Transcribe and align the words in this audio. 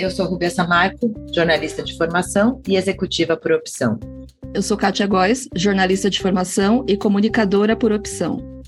Eu 0.00 0.10
sou 0.10 0.24
Rubia 0.24 0.48
Samarco, 0.48 1.12
jornalista 1.30 1.82
de 1.82 1.94
formação 1.94 2.62
e 2.66 2.74
executiva 2.74 3.36
por 3.36 3.52
opção. 3.52 4.00
Eu 4.54 4.62
sou 4.62 4.74
Kátia 4.74 5.06
Góes, 5.06 5.46
jornalista 5.54 6.08
de 6.08 6.18
formação 6.18 6.86
e 6.88 6.96
comunicadora 6.96 7.76
por 7.76 7.92
opção. 7.92 8.62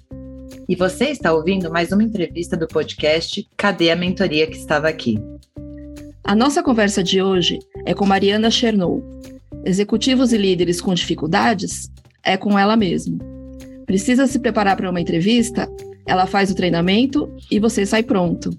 E 0.68 0.76
você 0.76 1.06
está 1.06 1.32
ouvindo 1.32 1.70
mais 1.70 1.90
uma 1.90 2.02
entrevista 2.02 2.54
do 2.54 2.68
podcast 2.68 3.48
Cadê 3.56 3.90
a 3.90 3.96
Mentoria 3.96 4.46
que 4.46 4.58
estava 4.58 4.90
aqui? 4.90 5.18
A 6.22 6.34
nossa 6.34 6.62
conversa 6.62 7.02
de 7.02 7.22
hoje 7.22 7.58
é 7.86 7.94
com 7.94 8.04
Mariana 8.04 8.50
Chernow. 8.50 9.02
Executivos 9.64 10.34
e 10.34 10.36
líderes 10.36 10.82
com 10.82 10.92
dificuldades? 10.92 11.90
É 12.22 12.36
com 12.36 12.58
ela 12.58 12.76
mesmo. 12.76 13.16
Precisa 13.86 14.26
se 14.26 14.38
preparar 14.38 14.76
para 14.76 14.90
uma 14.90 15.00
entrevista? 15.00 15.66
Ela 16.06 16.26
faz 16.26 16.50
o 16.50 16.54
treinamento 16.54 17.34
e 17.50 17.58
você 17.58 17.86
sai 17.86 18.02
pronto. 18.02 18.50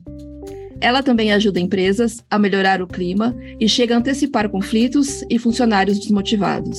Ela 0.84 1.02
também 1.02 1.32
ajuda 1.32 1.62
empresas 1.62 2.22
a 2.30 2.38
melhorar 2.38 2.82
o 2.82 2.88
clima 2.88 3.34
e 3.58 3.70
chega 3.70 3.96
a 3.96 4.00
antecipar 4.00 4.50
conflitos 4.50 5.24
e 5.30 5.40
funcionários 5.40 5.98
desmotivados. 5.98 6.78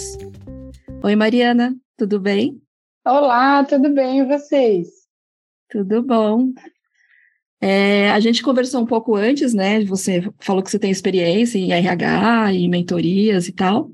Oi, 1.02 1.16
Mariana, 1.16 1.74
tudo 1.96 2.20
bem? 2.20 2.60
Olá, 3.02 3.64
tudo 3.64 3.88
bem 3.88 4.18
e 4.18 4.26
vocês? 4.26 4.88
Tudo 5.70 6.02
bom. 6.02 6.52
É, 7.62 8.10
a 8.10 8.20
gente 8.20 8.42
conversou 8.42 8.82
um 8.82 8.86
pouco 8.86 9.16
antes, 9.16 9.54
né? 9.54 9.82
Você 9.86 10.22
falou 10.38 10.62
que 10.62 10.70
você 10.70 10.78
tem 10.78 10.90
experiência 10.90 11.56
em 11.56 11.72
RH, 11.72 12.52
em 12.52 12.68
mentorias 12.68 13.48
e 13.48 13.52
tal. 13.52 13.90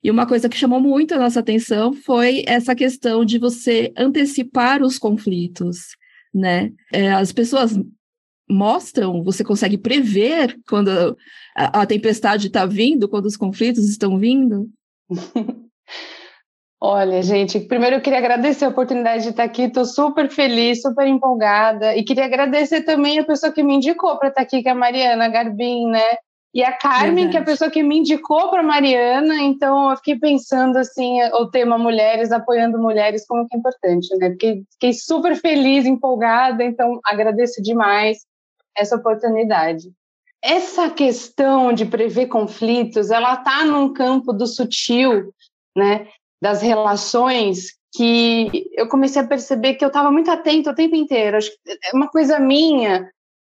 E 0.00 0.12
uma 0.12 0.28
coisa 0.28 0.48
que 0.48 0.56
chamou 0.56 0.80
muito 0.80 1.12
a 1.12 1.18
nossa 1.18 1.40
atenção 1.40 1.92
foi 1.92 2.44
essa 2.46 2.72
questão 2.72 3.24
de 3.24 3.36
você 3.36 3.92
antecipar 3.96 4.80
os 4.80 4.96
conflitos, 4.96 5.96
né? 6.32 6.70
É, 6.92 7.10
as 7.10 7.32
pessoas 7.32 7.76
mostram, 8.50 9.22
você 9.22 9.44
consegue 9.44 9.78
prever 9.78 10.58
quando 10.68 11.16
a, 11.56 11.82
a 11.82 11.86
tempestade 11.86 12.48
está 12.48 12.66
vindo, 12.66 13.08
quando 13.08 13.26
os 13.26 13.36
conflitos 13.36 13.88
estão 13.88 14.18
vindo? 14.18 14.68
Olha, 16.82 17.22
gente, 17.22 17.60
primeiro 17.60 17.96
eu 17.96 18.00
queria 18.00 18.18
agradecer 18.18 18.64
a 18.64 18.68
oportunidade 18.68 19.24
de 19.24 19.28
estar 19.30 19.44
aqui, 19.44 19.64
estou 19.64 19.84
super 19.84 20.30
feliz, 20.30 20.80
super 20.80 21.06
empolgada, 21.06 21.94
e 21.94 22.02
queria 22.02 22.24
agradecer 22.24 22.82
também 22.82 23.18
a 23.18 23.24
pessoa 23.24 23.52
que 23.52 23.62
me 23.62 23.74
indicou 23.74 24.18
para 24.18 24.28
estar 24.28 24.40
aqui, 24.40 24.62
que 24.62 24.68
é 24.68 24.72
a 24.72 24.74
Mariana 24.74 25.28
Garbim, 25.28 25.88
né? 25.88 26.16
E 26.54 26.64
a 26.64 26.72
Carmen, 26.72 27.26
Verdade. 27.26 27.30
que 27.30 27.36
é 27.36 27.40
a 27.40 27.44
pessoa 27.44 27.70
que 27.70 27.82
me 27.82 27.98
indicou 27.98 28.48
para 28.48 28.62
Mariana, 28.62 29.42
então 29.42 29.90
eu 29.90 29.96
fiquei 29.98 30.18
pensando 30.18 30.78
assim, 30.78 31.22
o 31.34 31.50
tema 31.50 31.76
mulheres, 31.76 32.32
apoiando 32.32 32.78
mulheres, 32.78 33.26
como 33.26 33.46
que 33.46 33.54
é 33.54 33.58
importante, 33.58 34.08
né? 34.16 34.30
Porque 34.30 34.62
fiquei 34.72 34.94
super 34.94 35.36
feliz, 35.36 35.84
empolgada, 35.84 36.64
então 36.64 36.98
agradeço 37.04 37.62
demais 37.62 38.24
essa 38.76 38.96
oportunidade. 38.96 39.92
Essa 40.42 40.88
questão 40.88 41.72
de 41.72 41.84
prever 41.84 42.26
conflitos, 42.26 43.10
ela 43.10 43.34
está 43.34 43.64
num 43.64 43.92
campo 43.92 44.32
do 44.32 44.46
sutil, 44.46 45.34
né, 45.76 46.08
das 46.40 46.62
relações 46.62 47.78
que 47.92 48.70
eu 48.72 48.88
comecei 48.88 49.20
a 49.20 49.26
perceber 49.26 49.74
que 49.74 49.84
eu 49.84 49.88
estava 49.88 50.10
muito 50.10 50.30
atenta 50.30 50.70
o 50.70 50.74
tempo 50.74 50.94
inteiro. 50.94 51.36
Acho 51.36 51.50
que 51.50 51.58
é 51.70 51.94
uma 51.94 52.08
coisa 52.08 52.38
minha 52.38 53.10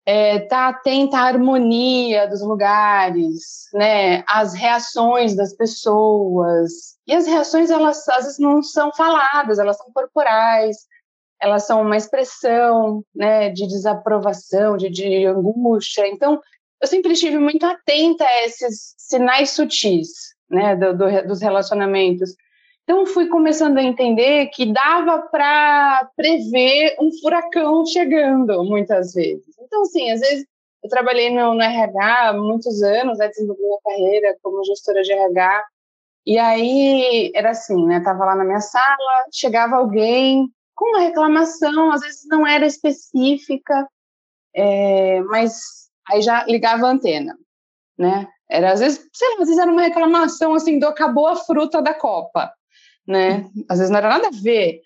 é, 0.05 0.39
tá 0.39 0.69
atenta 0.69 1.17
à 1.17 1.23
harmonia 1.23 2.27
dos 2.27 2.41
lugares, 2.41 3.69
né, 3.73 4.23
às 4.27 4.53
reações 4.53 5.35
das 5.35 5.53
pessoas. 5.53 6.97
E 7.05 7.13
as 7.13 7.27
reações 7.27 7.69
elas 7.69 8.07
às 8.09 8.23
vezes 8.23 8.39
não 8.39 8.63
são 8.63 8.91
faladas, 8.93 9.59
elas 9.59 9.77
são 9.77 9.91
corporais 9.93 10.77
elas 11.41 11.65
são 11.65 11.81
uma 11.81 11.97
expressão 11.97 13.03
né, 13.15 13.49
de 13.49 13.65
desaprovação, 13.67 14.77
de, 14.77 14.89
de 14.89 15.25
angústia. 15.25 16.07
Então, 16.07 16.39
eu 16.79 16.87
sempre 16.87 17.13
estive 17.13 17.39
muito 17.39 17.65
atenta 17.65 18.23
a 18.23 18.45
esses 18.45 18.93
sinais 18.97 19.49
sutis 19.49 20.35
né, 20.49 20.75
do, 20.75 20.95
do, 20.95 21.27
dos 21.27 21.41
relacionamentos. 21.41 22.35
Então, 22.83 23.05
fui 23.05 23.27
começando 23.27 23.77
a 23.77 23.83
entender 23.83 24.47
que 24.47 24.71
dava 24.71 25.19
para 25.19 26.09
prever 26.15 26.95
um 26.99 27.09
furacão 27.19 27.85
chegando, 27.85 28.63
muitas 28.63 29.13
vezes. 29.13 29.55
Então, 29.59 29.81
assim, 29.81 30.11
às 30.11 30.19
vezes 30.19 30.45
eu 30.83 30.89
trabalhei 30.89 31.29
no, 31.29 31.55
no 31.55 31.61
RH 31.61 32.29
há 32.29 32.33
muitos 32.33 32.83
anos, 32.83 33.17
né, 33.17 33.27
desenvolvi 33.27 33.61
minha 33.61 33.79
carreira 33.83 34.37
como 34.41 34.63
gestora 34.63 35.01
de 35.01 35.11
RH, 35.11 35.63
e 36.25 36.37
aí 36.37 37.31
era 37.33 37.51
assim, 37.51 37.83
né? 37.85 37.99
Tava 37.99 38.25
lá 38.25 38.35
na 38.35 38.43
minha 38.43 38.59
sala, 38.59 39.25
chegava 39.31 39.77
alguém 39.77 40.47
com 40.81 40.89
uma 40.89 41.01
reclamação, 41.01 41.91
às 41.91 42.01
vezes 42.01 42.25
não 42.25 42.45
era 42.47 42.65
específica, 42.65 43.87
é, 44.55 45.21
mas 45.21 45.61
aí 46.09 46.23
já 46.23 46.43
ligava 46.45 46.87
a 46.87 46.89
antena, 46.89 47.37
né? 47.95 48.27
Era 48.49 48.71
às 48.71 48.79
vezes, 48.79 49.07
sei 49.13 49.27
lá, 49.27 49.33
às 49.35 49.47
vezes 49.47 49.59
era 49.59 49.71
uma 49.71 49.83
reclamação 49.83 50.55
assim 50.55 50.79
do 50.79 50.87
acabou 50.87 51.27
a 51.27 51.35
fruta 51.35 51.83
da 51.83 51.93
copa, 51.93 52.51
né? 53.07 53.47
Às 53.69 53.77
vezes 53.77 53.91
não 53.91 53.99
era 53.99 54.09
nada 54.09 54.29
a 54.29 54.41
ver. 54.41 54.81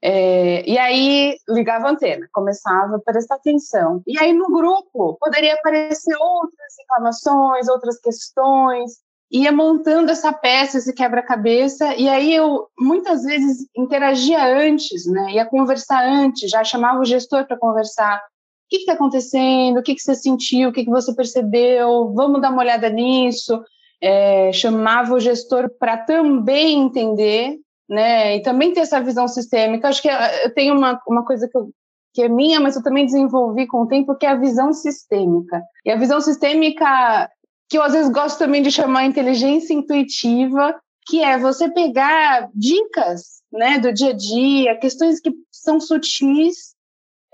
É, 0.00 0.64
e 0.64 0.78
aí 0.78 1.36
ligava 1.48 1.88
a 1.88 1.90
antena, 1.90 2.28
começava 2.32 2.94
a 2.94 3.00
prestar 3.00 3.34
atenção. 3.34 4.00
E 4.06 4.16
aí 4.20 4.32
no 4.32 4.46
grupo 4.46 5.18
poderia 5.18 5.54
aparecer 5.54 6.14
outras 6.20 6.74
reclamações, 6.78 7.68
outras 7.68 7.98
questões, 7.98 8.92
ia 9.32 9.50
montando 9.50 10.10
essa 10.10 10.30
peça, 10.30 10.76
esse 10.76 10.92
quebra-cabeça, 10.92 11.96
e 11.96 12.06
aí 12.06 12.34
eu 12.34 12.68
muitas 12.78 13.24
vezes 13.24 13.66
interagia 13.74 14.44
antes, 14.44 15.06
né? 15.06 15.32
Ia 15.32 15.46
conversar 15.46 16.04
antes, 16.04 16.50
já 16.50 16.62
chamava 16.62 17.00
o 17.00 17.04
gestor 17.04 17.46
para 17.46 17.56
conversar. 17.56 18.18
O 18.18 18.20
que 18.68 18.76
está 18.76 18.92
acontecendo? 18.92 19.78
O 19.78 19.82
que, 19.82 19.94
que 19.94 20.02
você 20.02 20.14
sentiu? 20.14 20.68
O 20.68 20.72
que, 20.72 20.84
que 20.84 20.90
você 20.90 21.14
percebeu? 21.14 22.12
Vamos 22.14 22.42
dar 22.42 22.50
uma 22.50 22.60
olhada 22.60 22.90
nisso. 22.90 23.62
É, 24.02 24.52
chamava 24.52 25.14
o 25.14 25.20
gestor 25.20 25.70
para 25.78 25.96
também 25.96 26.80
entender, 26.80 27.56
né? 27.88 28.36
E 28.36 28.42
também 28.42 28.74
ter 28.74 28.80
essa 28.80 29.00
visão 29.00 29.26
sistêmica. 29.28 29.88
Acho 29.88 30.02
que 30.02 30.08
eu 30.08 30.52
tenho 30.52 30.76
uma, 30.76 31.00
uma 31.08 31.24
coisa 31.24 31.48
que 31.48 31.56
eu, 31.56 31.70
que 32.12 32.22
é 32.22 32.28
minha, 32.28 32.60
mas 32.60 32.76
eu 32.76 32.82
também 32.82 33.06
desenvolvi 33.06 33.66
com 33.66 33.82
o 33.82 33.86
tempo, 33.86 34.14
que 34.14 34.26
é 34.26 34.30
a 34.30 34.36
visão 34.36 34.74
sistêmica. 34.74 35.62
E 35.86 35.90
a 35.90 35.96
visão 35.96 36.20
sistêmica 36.20 37.30
que 37.72 37.78
eu 37.78 37.82
às 37.82 37.94
vezes 37.94 38.12
gosto 38.12 38.38
também 38.38 38.62
de 38.62 38.70
chamar 38.70 39.06
inteligência 39.06 39.72
intuitiva, 39.72 40.78
que 41.06 41.22
é 41.22 41.38
você 41.38 41.70
pegar 41.70 42.50
dicas 42.54 43.40
né, 43.50 43.78
do 43.78 43.90
dia 43.90 44.10
a 44.10 44.12
dia, 44.12 44.78
questões 44.78 45.18
que 45.20 45.32
são 45.50 45.80
sutis, 45.80 46.74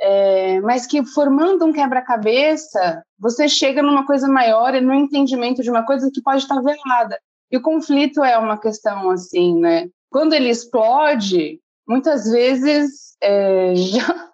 é, 0.00 0.60
mas 0.60 0.86
que 0.86 1.04
formando 1.04 1.64
um 1.66 1.72
quebra-cabeça, 1.72 3.02
você 3.18 3.48
chega 3.48 3.82
numa 3.82 4.06
coisa 4.06 4.28
maior 4.28 4.76
e 4.76 4.80
no 4.80 4.94
entendimento 4.94 5.60
de 5.60 5.70
uma 5.70 5.84
coisa 5.84 6.08
que 6.08 6.22
pode 6.22 6.44
estar 6.44 6.62
velada. 6.62 7.18
E 7.50 7.56
o 7.56 7.62
conflito 7.62 8.22
é 8.22 8.38
uma 8.38 8.60
questão 8.60 9.10
assim, 9.10 9.58
né? 9.58 9.88
Quando 10.08 10.34
ele 10.34 10.50
explode, 10.50 11.58
muitas 11.84 12.30
vezes 12.30 13.16
é, 13.20 13.74
já, 13.74 14.27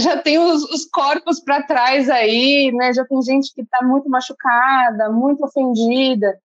já 0.00 0.16
tem 0.16 0.38
os, 0.38 0.62
os 0.64 0.86
corpos 0.86 1.40
para 1.40 1.62
trás 1.62 2.08
aí, 2.08 2.72
né? 2.72 2.92
Já 2.92 3.04
tem 3.04 3.20
gente 3.22 3.52
que 3.54 3.62
está 3.62 3.84
muito 3.84 4.08
machucada, 4.08 5.10
muito 5.10 5.44
ofendida. 5.44 6.38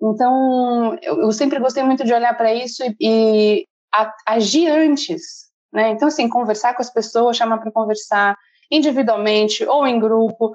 Então, 0.00 0.98
eu, 1.00 1.22
eu 1.22 1.32
sempre 1.32 1.58
gostei 1.58 1.82
muito 1.82 2.04
de 2.04 2.12
olhar 2.12 2.36
para 2.36 2.52
isso 2.52 2.82
e, 2.84 2.96
e 3.00 3.66
a, 3.94 4.12
agir 4.28 4.68
antes, 4.68 5.50
né? 5.72 5.90
Então, 5.90 6.08
assim, 6.08 6.28
conversar 6.28 6.74
com 6.74 6.82
as 6.82 6.92
pessoas, 6.92 7.36
chamar 7.36 7.58
para 7.58 7.72
conversar 7.72 8.36
individualmente 8.70 9.64
ou 9.64 9.86
em 9.86 10.00
grupo, 10.00 10.54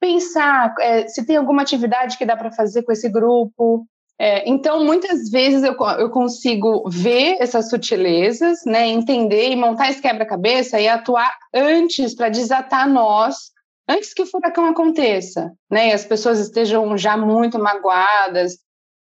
pensar 0.00 0.74
é, 0.80 1.06
se 1.06 1.24
tem 1.26 1.36
alguma 1.36 1.62
atividade 1.62 2.18
que 2.18 2.26
dá 2.26 2.36
para 2.36 2.52
fazer 2.52 2.82
com 2.82 2.92
esse 2.92 3.08
grupo, 3.08 3.86
é, 4.20 4.48
então, 4.48 4.84
muitas 4.84 5.30
vezes 5.30 5.62
eu, 5.62 5.76
eu 5.98 6.10
consigo 6.10 6.88
ver 6.90 7.36
essas 7.38 7.70
sutilezas, 7.70 8.64
né, 8.66 8.88
entender 8.88 9.50
e 9.50 9.56
montar 9.56 9.90
esse 9.90 10.02
quebra-cabeça 10.02 10.80
e 10.80 10.88
atuar 10.88 11.32
antes 11.54 12.16
para 12.16 12.28
desatar 12.28 12.88
nós, 12.88 13.52
antes 13.88 14.12
que 14.12 14.22
o 14.22 14.26
furacão 14.26 14.66
aconteça, 14.66 15.52
né, 15.70 15.90
e 15.90 15.92
as 15.92 16.04
pessoas 16.04 16.40
estejam 16.40 16.98
já 16.98 17.16
muito 17.16 17.60
magoadas. 17.60 18.58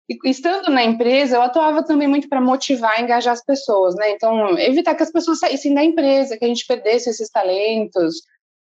E 0.09 0.17
estando 0.29 0.71
na 0.71 0.83
empresa, 0.83 1.35
eu 1.35 1.41
atuava 1.41 1.83
também 1.83 2.07
muito 2.07 2.29
para 2.29 2.39
motivar 2.39 2.97
e 2.97 3.03
engajar 3.03 3.33
as 3.33 3.43
pessoas, 3.43 3.93
né, 3.95 4.11
então 4.11 4.57
evitar 4.59 4.95
que 4.95 5.03
as 5.03 5.11
pessoas 5.11 5.39
saíssem 5.39 5.73
da 5.73 5.83
empresa, 5.83 6.37
que 6.37 6.45
a 6.45 6.47
gente 6.47 6.65
perdesse 6.65 7.09
esses 7.09 7.29
talentos, 7.29 8.15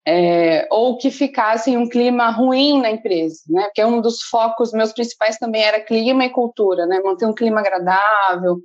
é, 0.10 0.68
ou 0.72 0.98
que 0.98 1.12
ficasse 1.12 1.78
um 1.78 1.88
clima 1.88 2.32
ruim 2.32 2.82
na 2.82 2.90
empresa, 2.90 3.42
né? 3.48 3.66
Porque 3.66 3.84
um 3.84 4.02
dos 4.02 4.24
focos 4.24 4.72
meus 4.72 4.92
principais 4.92 5.38
também 5.38 5.62
era 5.62 5.80
clima 5.80 6.26
e 6.26 6.32
cultura, 6.32 6.88
né? 6.88 7.00
Manter 7.00 7.28
um 7.28 7.34
clima 7.34 7.60
agradável, 7.60 8.60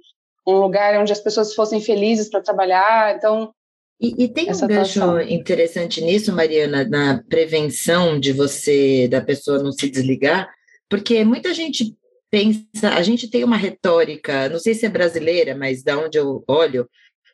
um 0.47 0.55
lugar 0.55 0.99
onde 0.99 1.13
as 1.13 1.21
pessoas 1.21 1.55
fossem 1.55 1.83
felizes 1.83 2.31
para 2.31 2.41
trabalhar. 2.41 3.15
Então, 3.15 3.53
e, 4.01 4.25
e 4.25 4.29
tem 4.29 4.45
um 4.45 4.67
gancho 4.67 5.03
atuação. 5.03 5.21
interessante 5.21 6.01
nisso, 6.01 6.33
Mariana, 6.33 6.89
na 6.89 7.23
prevenção 7.29 8.19
de 8.19 8.33
você, 8.33 9.07
da 9.07 9.21
pessoa 9.21 9.63
não 9.63 9.71
se 9.71 9.91
desligar, 9.91 10.49
porque 10.89 11.25
muita 11.25 11.53
gente 11.53 11.95
pensa, 12.31 12.89
a 12.97 13.03
gente 13.03 13.29
tem 13.29 13.45
uma 13.45 13.59
retórica, 13.59 14.49
não 14.49 14.59
sei 14.59 14.73
se 14.73 14.87
é 14.87 14.89
brasileira, 14.89 15.55
mas 15.55 15.83
da 15.83 15.99
onde 15.99 16.17
eu 16.17 16.43
olho, 16.49 16.89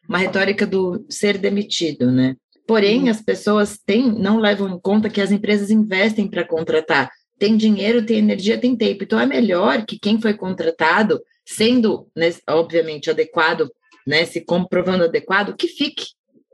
uma 0.09 0.19
retórica 0.19 0.67
do 0.67 1.07
ser 1.09 1.39
demitido, 1.39 2.11
né? 2.11 2.35
Porém, 2.71 3.03
uhum. 3.03 3.11
as 3.11 3.21
pessoas 3.21 3.79
têm, 3.85 4.13
não 4.13 4.39
levam 4.39 4.69
em 4.69 4.79
conta 4.79 5.11
que 5.11 5.21
as 5.21 5.33
empresas 5.33 5.71
investem 5.73 6.29
para 6.29 6.47
contratar 6.47 7.11
tem 7.41 7.57
dinheiro, 7.57 8.05
tem 8.05 8.19
energia, 8.19 8.61
tem 8.61 8.77
tempo. 8.77 9.03
Então 9.03 9.19
é 9.19 9.25
melhor 9.25 9.87
que 9.87 9.99
quem 9.99 10.21
foi 10.21 10.35
contratado, 10.35 11.21
sendo, 11.45 12.07
né, 12.15 12.33
obviamente, 12.49 13.09
adequado, 13.09 13.69
né, 14.07 14.27
se 14.27 14.43
comprovando 14.43 15.05
adequado, 15.05 15.57
que 15.57 15.67
fique 15.67 16.05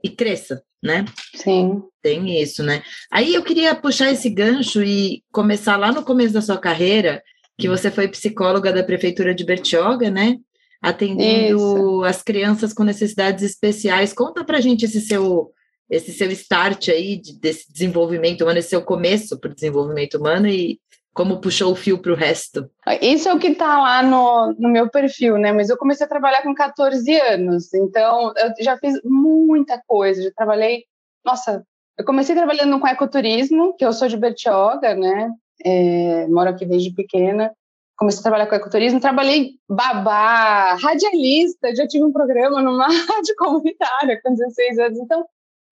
e 0.02 0.08
cresça, 0.08 0.62
né? 0.80 1.04
Sim. 1.34 1.82
Tem 2.00 2.40
isso, 2.40 2.62
né? 2.62 2.84
Aí 3.10 3.34
eu 3.34 3.42
queria 3.42 3.74
puxar 3.74 4.12
esse 4.12 4.30
gancho 4.30 4.80
e 4.80 5.24
começar 5.32 5.76
lá 5.76 5.90
no 5.90 6.04
começo 6.04 6.32
da 6.32 6.40
sua 6.40 6.56
carreira, 6.56 7.20
que 7.58 7.68
você 7.68 7.90
foi 7.90 8.06
psicóloga 8.06 8.72
da 8.72 8.84
prefeitura 8.84 9.34
de 9.34 9.44
Bertioga, 9.44 10.08
né? 10.08 10.36
Atendendo 10.80 11.56
isso. 11.56 12.04
as 12.04 12.22
crianças 12.22 12.72
com 12.72 12.84
necessidades 12.84 13.42
especiais. 13.42 14.12
Conta 14.12 14.44
pra 14.44 14.60
gente 14.60 14.84
esse 14.84 15.00
seu 15.00 15.50
esse 15.88 16.12
seu 16.12 16.30
start 16.32 16.88
aí 16.88 17.16
de, 17.16 17.38
desse 17.38 17.72
desenvolvimento 17.72 18.42
humano, 18.42 18.58
esse 18.58 18.70
seu 18.70 18.82
começo 18.82 19.38
para 19.38 19.50
o 19.50 19.54
desenvolvimento 19.54 20.18
humano 20.18 20.48
e 20.48 20.80
como 21.14 21.40
puxou 21.40 21.72
o 21.72 21.76
fio 21.76 21.98
para 21.98 22.12
o 22.12 22.16
resto? 22.16 22.70
Isso 23.00 23.26
é 23.28 23.32
o 23.32 23.38
que 23.38 23.48
está 23.48 23.80
lá 23.80 24.02
no, 24.02 24.54
no 24.58 24.68
meu 24.68 24.90
perfil, 24.90 25.38
né? 25.38 25.50
Mas 25.50 25.70
eu 25.70 25.78
comecei 25.78 26.04
a 26.04 26.08
trabalhar 26.08 26.42
com 26.42 26.54
14 26.54 27.10
anos, 27.20 27.72
então 27.72 28.34
eu 28.36 28.52
já 28.62 28.76
fiz 28.76 29.00
muita 29.02 29.80
coisa, 29.86 30.22
já 30.22 30.30
trabalhei, 30.36 30.84
nossa, 31.24 31.64
eu 31.98 32.04
comecei 32.04 32.34
trabalhando 32.34 32.78
com 32.78 32.86
ecoturismo, 32.86 33.74
que 33.74 33.84
eu 33.84 33.92
sou 33.94 34.08
de 34.08 34.16
Bertioga, 34.18 34.94
né? 34.94 35.32
É, 35.64 36.26
moro 36.28 36.50
aqui 36.50 36.66
desde 36.66 36.92
pequena. 36.92 37.50
Comecei 37.96 38.20
a 38.20 38.22
trabalhar 38.22 38.46
com 38.46 38.54
ecoturismo, 38.54 39.00
trabalhei 39.00 39.52
babá, 39.66 40.74
radialista, 40.74 41.74
já 41.74 41.86
tive 41.88 42.04
um 42.04 42.12
programa 42.12 42.60
numa 42.60 42.88
rádio 43.08 43.34
comunitária 43.38 44.20
com 44.22 44.34
16 44.34 44.78
anos. 44.78 44.98
Então, 44.98 45.24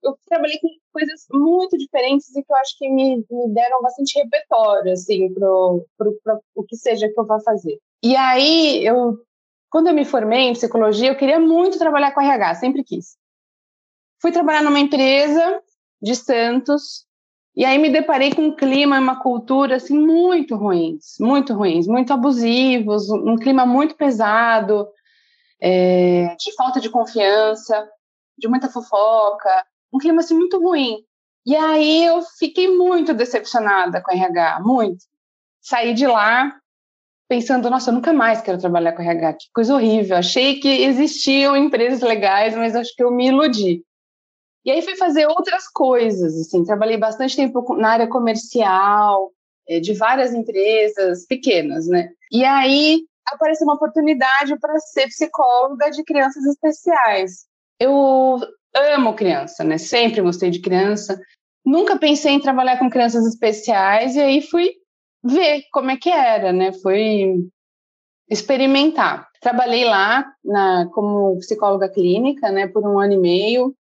eu 0.04 0.18
trabalhei 0.26 0.58
com 0.60 0.68
coisas 0.92 1.26
muito 1.32 1.76
diferentes 1.78 2.34
e 2.36 2.42
que 2.42 2.52
eu 2.52 2.56
acho 2.56 2.78
que 2.78 2.88
me, 2.88 3.16
me 3.16 3.54
deram 3.54 3.82
bastante 3.82 4.18
repertório, 4.18 4.92
assim, 4.92 5.32
pro, 5.32 5.86
pro, 5.96 6.18
pro, 6.22 6.40
o 6.54 6.62
que 6.62 6.76
seja 6.76 7.08
que 7.08 7.18
eu 7.18 7.26
vá 7.26 7.40
fazer. 7.40 7.78
E 8.02 8.14
aí, 8.14 8.84
eu, 8.84 9.18
quando 9.70 9.88
eu 9.88 9.94
me 9.94 10.04
formei 10.04 10.42
em 10.42 10.52
psicologia, 10.52 11.08
eu 11.08 11.16
queria 11.16 11.40
muito 11.40 11.78
trabalhar 11.78 12.12
com 12.12 12.20
RH, 12.20 12.56
sempre 12.56 12.84
quis. 12.84 13.16
Fui 14.20 14.30
trabalhar 14.30 14.62
numa 14.62 14.78
empresa 14.78 15.62
de 16.00 16.14
Santos, 16.14 17.06
e 17.56 17.64
aí 17.64 17.78
me 17.78 17.88
deparei 17.88 18.34
com 18.34 18.42
um 18.42 18.56
clima 18.56 18.96
e 18.96 19.00
uma 19.00 19.22
cultura, 19.22 19.76
assim, 19.76 19.96
muito 19.96 20.56
ruins, 20.56 21.14
muito 21.20 21.54
ruins, 21.54 21.86
muito 21.86 22.12
abusivos, 22.12 23.08
um 23.08 23.36
clima 23.36 23.64
muito 23.64 23.94
pesado, 23.96 24.88
é, 25.60 26.34
de 26.36 26.52
falta 26.56 26.80
de 26.80 26.90
confiança, 26.90 27.88
de 28.36 28.48
muita 28.48 28.68
fofoca, 28.68 29.64
um 29.94 29.98
clima 29.98 30.20
assim 30.20 30.34
muito 30.34 30.58
ruim. 30.58 31.04
E 31.46 31.54
aí 31.54 32.04
eu 32.04 32.22
fiquei 32.38 32.68
muito 32.68 33.14
decepcionada 33.14 34.02
com 34.02 34.12
RH, 34.12 34.60
muito. 34.60 35.04
Saí 35.60 35.94
de 35.94 36.06
lá 36.06 36.56
pensando, 37.28 37.70
nossa, 37.70 37.90
eu 37.90 37.94
nunca 37.94 38.12
mais 38.12 38.40
quero 38.40 38.58
trabalhar 38.58 38.92
com 38.92 39.02
RH, 39.02 39.34
que 39.34 39.46
coisa 39.54 39.74
horrível. 39.74 40.16
Achei 40.16 40.58
que 40.58 40.68
existiam 40.68 41.56
empresas 41.56 42.00
legais, 42.00 42.54
mas 42.54 42.74
acho 42.74 42.94
que 42.94 43.02
eu 43.02 43.10
me 43.10 43.28
iludi. 43.28 43.82
E 44.64 44.70
aí 44.70 44.82
fui 44.82 44.96
fazer 44.96 45.26
outras 45.26 45.68
coisas, 45.68 46.38
assim, 46.40 46.64
trabalhei 46.64 46.96
bastante 46.96 47.36
tempo 47.36 47.76
na 47.76 47.90
área 47.90 48.06
comercial, 48.06 49.30
eh, 49.68 49.78
de 49.78 49.92
várias 49.92 50.32
empresas 50.32 51.26
pequenas, 51.26 51.86
né? 51.86 52.10
E 52.32 52.44
aí 52.44 53.02
apareceu 53.26 53.66
uma 53.66 53.74
oportunidade 53.74 54.58
para 54.58 54.78
ser 54.78 55.06
psicóloga 55.08 55.90
de 55.90 56.02
crianças 56.02 56.44
especiais. 56.46 57.46
Eu 57.78 58.40
amo 58.74 59.14
criança, 59.14 59.64
né? 59.64 59.78
Sempre 59.78 60.20
gostei 60.20 60.50
de 60.50 60.60
criança. 60.60 61.20
Nunca 61.64 61.98
pensei 61.98 62.32
em 62.32 62.40
trabalhar 62.40 62.78
com 62.78 62.90
crianças 62.90 63.26
especiais 63.26 64.16
e 64.16 64.20
aí 64.20 64.42
fui 64.42 64.72
ver 65.22 65.62
como 65.72 65.90
é 65.90 65.96
que 65.96 66.10
era, 66.10 66.52
né? 66.52 66.72
Fui 66.72 67.46
experimentar. 68.28 69.28
Trabalhei 69.40 69.84
lá 69.84 70.26
na, 70.44 70.88
como 70.92 71.38
psicóloga 71.38 71.88
clínica, 71.88 72.50
né, 72.50 72.66
por 72.66 72.86
um 72.86 72.98
ano 72.98 73.14
e 73.14 73.18
meio. 73.18 73.74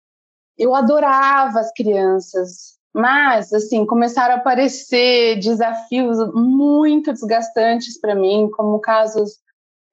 Eu 0.59 0.75
adorava 0.75 1.61
as 1.61 1.73
crianças, 1.73 2.79
mas 2.95 3.53
assim 3.53 3.87
começaram 3.87 4.35
a 4.35 4.39
aparecer 4.39 5.39
desafios 5.39 6.19
muito 6.35 7.13
desgastantes 7.13 7.99
para 8.01 8.15
mim, 8.15 8.51
como 8.53 8.81
casos 8.81 9.39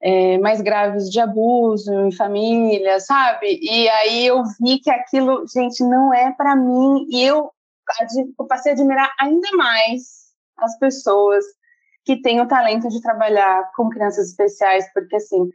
é, 0.01 0.38
mais 0.38 0.62
graves 0.62 1.10
de 1.10 1.19
abuso 1.19 1.94
em 1.94 2.12
família, 2.12 3.00
sabe? 3.00 3.60
E 3.62 3.90
aí 3.90 4.25
eu 4.25 4.44
vi 4.62 4.80
que 4.80 4.90
aquilo, 4.90 5.46
gente, 5.54 5.84
não 5.84 6.13
é 6.13 6.31
para 6.31 6.56
mim. 6.56 7.06
E 7.10 7.24
eu, 7.24 7.51
eu 8.40 8.46
passei 8.48 8.72
a 8.72 8.75
admirar 8.75 9.13
ainda 9.19 9.51
mais 9.54 10.30
as 10.57 10.78
pessoas 10.78 11.44
que 12.06 12.22
têm 12.22 12.42
o 12.42 12.48
talento 12.48 12.88
de 12.90 13.01
trabalhar 13.01 13.72
com 13.75 13.90
crianças 13.90 14.30
especiais, 14.30 14.92
porque 14.94 15.16
assim 15.16 15.50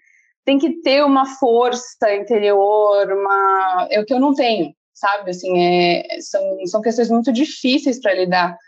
tem 0.45 0.59
que 0.59 0.83
ter 0.83 1.03
uma 1.03 1.25
força 1.25 2.15
interior, 2.15 3.11
uma 3.11 3.89
é 3.91 3.99
o 3.99 4.05
que 4.05 4.13
eu 4.13 4.21
não 4.21 4.35
tenho, 4.35 4.75
sabe? 4.93 5.31
Assim, 5.31 5.59
é, 5.59 6.21
são, 6.21 6.67
são 6.67 6.83
questões 6.83 7.11
muito 7.11 7.33
difíceis 7.33 7.99
para 7.99 8.15
lidar 8.15 8.59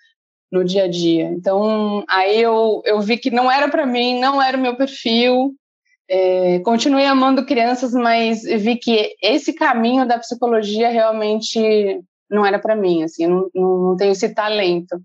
no 0.51 0.65
dia 0.65 0.85
a 0.85 0.89
dia. 0.89 1.25
Então, 1.27 2.03
aí 2.09 2.41
eu, 2.41 2.81
eu 2.85 3.01
vi 3.01 3.19
que 3.19 3.31
não 3.31 3.51
era 3.51 3.69
para 3.69 3.85
mim, 3.85 4.19
não 4.19 4.41
era 4.41 4.57
o 4.57 4.61
meu 4.61 4.75
perfil, 4.75 5.55
é, 6.09 6.61
continuei 6.61 7.05
amando 7.05 7.47
crianças, 7.47 7.93
mas 7.93 8.43
vi 8.43 8.77
que 8.77 9.15
esse 9.23 9.53
caminho 9.53 10.07
da 10.07 10.19
psicologia 10.19 10.89
realmente 10.89 12.01
não 12.31 12.45
era 12.45 12.59
para 12.59 12.77
mim, 12.77 13.03
assim, 13.03 13.27
não, 13.27 13.49
não 13.55 13.97
tenho 13.97 14.13
esse 14.13 14.33
talento. 14.35 15.01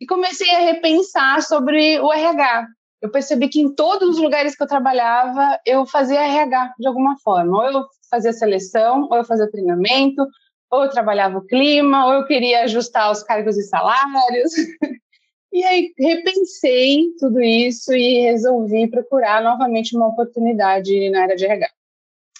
E 0.00 0.06
comecei 0.06 0.50
a 0.54 0.60
repensar 0.60 1.42
sobre 1.42 1.98
o 2.00 2.12
RH. 2.12 2.66
Eu 3.00 3.10
percebi 3.10 3.48
que 3.48 3.60
em 3.60 3.74
todos 3.74 4.10
os 4.10 4.18
lugares 4.18 4.56
que 4.56 4.62
eu 4.62 4.66
trabalhava, 4.66 5.58
eu 5.66 5.86
fazia 5.86 6.20
RH 6.20 6.74
de 6.78 6.86
alguma 6.86 7.16
forma. 7.18 7.58
Ou 7.58 7.64
eu 7.64 7.86
fazia 8.10 8.32
seleção, 8.32 9.08
ou 9.10 9.16
eu 9.16 9.24
fazia 9.24 9.50
treinamento, 9.50 10.26
ou 10.70 10.84
eu 10.84 10.90
trabalhava 10.90 11.38
o 11.38 11.46
clima, 11.46 12.06
ou 12.06 12.14
eu 12.14 12.26
queria 12.26 12.62
ajustar 12.64 13.10
os 13.10 13.22
cargos 13.22 13.56
e 13.56 13.62
salários. 13.62 14.52
E 15.52 15.64
aí 15.64 15.92
repensei 15.98 17.14
tudo 17.18 17.40
isso 17.40 17.92
e 17.92 18.20
resolvi 18.20 18.88
procurar 18.88 19.42
novamente 19.42 19.96
uma 19.96 20.08
oportunidade 20.08 21.08
na 21.10 21.22
área 21.22 21.36
de 21.36 21.46
RH. 21.46 21.70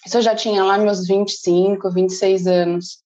Isso 0.07 0.19
eu 0.19 0.23
já 0.23 0.35
tinha 0.35 0.63
lá 0.63 0.79
meus 0.79 1.07
25, 1.07 1.91
26 1.91 2.47
anos. 2.47 3.03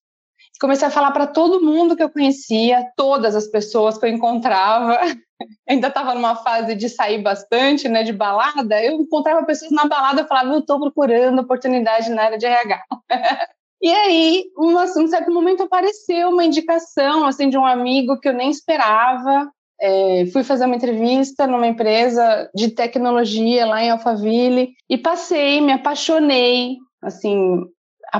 Comecei 0.59 0.87
a 0.87 0.91
falar 0.91 1.11
para 1.11 1.27
todo 1.27 1.61
mundo 1.61 1.95
que 1.95 2.03
eu 2.03 2.09
conhecia, 2.09 2.89
todas 2.95 3.35
as 3.35 3.47
pessoas 3.47 3.97
que 3.97 4.05
eu 4.05 4.09
encontrava. 4.09 4.97
Ainda 5.67 5.87
estava 5.87 6.13
numa 6.13 6.37
fase 6.37 6.75
de 6.75 6.87
sair 6.87 7.21
bastante, 7.21 7.89
né, 7.89 8.03
de 8.03 8.13
balada. 8.13 8.81
Eu 8.81 8.93
encontrava 8.93 9.45
pessoas 9.45 9.71
na 9.71 9.85
balada 9.85 10.21
e 10.21 10.27
falava, 10.27 10.53
eu 10.53 10.59
estou 10.59 10.79
procurando 10.79 11.39
oportunidade 11.39 12.09
na 12.11 12.23
área 12.23 12.37
de 12.37 12.45
RH. 12.45 12.83
E 13.83 13.89
aí, 13.89 14.45
um, 14.57 14.77
um 14.77 15.07
certo 15.09 15.29
momento 15.29 15.63
apareceu 15.63 16.29
uma 16.29 16.45
indicação 16.45 17.25
assim 17.25 17.49
de 17.49 17.57
um 17.57 17.65
amigo 17.65 18.17
que 18.17 18.29
eu 18.29 18.33
nem 18.33 18.49
esperava, 18.49 19.51
é, 19.85 20.25
fui 20.27 20.45
fazer 20.45 20.65
uma 20.65 20.77
entrevista 20.77 21.45
numa 21.45 21.67
empresa 21.67 22.49
de 22.55 22.69
tecnologia 22.69 23.65
lá 23.65 23.83
em 23.83 23.89
Alphaville 23.89 24.73
e 24.89 24.97
passei, 24.97 25.59
me 25.59 25.73
apaixonei, 25.73 26.77
assim, 27.01 27.65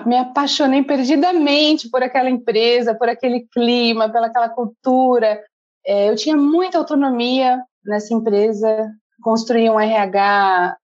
me 0.05 0.17
apaixonei 0.17 0.83
perdidamente 0.83 1.89
por 1.89 2.03
aquela 2.03 2.29
empresa, 2.29 2.93
por 2.93 3.07
aquele 3.07 3.47
clima, 3.53 4.11
pelaquela 4.11 4.49
cultura. 4.49 5.41
É, 5.87 6.09
eu 6.09 6.17
tinha 6.17 6.35
muita 6.35 6.77
autonomia 6.77 7.63
nessa 7.85 8.13
empresa, 8.13 8.91
construí 9.21 9.69
um 9.69 9.79
RH 9.79 10.75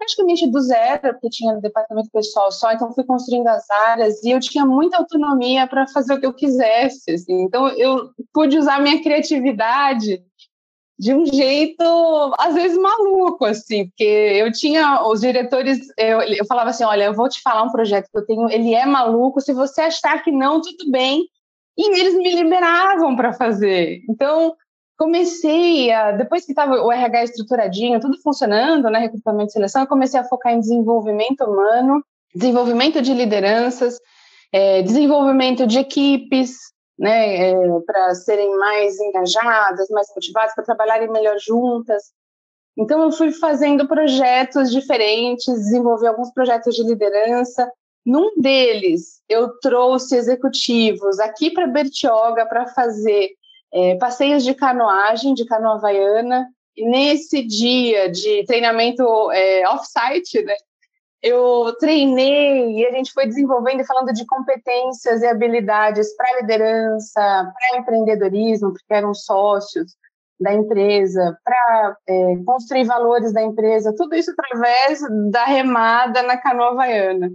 praticamente 0.00 0.46
do 0.46 0.58
zero, 0.62 1.12
porque 1.12 1.28
tinha 1.28 1.54
departamento 1.56 2.08
pessoal 2.10 2.50
só, 2.50 2.72
então 2.72 2.92
fui 2.94 3.04
construindo 3.04 3.46
as 3.48 3.68
áreas 3.68 4.24
e 4.24 4.30
eu 4.30 4.40
tinha 4.40 4.64
muita 4.64 4.96
autonomia 4.96 5.66
para 5.66 5.86
fazer 5.88 6.14
o 6.14 6.20
que 6.20 6.24
eu 6.24 6.32
quisesse, 6.32 7.10
assim. 7.10 7.42
Então 7.42 7.68
eu 7.68 8.10
pude 8.32 8.58
usar 8.58 8.80
minha 8.80 9.02
criatividade 9.02 10.22
de 10.98 11.14
um 11.14 11.26
jeito 11.26 11.82
às 12.38 12.54
vezes 12.54 12.78
maluco, 12.78 13.44
assim, 13.44 13.88
porque 13.88 14.04
eu 14.04 14.50
tinha 14.50 15.06
os 15.06 15.20
diretores, 15.20 15.78
eu, 15.98 16.22
eu 16.22 16.46
falava 16.46 16.70
assim, 16.70 16.84
olha, 16.84 17.04
eu 17.04 17.14
vou 17.14 17.28
te 17.28 17.42
falar 17.42 17.62
um 17.62 17.72
projeto 17.72 18.08
que 18.10 18.18
eu 18.18 18.24
tenho, 18.24 18.48
ele 18.48 18.74
é 18.74 18.86
maluco, 18.86 19.40
se 19.40 19.52
você 19.52 19.82
achar 19.82 20.22
que 20.24 20.32
não, 20.32 20.62
tudo 20.62 20.90
bem, 20.90 21.26
e 21.76 22.00
eles 22.00 22.14
me 22.14 22.34
liberavam 22.34 23.14
para 23.16 23.34
fazer. 23.34 24.00
Então 24.08 24.54
comecei 25.00 25.90
a, 25.90 26.12
depois 26.12 26.44
que 26.44 26.52
estava 26.52 26.74
o 26.74 26.92
RH 26.92 27.24
estruturadinho, 27.24 28.00
tudo 28.00 28.20
funcionando, 28.20 28.90
né, 28.90 28.98
recrutamento 28.98 29.48
e 29.48 29.52
seleção, 29.52 29.80
eu 29.80 29.88
comecei 29.88 30.20
a 30.20 30.24
focar 30.24 30.52
em 30.52 30.60
desenvolvimento 30.60 31.42
humano, 31.42 32.04
desenvolvimento 32.34 33.00
de 33.00 33.14
lideranças, 33.14 33.98
é, 34.52 34.82
desenvolvimento 34.82 35.66
de 35.66 35.78
equipes, 35.78 36.54
né, 36.98 37.50
é, 37.50 37.54
para 37.86 38.14
serem 38.14 38.54
mais 38.58 39.00
engajadas, 39.00 39.88
mais 39.88 40.06
motivadas, 40.14 40.54
para 40.54 40.64
trabalharem 40.64 41.10
melhor 41.10 41.38
juntas. 41.38 42.02
Então, 42.76 43.02
eu 43.02 43.10
fui 43.10 43.32
fazendo 43.32 43.88
projetos 43.88 44.70
diferentes, 44.70 45.46
desenvolvi 45.46 46.06
alguns 46.06 46.30
projetos 46.30 46.74
de 46.74 46.82
liderança. 46.82 47.72
Num 48.04 48.38
deles, 48.38 49.22
eu 49.30 49.48
trouxe 49.60 50.14
executivos 50.14 51.18
aqui 51.18 51.50
para 51.50 51.66
Bertioga 51.66 52.44
para 52.44 52.66
fazer 52.66 53.30
é, 53.72 53.96
passeios 53.96 54.44
de 54.44 54.54
canoagem, 54.54 55.34
de 55.34 55.44
canoa 55.44 55.74
havaiana. 55.74 56.48
E 56.76 56.88
nesse 56.88 57.42
dia 57.42 58.10
de 58.10 58.44
treinamento 58.44 59.02
é, 59.32 59.68
off-site, 59.68 60.42
né, 60.42 60.54
eu 61.22 61.74
treinei 61.78 62.78
e 62.78 62.86
a 62.86 62.92
gente 62.92 63.12
foi 63.12 63.26
desenvolvendo 63.26 63.80
e 63.80 63.86
falando 63.86 64.12
de 64.12 64.24
competências 64.24 65.20
e 65.20 65.26
habilidades 65.26 66.14
para 66.16 66.40
liderança, 66.40 67.20
para 67.20 67.78
empreendedorismo, 67.78 68.72
porque 68.72 68.94
eram 68.94 69.12
sócios 69.12 69.94
da 70.40 70.54
empresa, 70.54 71.38
para 71.44 71.96
é, 72.08 72.36
construir 72.46 72.84
valores 72.84 73.30
da 73.32 73.42
empresa, 73.42 73.94
tudo 73.94 74.14
isso 74.14 74.30
através 74.30 75.00
da 75.30 75.44
remada 75.44 76.22
na 76.22 76.38
canoa 76.38 76.70
havaiana. 76.70 77.30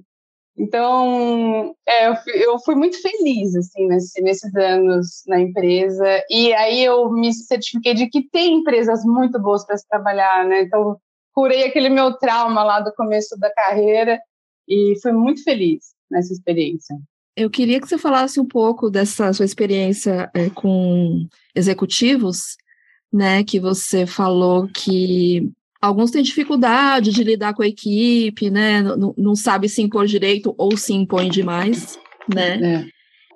Então, 0.58 1.76
é, 1.86 2.08
eu, 2.08 2.16
fui, 2.16 2.34
eu, 2.34 2.60
fui, 2.60 2.76
muito 2.76 3.02
feliz 3.02 3.54
assim 3.56 3.88
nesse, 3.88 4.22
nesses 4.22 4.56
anos 4.56 5.24
na 5.28 5.40
empresa 5.40 6.06
e 6.30 6.54
aí 6.54 6.84
eu 6.84 7.12
me 7.12 7.34
certifiquei 7.34 7.94
de 7.94 8.08
que 8.08 8.30
tem 8.30 8.56
empresas 8.56 9.04
muito 9.04 9.38
boas 9.38 9.66
para 9.66 9.78
se 9.78 9.86
trabalhar, 9.88 10.46
né? 10.46 10.62
Então, 10.62 10.98
curei 11.34 11.66
aquele 11.66 11.90
meu 11.90 12.14
trauma 12.14 12.64
lá 12.64 12.80
do 12.80 12.94
começo 12.94 13.38
da 13.38 13.54
carreira 13.54 14.18
e 14.68 14.94
fui 15.02 15.12
muito 15.12 15.44
feliz 15.44 15.94
nessa 16.10 16.32
experiência. 16.32 16.96
Eu 17.36 17.50
queria 17.50 17.82
que 17.82 17.88
você 17.88 17.98
falasse 17.98 18.40
um 18.40 18.48
pouco 18.48 18.90
dessa 18.90 19.34
sua 19.34 19.44
experiência 19.44 20.32
é, 20.34 20.50
com 20.50 21.28
executivos, 21.54 22.56
né? 23.12 23.44
Que 23.44 23.60
você 23.60 24.06
falou 24.06 24.70
que 24.70 25.52
alguns 25.86 26.12
têm 26.12 26.24
dificuldade 26.24 27.12
de 27.12 27.24
lidar 27.24 27.54
com 27.54 27.62
a 27.64 27.68
equipe, 27.68 28.50
né? 28.50 28.82
Não, 28.82 29.14
não 29.18 29.36
sabe 29.36 29.70
se 29.70 29.82
impor 29.82 30.06
direito 30.06 30.54
ou 30.58 30.76
se 30.76 30.94
impõe 30.94 31.30
demais, 31.30 31.98
né? 32.34 32.76
É. 32.76 32.86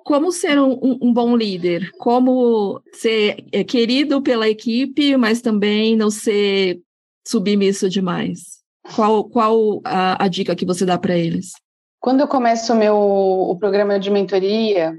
Como 0.04 0.32
ser 0.32 0.58
um, 0.58 0.98
um, 1.00 1.12
bom 1.12 1.36
líder? 1.36 1.90
Como 1.98 2.82
ser 2.92 3.44
é, 3.52 3.62
querido 3.62 4.20
pela 4.22 4.48
equipe, 4.48 5.16
mas 5.16 5.40
também 5.40 5.94
não 5.94 6.10
ser 6.10 6.80
submisso 7.26 7.88
demais? 7.88 8.60
Qual, 8.96 9.24
qual 9.24 9.80
a, 9.84 10.24
a 10.24 10.28
dica 10.28 10.56
que 10.56 10.66
você 10.66 10.84
dá 10.84 10.98
para 10.98 11.16
eles? 11.16 11.52
Quando 12.00 12.20
eu 12.20 12.28
começo 12.28 12.72
o 12.72 12.76
meu 12.76 12.96
o 12.96 13.56
programa 13.56 14.00
de 14.00 14.10
mentoria, 14.10 14.98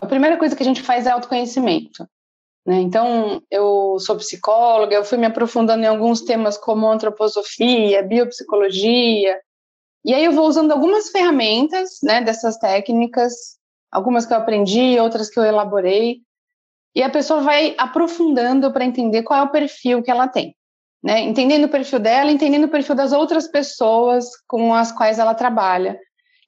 a 0.00 0.06
primeira 0.06 0.36
coisa 0.36 0.54
que 0.54 0.62
a 0.62 0.66
gente 0.66 0.82
faz 0.82 1.06
é 1.06 1.10
autoconhecimento. 1.10 2.06
Né? 2.66 2.80
Então, 2.80 3.42
eu 3.50 3.96
sou 3.98 4.16
psicóloga, 4.16 4.94
eu 4.94 5.04
fui 5.04 5.18
me 5.18 5.26
aprofundando 5.26 5.82
em 5.82 5.86
alguns 5.86 6.20
temas 6.22 6.56
como 6.56 6.88
antroposofia, 6.88 8.02
biopsicologia, 8.02 9.38
e 10.04 10.14
aí 10.14 10.24
eu 10.24 10.32
vou 10.32 10.46
usando 10.46 10.72
algumas 10.72 11.10
ferramentas 11.10 11.98
né, 12.02 12.20
dessas 12.20 12.58
técnicas, 12.58 13.32
algumas 13.90 14.26
que 14.26 14.32
eu 14.32 14.36
aprendi, 14.36 14.98
outras 14.98 15.30
que 15.30 15.38
eu 15.38 15.44
elaborei, 15.44 16.20
e 16.94 17.02
a 17.02 17.10
pessoa 17.10 17.40
vai 17.40 17.74
aprofundando 17.78 18.72
para 18.72 18.84
entender 18.84 19.22
qual 19.22 19.40
é 19.40 19.42
o 19.42 19.52
perfil 19.52 20.02
que 20.02 20.10
ela 20.10 20.28
tem 20.28 20.54
né? 21.02 21.20
Entendendo 21.20 21.64
o 21.64 21.68
perfil 21.68 21.98
dela, 21.98 22.30
entendendo 22.30 22.64
o 22.64 22.70
perfil 22.70 22.94
das 22.94 23.12
outras 23.12 23.48
pessoas 23.48 24.26
com 24.46 24.72
as 24.72 24.92
quais 24.92 25.18
ela 25.18 25.34
trabalha. 25.34 25.98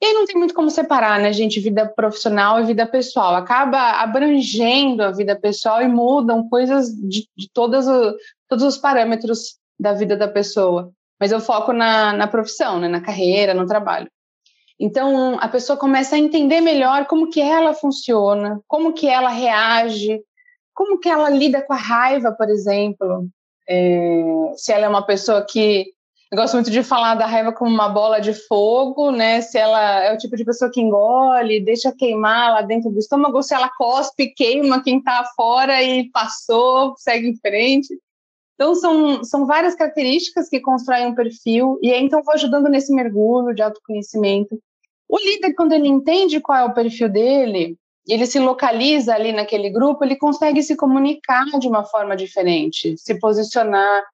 E 0.04 0.06
aí 0.06 0.12
não 0.12 0.26
tem 0.26 0.36
muito 0.36 0.52
como 0.52 0.70
separar, 0.70 1.18
né, 1.18 1.32
gente, 1.32 1.58
vida 1.60 1.88
profissional 1.88 2.60
e 2.60 2.66
vida 2.66 2.86
pessoal. 2.86 3.34
Acaba 3.36 4.02
abrangendo 4.02 5.02
a 5.02 5.10
vida 5.10 5.34
pessoal 5.34 5.80
e 5.80 5.88
mudam 5.88 6.46
coisas 6.46 6.94
de, 6.94 7.26
de 7.34 7.50
todas 7.50 7.88
o, 7.88 8.14
todos 8.46 8.66
os 8.66 8.76
parâmetros 8.76 9.56
da 9.80 9.94
vida 9.94 10.14
da 10.14 10.28
pessoa. 10.28 10.92
Mas 11.18 11.32
eu 11.32 11.40
foco 11.40 11.72
na, 11.72 12.12
na 12.12 12.26
profissão, 12.26 12.78
né, 12.78 12.86
na 12.86 13.00
carreira, 13.00 13.54
no 13.54 13.66
trabalho. 13.66 14.10
Então, 14.78 15.38
a 15.40 15.48
pessoa 15.48 15.78
começa 15.78 16.16
a 16.16 16.18
entender 16.18 16.60
melhor 16.60 17.06
como 17.06 17.30
que 17.30 17.40
ela 17.40 17.72
funciona, 17.72 18.60
como 18.68 18.92
que 18.92 19.08
ela 19.08 19.30
reage, 19.30 20.20
como 20.74 21.00
que 21.00 21.08
ela 21.08 21.30
lida 21.30 21.62
com 21.62 21.72
a 21.72 21.76
raiva, 21.76 22.30
por 22.30 22.50
exemplo, 22.50 23.26
é, 23.66 24.22
se 24.54 24.70
ela 24.70 24.84
é 24.84 24.88
uma 24.88 25.06
pessoa 25.06 25.46
que 25.48 25.94
eu 26.34 26.36
gosto 26.36 26.54
muito 26.54 26.70
de 26.70 26.82
falar 26.82 27.14
da 27.14 27.26
raiva 27.26 27.52
como 27.52 27.70
uma 27.70 27.88
bola 27.88 28.18
de 28.18 28.34
fogo, 28.34 29.12
né? 29.12 29.40
Se 29.40 29.56
ela 29.56 30.02
é 30.02 30.12
o 30.12 30.18
tipo 30.18 30.36
de 30.36 30.44
pessoa 30.44 30.68
que 30.68 30.80
engole, 30.80 31.64
deixa 31.64 31.94
queimar 31.96 32.54
lá 32.54 32.62
dentro 32.62 32.90
do 32.90 32.98
estômago, 32.98 33.40
se 33.40 33.54
ela 33.54 33.68
cospe, 33.68 34.34
queima 34.34 34.82
quem 34.82 34.98
está 34.98 35.24
fora 35.36 35.80
e 35.80 36.10
passou, 36.10 36.94
segue 36.96 37.28
em 37.28 37.36
frente. 37.36 37.96
Então, 38.54 38.74
são, 38.74 39.22
são 39.22 39.46
várias 39.46 39.76
características 39.76 40.48
que 40.48 40.58
constroem 40.58 41.06
um 41.06 41.14
perfil, 41.14 41.78
e 41.80 41.92
aí, 41.92 42.02
então, 42.02 42.22
vou 42.24 42.34
ajudando 42.34 42.68
nesse 42.68 42.92
mergulho 42.92 43.54
de 43.54 43.62
autoconhecimento. 43.62 44.58
O 45.08 45.18
líder, 45.18 45.54
quando 45.54 45.72
ele 45.72 45.86
entende 45.86 46.40
qual 46.40 46.58
é 46.58 46.64
o 46.64 46.74
perfil 46.74 47.08
dele, 47.08 47.76
ele 48.08 48.26
se 48.26 48.40
localiza 48.40 49.14
ali 49.14 49.32
naquele 49.32 49.70
grupo, 49.70 50.04
ele 50.04 50.16
consegue 50.16 50.62
se 50.64 50.74
comunicar 50.74 51.44
de 51.60 51.68
uma 51.68 51.84
forma 51.84 52.16
diferente, 52.16 52.96
se 52.98 53.18
posicionar, 53.20 54.04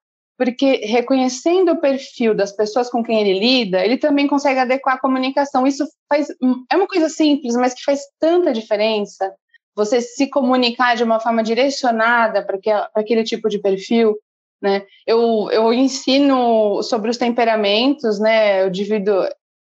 porque 0.43 0.77
reconhecendo 0.87 1.73
o 1.73 1.79
perfil 1.79 2.33
das 2.33 2.51
pessoas 2.51 2.89
com 2.89 3.03
quem 3.03 3.21
ele 3.21 3.39
lida, 3.39 3.85
ele 3.85 3.95
também 3.95 4.25
consegue 4.25 4.59
adequar 4.59 4.95
a 4.95 4.99
comunicação. 4.99 5.67
Isso 5.67 5.85
faz 6.09 6.29
é 6.71 6.75
uma 6.75 6.87
coisa 6.87 7.09
simples, 7.09 7.55
mas 7.55 7.75
que 7.75 7.83
faz 7.83 7.99
tanta 8.19 8.51
diferença. 8.51 9.31
Você 9.75 10.01
se 10.01 10.27
comunicar 10.31 10.95
de 10.95 11.03
uma 11.03 11.19
forma 11.19 11.43
direcionada 11.43 12.43
para 12.43 12.57
aquele 12.95 13.23
tipo 13.23 13.49
de 13.49 13.59
perfil, 13.59 14.17
né? 14.59 14.81
Eu, 15.05 15.47
eu 15.51 15.71
ensino 15.71 16.81
sobre 16.81 17.11
os 17.11 17.17
temperamentos, 17.17 18.19
né? 18.19 18.63
Eu 18.63 18.71
divido 18.71 19.13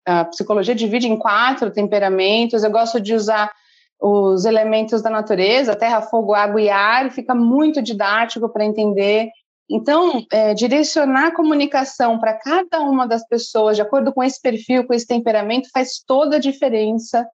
a 0.06 0.24
psicologia 0.24 0.74
divide 0.74 1.08
em 1.08 1.18
quatro 1.18 1.70
temperamentos. 1.70 2.64
Eu 2.64 2.70
gosto 2.70 2.98
de 2.98 3.12
usar 3.12 3.52
os 4.00 4.46
elementos 4.46 5.02
da 5.02 5.10
natureza, 5.10 5.76
terra, 5.76 6.00
fogo, 6.00 6.32
água 6.32 6.58
e 6.58 6.70
ar, 6.70 7.10
fica 7.10 7.34
muito 7.34 7.82
didático 7.82 8.48
para 8.48 8.64
entender. 8.64 9.28
Então, 9.70 10.26
é, 10.32 10.52
direcionar 10.52 11.28
a 11.28 11.34
comunicação 11.34 12.18
para 12.18 12.34
cada 12.34 12.80
uma 12.80 13.06
das 13.06 13.24
pessoas, 13.28 13.76
de 13.76 13.82
acordo 13.82 14.12
com 14.12 14.22
esse 14.22 14.40
perfil, 14.42 14.84
com 14.84 14.92
esse 14.92 15.06
temperamento, 15.06 15.70
faz 15.72 16.02
toda 16.04 16.36
a 16.36 16.40
diferença 16.40 17.24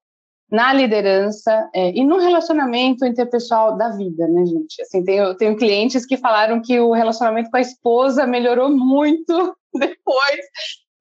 na 0.51 0.73
liderança 0.73 1.69
é, 1.75 1.91
e 1.91 2.05
no 2.05 2.19
relacionamento 2.19 3.07
interpessoal 3.07 3.77
da 3.77 3.89
vida, 3.89 4.29
né, 4.29 4.45
gente? 4.45 4.83
Assim, 4.83 5.03
tenho, 5.03 5.35
tenho 5.35 5.57
clientes 5.57 6.05
que 6.05 6.19
falaram 6.19 6.61
que 6.61 6.79
o 6.79 6.93
relacionamento 6.93 7.51
com 7.51 7.57
a 7.57 7.63
esposa 7.63 8.27
melhorou 8.27 8.69
muito 8.69 9.57
depois 9.75 10.41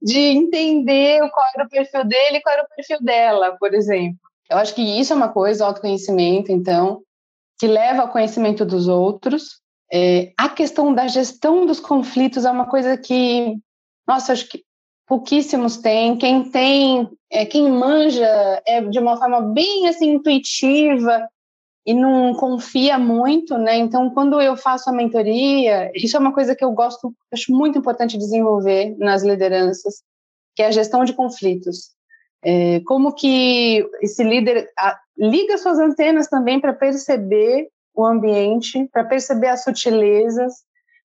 de 0.01 0.19
entender 0.19 1.19
qual 1.31 1.45
era 1.53 1.65
o 1.65 1.69
perfil 1.69 2.05
dele 2.05 2.37
e 2.37 2.41
qual 2.41 2.53
era 2.53 2.63
o 2.63 2.75
perfil 2.75 2.97
dela, 3.01 3.57
por 3.59 3.73
exemplo. 3.73 4.19
Eu 4.49 4.57
acho 4.57 4.73
que 4.73 4.81
isso 4.81 5.11
é 5.11 5.15
uma 5.15 5.29
coisa, 5.29 5.65
autoconhecimento, 5.65 6.51
então, 6.51 7.01
que 7.59 7.67
leva 7.67 8.03
ao 8.03 8.09
conhecimento 8.09 8.65
dos 8.65 8.87
outros. 8.87 9.59
É, 9.91 10.33
a 10.37 10.49
questão 10.49 10.93
da 10.93 11.07
gestão 11.07 11.65
dos 11.65 11.79
conflitos 11.79 12.45
é 12.45 12.51
uma 12.51 12.65
coisa 12.65 12.97
que, 12.97 13.55
nossa, 14.07 14.33
acho 14.33 14.49
que 14.49 14.63
pouquíssimos 15.07 15.77
têm. 15.77 16.17
Quem 16.17 16.49
tem, 16.49 17.09
é, 17.31 17.45
quem 17.45 17.69
manja 17.69 18.61
é 18.65 18.81
de 18.81 18.99
uma 18.99 19.17
forma 19.17 19.41
bem 19.41 19.87
assim 19.87 20.13
intuitiva 20.13 21.27
e 21.85 21.93
não 21.93 22.33
confia 22.33 22.97
muito, 22.97 23.57
né? 23.57 23.77
Então, 23.77 24.09
quando 24.09 24.41
eu 24.41 24.57
faço 24.57 24.89
a 24.89 24.93
mentoria, 24.93 25.91
isso 25.93 26.17
é 26.17 26.19
uma 26.19 26.33
coisa 26.33 26.55
que 26.55 26.63
eu 26.63 26.71
gosto, 26.71 27.13
acho 27.31 27.51
muito 27.51 27.77
importante 27.77 28.17
desenvolver 28.17 28.95
nas 28.97 29.23
lideranças, 29.23 30.01
que 30.55 30.63
é 30.63 30.67
a 30.67 30.71
gestão 30.71 31.05
de 31.05 31.13
conflitos. 31.13 31.93
É, 32.43 32.79
como 32.81 33.13
que 33.13 33.87
esse 34.01 34.23
líder 34.23 34.69
a, 34.77 34.99
liga 35.17 35.57
suas 35.57 35.79
antenas 35.79 36.27
também 36.27 36.59
para 36.59 36.73
perceber 36.73 37.69
o 37.95 38.05
ambiente, 38.05 38.87
para 38.91 39.03
perceber 39.03 39.47
as 39.47 39.63
sutilezas, 39.63 40.53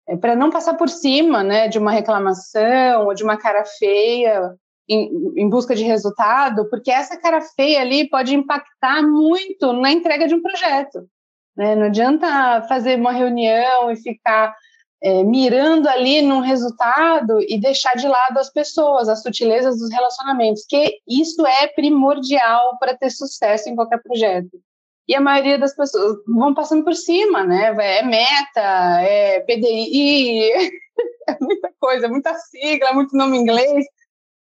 é, 0.09 0.17
para 0.17 0.37
não 0.37 0.51
passar 0.51 0.75
por 0.75 0.89
cima 0.89 1.43
né, 1.43 1.69
de 1.69 1.79
uma 1.79 1.91
reclamação 1.91 3.07
ou 3.07 3.15
de 3.15 3.25
uma 3.25 3.37
cara 3.37 3.65
feia 3.65 4.55
em, 4.89 5.33
em, 5.37 5.49
busca 5.49 5.75
de 5.75 5.83
resultado, 5.83 6.69
porque 6.71 6.91
essa 6.91 7.17
cara 7.17 7.41
feia 7.41 7.81
ali 7.81 8.09
pode 8.09 8.35
impactar 8.35 9.03
muito 9.03 9.73
na 9.73 9.91
entrega 9.91 10.29
de 10.29 10.35
um 10.35 10.43
projeto. 10.43 11.09
Né? 11.57 11.75
Não 11.75 11.87
adianta 11.87 12.63
fazer 12.69 12.99
uma 12.99 13.13
reunião 13.13 13.91
e 13.91 13.97
ficar 13.97 14.55
é, 15.03 15.25
mirando 15.25 15.89
ali 15.89 16.23
num 16.23 16.41
resultado 16.41 17.41
e 17.41 17.61
deixar 17.61 17.95
de 17.97 18.07
lado 18.07 18.39
as 18.39 18.51
pessoas, 18.51 19.09
as 19.09 19.23
sutilezas 19.23 19.79
dos 19.79 19.91
relacionamentos, 19.91 20.65
que 20.69 20.99
isso 21.07 21.45
é 21.47 21.67
primordial 21.69 22.79
para 22.79 22.97
ter 22.97 23.11
sucesso 23.11 23.69
em 23.69 23.75
qualquer 23.75 24.03
projeto. 24.03 24.61
E 25.09 25.15
a 25.15 25.21
maioria 25.21 25.59
das 25.59 25.75
pessoas 25.75 26.19
vão 26.27 26.53
passando 26.53 26.85
por 26.85 26.95
cima, 26.95 27.45
né? 27.45 27.75
É 27.79 28.03
meta, 28.03 29.01
é 29.03 29.41
PDI, 29.41 30.51
é 31.29 31.37
muita 31.41 31.73
coisa, 31.79 32.09
muita 32.09 32.35
sigla, 32.35 32.93
muito 32.93 33.17
nome 33.17 33.39
inglês. 33.39 33.85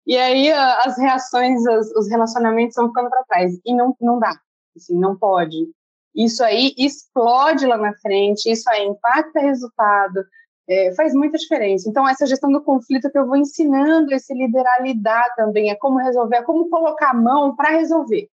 E 0.07 0.17
aí 0.17 0.51
as 0.51 0.97
reações, 0.97 1.61
os 1.95 2.09
relacionamentos 2.09 2.75
vão 2.75 2.87
ficando 2.87 3.09
para 3.09 3.23
trás. 3.23 3.51
E 3.65 3.73
não, 3.73 3.95
não 3.99 4.19
dá, 4.19 4.39
assim, 4.75 4.97
não 4.97 5.17
pode. 5.17 5.67
Isso 6.15 6.43
aí 6.43 6.73
explode 6.77 7.65
lá 7.65 7.77
na 7.77 7.93
frente, 7.95 8.49
isso 8.49 8.69
aí 8.69 8.85
impacta 8.85 9.41
resultado, 9.41 10.23
é, 10.67 10.93
faz 10.95 11.13
muita 11.13 11.37
diferença. 11.37 11.89
Então, 11.89 12.07
essa 12.07 12.25
gestão 12.25 12.49
do 12.49 12.63
conflito 12.63 13.11
que 13.11 13.17
eu 13.17 13.27
vou 13.27 13.35
ensinando 13.35 14.13
esse 14.13 14.33
líder 14.33 14.65
a 14.65 14.81
lidar 14.81 15.35
também, 15.35 15.69
é 15.69 15.75
como 15.75 15.97
resolver, 15.97 16.37
é 16.37 16.43
como 16.43 16.69
colocar 16.69 17.09
a 17.09 17.13
mão 17.13 17.53
para 17.53 17.71
resolver. 17.71 18.29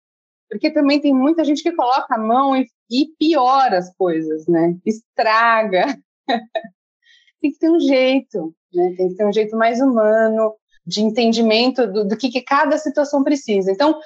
Porque 0.52 0.70
também 0.70 1.00
tem 1.00 1.14
muita 1.14 1.42
gente 1.44 1.62
que 1.62 1.72
coloca 1.72 2.14
a 2.14 2.18
mão 2.18 2.54
e, 2.54 2.68
e 2.90 3.06
piora 3.18 3.78
as 3.78 3.90
coisas, 3.96 4.46
né? 4.46 4.76
Estraga. 4.84 5.98
tem 7.40 7.50
que 7.50 7.58
ter 7.58 7.70
um 7.70 7.80
jeito, 7.80 8.54
né? 8.72 8.94
Tem 8.94 9.08
que 9.08 9.16
ter 9.16 9.26
um 9.26 9.32
jeito 9.32 9.56
mais 9.56 9.80
humano 9.80 10.54
de 10.86 11.00
entendimento 11.00 11.86
do, 11.86 12.06
do 12.06 12.16
que, 12.18 12.28
que 12.28 12.42
cada 12.42 12.76
situação 12.76 13.24
precisa. 13.24 13.72
Então, 13.72 13.98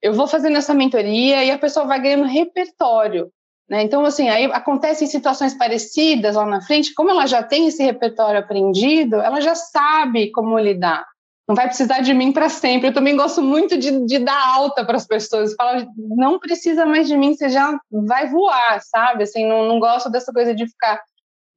eu 0.00 0.14
vou 0.14 0.28
fazendo 0.28 0.56
essa 0.56 0.72
mentoria 0.72 1.44
e 1.44 1.50
a 1.50 1.58
pessoa 1.58 1.84
vai 1.84 2.00
ganhando 2.00 2.28
repertório. 2.28 3.32
Né? 3.68 3.82
Então, 3.82 4.04
assim, 4.04 4.28
aí 4.28 4.44
acontecem 4.44 5.08
situações 5.08 5.54
parecidas 5.54 6.36
lá 6.36 6.46
na 6.46 6.60
frente, 6.60 6.94
como 6.94 7.10
ela 7.10 7.26
já 7.26 7.42
tem 7.42 7.66
esse 7.66 7.82
repertório 7.82 8.38
aprendido, 8.38 9.16
ela 9.16 9.40
já 9.40 9.56
sabe 9.56 10.30
como 10.30 10.56
lidar. 10.60 11.04
Não 11.48 11.54
vai 11.54 11.66
precisar 11.66 12.00
de 12.00 12.12
mim 12.12 12.30
para 12.30 12.50
sempre. 12.50 12.88
Eu 12.88 12.92
também 12.92 13.16
gosto 13.16 13.40
muito 13.40 13.78
de, 13.78 14.04
de 14.04 14.18
dar 14.18 14.54
alta 14.54 14.84
para 14.84 14.96
as 14.96 15.06
pessoas. 15.06 15.54
Falar, 15.54 15.86
não 15.96 16.38
precisa 16.38 16.84
mais 16.84 17.08
de 17.08 17.16
mim, 17.16 17.34
você 17.34 17.48
já 17.48 17.78
vai 17.90 18.28
voar, 18.28 18.82
sabe? 18.82 19.22
Assim, 19.22 19.46
não, 19.46 19.66
não 19.66 19.80
gosto 19.80 20.10
dessa 20.10 20.30
coisa 20.30 20.54
de 20.54 20.66
ficar 20.66 21.02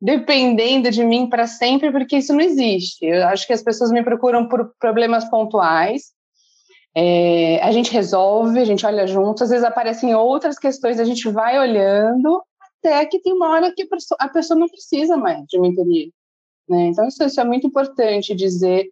dependendo 0.01 0.89
de 0.89 1.03
mim 1.03 1.29
para 1.29 1.45
sempre, 1.45 1.91
porque 1.91 2.17
isso 2.17 2.33
não 2.33 2.41
existe. 2.41 3.05
Eu 3.05 3.27
acho 3.27 3.45
que 3.45 3.53
as 3.53 3.61
pessoas 3.61 3.91
me 3.91 4.01
procuram 4.01 4.47
por 4.47 4.73
problemas 4.79 5.29
pontuais. 5.29 6.11
É, 6.95 7.61
a 7.61 7.71
gente 7.71 7.91
resolve, 7.91 8.59
a 8.59 8.65
gente 8.65 8.85
olha 8.85 9.05
junto, 9.05 9.43
às 9.43 9.49
vezes 9.49 9.63
aparecem 9.63 10.15
outras 10.15 10.57
questões, 10.57 10.99
a 10.99 11.05
gente 11.05 11.29
vai 11.29 11.57
olhando, 11.57 12.43
até 12.79 13.05
que 13.05 13.19
tem 13.19 13.31
uma 13.31 13.49
hora 13.49 13.73
que 13.73 13.87
a 14.19 14.27
pessoa, 14.27 14.59
não 14.59 14.67
precisa 14.67 15.15
mais 15.15 15.45
de 15.47 15.59
mentoria. 15.59 16.09
Né? 16.67 16.87
Então, 16.87 17.07
isso, 17.07 17.23
isso, 17.23 17.39
é 17.39 17.43
muito 17.45 17.67
importante 17.67 18.35
dizer 18.35 18.89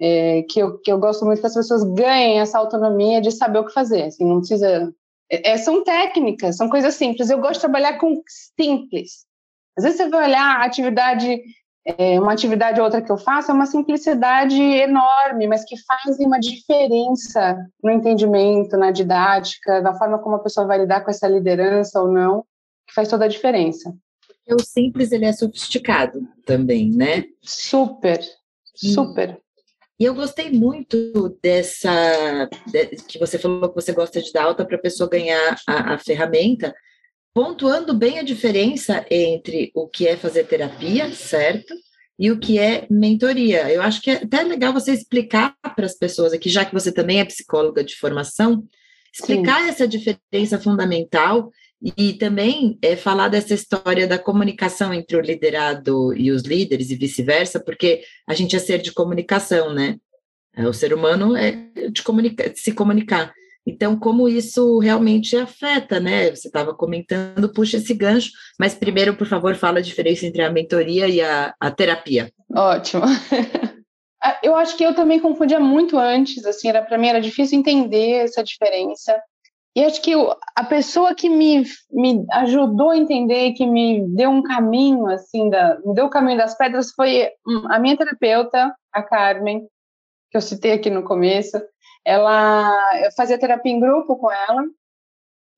é, 0.00 0.42
que, 0.48 0.60
eu, 0.60 0.78
que 0.78 0.90
eu 0.90 0.98
gosto 0.98 1.24
muito 1.24 1.40
que 1.40 1.46
as 1.46 1.54
pessoas 1.54 1.82
ganhem 1.82 2.40
essa 2.40 2.58
autonomia 2.58 3.20
de 3.20 3.32
saber 3.32 3.58
o 3.58 3.66
que 3.66 3.72
fazer. 3.72 4.04
Assim, 4.04 4.24
não 4.24 4.38
precisa. 4.38 4.92
É, 5.30 5.52
é 5.52 5.58
são 5.58 5.82
técnicas, 5.82 6.56
são 6.56 6.68
coisas 6.68 6.94
simples. 6.94 7.30
Eu 7.30 7.38
gosto 7.38 7.54
de 7.54 7.60
trabalhar 7.60 7.98
com 7.98 8.22
simples. 8.56 9.26
Às 9.76 9.84
vezes 9.84 9.98
você 9.98 10.08
vai 10.08 10.28
olhar 10.28 10.60
a 10.60 10.64
atividade, 10.64 11.40
é, 11.84 12.20
uma 12.20 12.32
atividade 12.32 12.80
ou 12.80 12.84
outra 12.84 13.02
que 13.02 13.10
eu 13.10 13.18
faço, 13.18 13.50
é 13.50 13.54
uma 13.54 13.66
simplicidade 13.66 14.60
enorme, 14.60 15.46
mas 15.46 15.64
que 15.64 15.76
faz 15.76 16.18
uma 16.18 16.38
diferença 16.38 17.56
no 17.82 17.90
entendimento, 17.90 18.76
na 18.76 18.90
didática, 18.90 19.80
na 19.80 19.94
forma 19.94 20.18
como 20.18 20.36
a 20.36 20.42
pessoa 20.42 20.66
vai 20.66 20.78
lidar 20.78 21.02
com 21.02 21.10
essa 21.10 21.28
liderança 21.28 22.00
ou 22.00 22.08
não, 22.08 22.44
que 22.86 22.94
faz 22.94 23.08
toda 23.08 23.24
a 23.24 23.28
diferença. 23.28 23.94
O 24.50 24.62
simples, 24.62 25.12
ele 25.12 25.26
é 25.26 25.32
sofisticado 25.32 26.26
também, 26.44 26.90
né? 26.90 27.24
Super, 27.42 28.20
super. 28.74 29.38
E 29.98 30.04
eu 30.04 30.14
gostei 30.14 30.50
muito 30.50 31.36
dessa, 31.42 32.48
de, 32.66 32.86
que 33.08 33.18
você 33.18 33.36
falou 33.36 33.68
que 33.68 33.74
você 33.74 33.92
gosta 33.92 34.22
de 34.22 34.32
dar 34.32 34.44
alta 34.44 34.64
para 34.64 34.76
a 34.76 34.80
pessoa 34.80 35.10
ganhar 35.10 35.56
a, 35.66 35.94
a 35.94 35.98
ferramenta, 35.98 36.72
pontuando 37.34 37.92
bem 37.92 38.18
a 38.18 38.22
diferença 38.22 39.04
entre 39.10 39.72
o 39.74 39.88
que 39.88 40.06
é 40.06 40.16
fazer 40.16 40.44
terapia, 40.44 41.12
certo? 41.12 41.74
E 42.16 42.30
o 42.30 42.38
que 42.38 42.58
é 42.60 42.86
mentoria. 42.88 43.72
Eu 43.72 43.82
acho 43.82 44.00
que 44.00 44.10
é 44.10 44.14
até 44.14 44.42
legal 44.42 44.72
você 44.72 44.92
explicar 44.92 45.56
para 45.74 45.86
as 45.86 45.94
pessoas 45.94 46.32
aqui, 46.32 46.48
já 46.48 46.64
que 46.64 46.74
você 46.74 46.92
também 46.92 47.20
é 47.20 47.24
psicóloga 47.24 47.82
de 47.82 47.96
formação, 47.96 48.64
explicar 49.12 49.62
Sim. 49.62 49.68
essa 49.68 49.88
diferença 49.88 50.60
fundamental 50.60 51.50
e 51.96 52.14
também 52.14 52.78
é, 52.82 52.96
falar 52.96 53.28
dessa 53.28 53.54
história 53.54 54.06
da 54.06 54.18
comunicação 54.18 54.92
entre 54.92 55.16
o 55.16 55.20
liderado 55.20 56.12
e 56.16 56.30
os 56.30 56.42
líderes 56.42 56.90
e 56.90 56.96
vice-versa, 56.96 57.60
porque 57.60 58.02
a 58.26 58.34
gente 58.34 58.56
é 58.56 58.58
ser 58.58 58.78
de 58.78 58.92
comunicação, 58.92 59.72
né? 59.72 59.96
É, 60.56 60.66
o 60.66 60.72
ser 60.72 60.92
humano 60.92 61.36
é 61.36 61.52
de, 61.92 62.02
comunica 62.02 62.50
de 62.50 62.58
se 62.58 62.72
comunicar. 62.72 63.32
Então, 63.64 63.98
como 63.98 64.28
isso 64.28 64.78
realmente 64.78 65.36
afeta, 65.36 66.00
né? 66.00 66.30
Você 66.30 66.48
estava 66.48 66.74
comentando, 66.74 67.52
puxa 67.52 67.76
esse 67.76 67.94
gancho, 67.94 68.30
mas 68.58 68.74
primeiro, 68.74 69.14
por 69.14 69.26
favor, 69.26 69.54
fala 69.54 69.78
a 69.78 69.82
diferença 69.82 70.26
entre 70.26 70.42
a 70.42 70.50
mentoria 70.50 71.06
e 71.06 71.20
a, 71.20 71.54
a 71.60 71.70
terapia. 71.70 72.32
Ótimo. 72.54 73.04
Ah, 74.20 74.36
eu 74.42 74.56
acho 74.56 74.76
que 74.76 74.84
eu 74.84 74.96
também 74.96 75.20
confundia 75.20 75.60
muito 75.60 75.96
antes, 75.96 76.44
assim, 76.44 76.68
era 76.68 76.82
para 76.82 76.98
mim 76.98 77.06
era 77.06 77.20
difícil 77.20 77.56
entender 77.56 78.24
essa 78.24 78.42
diferença. 78.42 79.16
E 79.78 79.84
acho 79.84 80.02
que 80.02 80.12
a 80.56 80.64
pessoa 80.64 81.14
que 81.14 81.28
me, 81.28 81.64
me 81.90 82.26
ajudou 82.32 82.90
a 82.90 82.96
entender, 82.96 83.52
que 83.52 83.64
me 83.64 84.06
deu 84.08 84.30
um 84.30 84.42
caminho, 84.42 85.06
assim, 85.06 85.48
da, 85.48 85.78
me 85.84 85.94
deu 85.94 86.06
o 86.06 86.10
caminho 86.10 86.38
das 86.38 86.56
pedras 86.56 86.92
foi 86.92 87.30
a 87.70 87.78
minha 87.78 87.96
terapeuta, 87.96 88.74
a 88.92 89.02
Carmen, 89.02 89.60
que 90.30 90.36
eu 90.36 90.40
citei 90.40 90.72
aqui 90.72 90.90
no 90.90 91.04
começo 91.04 91.58
ela 92.08 93.04
eu 93.04 93.12
fazia 93.12 93.38
terapia 93.38 93.70
em 93.70 93.78
grupo 93.78 94.16
com 94.16 94.32
ela. 94.32 94.64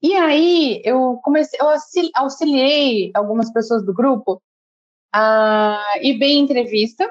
E 0.02 0.14
aí 0.16 0.82
eu 0.84 1.20
comecei, 1.22 1.60
eu 1.60 1.68
auxiliei 2.16 3.12
algumas 3.14 3.52
pessoas 3.52 3.84
do 3.84 3.94
grupo 3.94 4.42
a 5.12 5.80
ir 6.02 6.18
bem 6.18 6.38
em 6.38 6.42
entrevista 6.42 7.08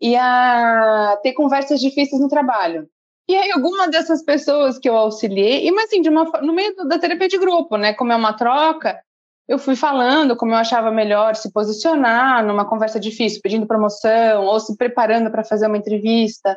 e 0.00 0.16
a 0.16 1.18
ter 1.22 1.34
conversas 1.34 1.80
difíceis 1.80 2.20
no 2.20 2.28
trabalho. 2.28 2.88
E 3.28 3.36
aí 3.36 3.50
alguma 3.50 3.88
dessas 3.88 4.24
pessoas 4.24 4.78
que 4.78 4.88
eu 4.88 4.96
auxiliei, 4.96 5.66
e 5.66 5.70
mas 5.70 5.84
assim, 5.84 6.00
de 6.00 6.08
uma, 6.08 6.24
no 6.40 6.54
meio 6.54 6.74
da 6.74 6.98
terapia 6.98 7.28
de 7.28 7.36
grupo, 7.36 7.76
né, 7.76 7.92
como 7.92 8.10
é 8.10 8.16
uma 8.16 8.32
troca, 8.32 8.98
eu 9.46 9.58
fui 9.58 9.76
falando 9.76 10.36
como 10.36 10.52
eu 10.52 10.56
achava 10.56 10.90
melhor 10.90 11.36
se 11.36 11.52
posicionar 11.52 12.44
numa 12.44 12.64
conversa 12.66 12.98
difícil, 12.98 13.40
pedindo 13.42 13.66
promoção 13.66 14.44
ou 14.44 14.58
se 14.60 14.76
preparando 14.76 15.30
para 15.30 15.44
fazer 15.44 15.66
uma 15.66 15.76
entrevista. 15.78 16.56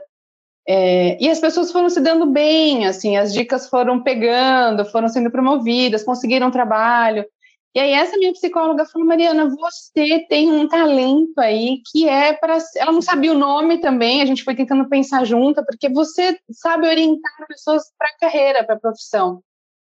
É, 0.68 1.22
e 1.22 1.30
as 1.30 1.40
pessoas 1.40 1.72
foram 1.72 1.90
se 1.90 2.00
dando 2.00 2.26
bem, 2.26 2.86
assim, 2.86 3.18
as 3.18 3.34
dicas 3.34 3.68
foram 3.68 4.02
pegando, 4.02 4.86
foram 4.86 5.08
sendo 5.08 5.32
promovidas, 5.32 6.04
conseguiram 6.04 6.52
trabalho. 6.52 7.26
E 7.74 7.80
aí 7.80 7.94
essa 7.94 8.18
minha 8.18 8.34
psicóloga 8.34 8.86
falou, 8.86 9.08
Mariana, 9.08 9.50
você 9.50 10.26
tem 10.28 10.52
um 10.52 10.68
talento 10.68 11.40
aí 11.40 11.82
que 11.90 12.08
é 12.08 12.34
para... 12.34 12.58
Ela 12.76 12.92
não 12.92 13.02
sabia 13.02 13.32
o 13.32 13.38
nome 13.38 13.80
também, 13.80 14.22
a 14.22 14.26
gente 14.26 14.44
foi 14.44 14.56
tentando 14.56 14.90
pensar 14.90 15.24
junto, 15.24 15.66
porque 15.66 15.88
você 15.90 16.38
sabe 16.52 16.88
orientar 16.88 17.48
pessoas 17.48 17.84
para 17.98 18.10
a 18.10 18.18
carreira, 18.20 18.64
para 18.66 18.76
a 18.76 18.80
profissão. 18.80 19.42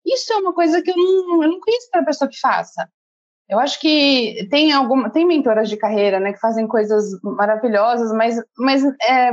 Isso 0.06 0.32
é 0.32 0.36
uma 0.36 0.54
coisa 0.54 0.80
que 0.80 0.90
eu 0.90 0.96
não, 0.96 1.42
eu 1.42 1.50
não 1.50 1.60
conheço 1.60 1.88
para 1.90 2.04
pessoa 2.04 2.30
que 2.30 2.40
faça. 2.40 2.88
Eu 3.48 3.58
acho 3.58 3.78
que 3.78 4.48
tem 4.50 4.72
alguma, 4.72 5.10
tem 5.10 5.26
mentoras 5.26 5.68
de 5.68 5.76
carreira, 5.76 6.18
né, 6.18 6.32
que 6.32 6.40
fazem 6.40 6.66
coisas 6.66 7.04
maravilhosas, 7.22 8.10
mas, 8.12 8.42
mas 8.56 8.82
é, 9.06 9.32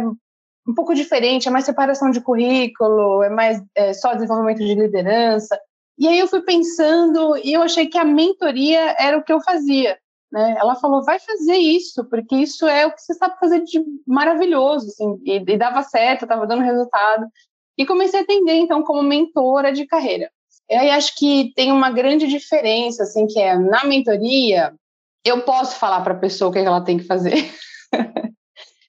um 0.67 0.73
pouco 0.75 0.93
diferente, 0.93 1.47
é 1.47 1.51
mais 1.51 1.65
separação 1.65 2.12
de 2.12 2.21
currículo, 2.21 3.23
é 3.23 3.29
mais 3.29 3.62
é, 3.75 3.93
só 3.93 4.13
desenvolvimento 4.13 4.60
de 4.60 4.75
liderança. 4.75 5.58
E 5.97 6.08
aí 6.08 6.19
eu 6.19 6.27
fui 6.27 6.41
pensando 6.41 7.38
e 7.38 7.53
eu 7.53 7.62
achei 7.62 7.88
que 7.88 7.97
a 7.97 8.06
mentoria 8.06 8.95
era 8.97 9.17
o 9.17 9.23
que 9.23 9.32
eu 9.32 9.41
fazia. 9.41 9.97
Né? 10.32 10.56
Ela 10.60 10.75
falou, 10.75 11.03
vai 11.03 11.19
fazer 11.19 11.56
isso, 11.56 12.03
porque 12.10 12.36
isso 12.36 12.67
é 12.67 12.88
o 12.88 12.91
que 12.91 13.01
você 13.01 13.13
sabe 13.13 13.38
fazer 13.39 13.63
de 13.63 13.79
maravilhoso, 14.08 14.88
assim, 14.88 15.21
e, 15.23 15.36
e 15.36 15.58
dava 15.58 15.84
certo, 15.84 16.23
estava 16.23 16.47
dando 16.47 16.63
resultado. 16.63 17.27
E 17.77 17.86
comecei 17.86 18.19
a 18.19 18.23
atender, 18.23 18.56
então, 18.56 18.82
como 18.82 19.03
mentora 19.03 19.71
de 19.71 19.86
carreira. 19.86 20.32
E 20.69 20.73
aí 20.73 20.89
acho 20.89 21.15
que 21.15 21.51
tem 21.56 21.71
uma 21.71 21.91
grande 21.91 22.27
diferença, 22.27 23.03
assim, 23.03 23.27
que 23.27 23.39
é, 23.39 23.56
na 23.58 23.84
mentoria, 23.84 24.73
eu 25.23 25.41
posso 25.43 25.75
falar 25.75 26.01
para 26.01 26.13
a 26.13 26.19
pessoa 26.19 26.49
o 26.49 26.53
que 26.53 26.60
ela 26.60 26.84
tem 26.84 26.97
que 26.97 27.06
fazer. 27.06 27.34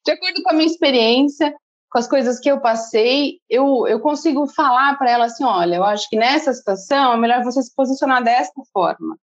de 0.04 0.12
acordo 0.12 0.42
com 0.42 0.50
a 0.50 0.54
minha 0.54 0.66
experiência, 0.66 1.54
com 1.94 1.98
as 1.98 2.08
coisas 2.08 2.40
que 2.40 2.50
eu 2.50 2.60
passei, 2.60 3.38
eu, 3.48 3.86
eu 3.86 4.00
consigo 4.00 4.48
falar 4.48 4.98
para 4.98 5.08
ela 5.08 5.26
assim: 5.26 5.44
olha, 5.44 5.76
eu 5.76 5.84
acho 5.84 6.10
que 6.10 6.16
nessa 6.16 6.52
situação 6.52 7.12
é 7.12 7.16
melhor 7.16 7.44
você 7.44 7.62
se 7.62 7.72
posicionar 7.72 8.20
desta 8.20 8.60
forma. 8.72 9.16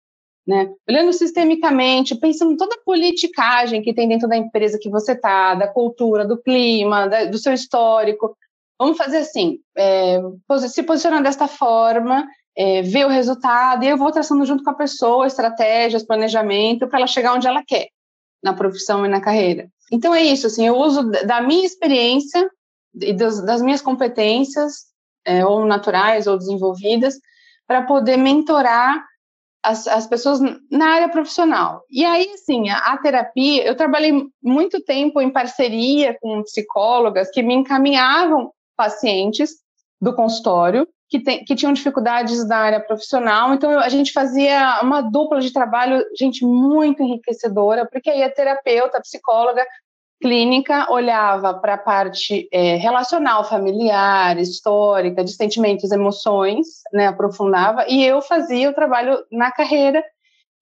Né? 0.46 0.72
Olhando 0.88 1.12
sistemicamente, 1.12 2.14
pensando 2.14 2.52
em 2.52 2.56
toda 2.56 2.76
a 2.76 2.85
politicagem 2.85 3.83
que 3.83 3.92
tem 3.92 4.09
dentro 4.09 4.28
da 4.28 4.37
empresa 4.37 4.78
que 4.80 4.88
você 4.88 5.12
está, 5.12 5.56
da 5.56 5.66
cultura, 5.66 6.24
do 6.24 6.40
clima, 6.40 7.09
da, 7.09 7.24
do 7.24 7.38
seu 7.38 7.52
histórico. 7.52 8.37
Vamos 8.78 8.96
fazer 8.96 9.18
assim: 9.18 9.59
é, 9.76 10.20
se 10.68 10.85
posicionar 10.85 11.24
desta 11.24 11.48
forma, 11.48 12.24
é, 12.56 12.83
ver 12.83 13.04
o 13.04 13.11
resultado, 13.11 13.83
e 13.83 13.88
eu 13.88 13.98
vou 13.98 14.12
traçando 14.12 14.46
junto 14.46 14.62
com 14.62 14.70
a 14.70 14.74
pessoa 14.74 15.26
estratégias, 15.26 16.04
planejamento, 16.04 16.87
para 16.87 17.00
ela 17.00 17.09
chegar 17.09 17.35
onde 17.35 17.48
ela 17.48 17.64
quer, 17.66 17.88
na 18.40 18.54
profissão 18.54 19.04
e 19.04 19.09
na 19.09 19.20
carreira. 19.20 19.68
Então 19.90 20.14
é 20.14 20.22
isso, 20.22 20.46
assim, 20.46 20.68
eu 20.68 20.76
uso 20.76 21.02
da 21.26 21.42
minha 21.42 21.66
experiência 21.66 22.48
e 22.94 23.12
das, 23.12 23.44
das 23.44 23.62
minhas 23.62 23.81
competências, 23.81 24.87
é, 25.24 25.44
ou 25.44 25.64
naturais 25.66 26.26
ou 26.26 26.38
desenvolvidas, 26.38 27.14
para 27.66 27.83
poder 27.83 28.16
mentorar 28.16 29.05
as, 29.62 29.87
as 29.87 30.07
pessoas 30.07 30.40
na 30.70 30.94
área 30.94 31.09
profissional. 31.09 31.85
E 31.90 32.05
aí, 32.05 32.31
assim, 32.33 32.70
a, 32.70 32.79
a, 32.79 32.98
terapia, 32.98 33.64
eu 33.64 33.76
trabalhei 33.76 34.12
muito 34.42 34.83
tempo 34.83 35.20
em 35.20 35.31
parceria 35.31 36.16
com 36.20 36.42
psicólogas 36.42 37.31
que 37.31 37.42
me 37.42 37.55
encaminhavam 37.55 38.50
pacientes 38.76 39.57
do 40.00 40.14
consultório 40.14 40.88
que, 41.11 41.18
tem, 41.18 41.44
que 41.44 41.57
tinham 41.57 41.72
dificuldades 41.72 42.46
na 42.46 42.57
área 42.57 42.81
profissional. 42.81 43.53
Então, 43.53 43.79
a 43.79 43.88
gente 43.88 44.12
fazia 44.12 44.81
uma 44.81 45.03
dupla 45.03 45.40
de 45.40 45.53
trabalho, 45.53 46.03
gente, 46.16 46.44
muito 46.44 47.03
enriquecedora, 47.03 47.87
porque 47.90 48.09
aí 48.09 48.22
a 48.22 48.33
terapeuta, 48.33 48.96
a 48.98 49.03
psicóloga, 49.03 49.66
clínica 50.20 50.90
olhava 50.92 51.54
para 51.54 51.74
a 51.74 51.78
parte 51.78 52.48
é, 52.52 52.76
relacional, 52.76 53.48
familiar, 53.48 54.38
histórica, 54.38 55.24
de 55.24 55.33
sentimentos, 55.33 55.90
emoções, 55.90 56.66
né, 56.92 57.06
aprofundava, 57.06 57.87
e 57.88 58.04
eu 58.04 58.20
fazia 58.20 58.70
o 58.70 58.74
trabalho 58.74 59.24
na 59.33 59.50
carreira 59.50 60.04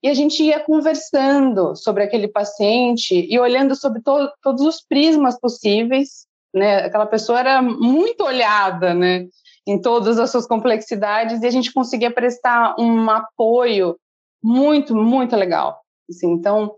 e 0.02 0.08
a 0.08 0.14
gente 0.14 0.42
ia 0.42 0.60
conversando 0.60 1.74
sobre 1.74 2.04
aquele 2.04 2.28
paciente 2.28 3.26
e 3.28 3.38
olhando 3.38 3.74
sobre 3.74 4.00
to 4.00 4.30
todos 4.42 4.62
os 4.62 4.80
prismas 4.80 5.38
possíveis, 5.40 6.26
né? 6.54 6.84
Aquela 6.84 7.06
pessoa 7.06 7.40
era 7.40 7.60
muito 7.60 8.22
olhada, 8.22 8.94
né? 8.94 9.26
Em 9.66 9.80
todas 9.80 10.18
as 10.18 10.30
suas 10.30 10.46
complexidades 10.46 11.42
e 11.42 11.46
a 11.46 11.50
gente 11.50 11.72
conseguia 11.72 12.12
prestar 12.12 12.76
um 12.78 13.10
apoio 13.10 13.96
muito, 14.42 14.94
muito 14.94 15.34
legal. 15.34 15.80
Assim, 16.08 16.30
então, 16.30 16.74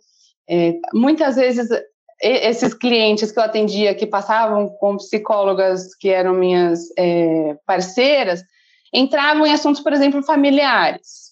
é, 0.49 0.81
muitas 0.95 1.37
vezes 1.37 1.69
esses 2.21 2.75
clientes 2.75 3.33
que 3.33 3.39
eu 3.39 3.43
atendia 3.43 3.95
que 3.95 4.07
passavam 4.07 4.69
com 4.69 4.97
psicólogas 4.97 5.95
que 5.95 6.11
eram 6.11 6.35
minhas 6.35 6.81
é, 6.99 7.57
parceiras 7.67 8.43
entravam 8.93 9.47
em 9.47 9.53
assuntos, 9.53 9.81
por 9.81 9.93
exemplo, 9.93 10.23
familiares 10.23 11.31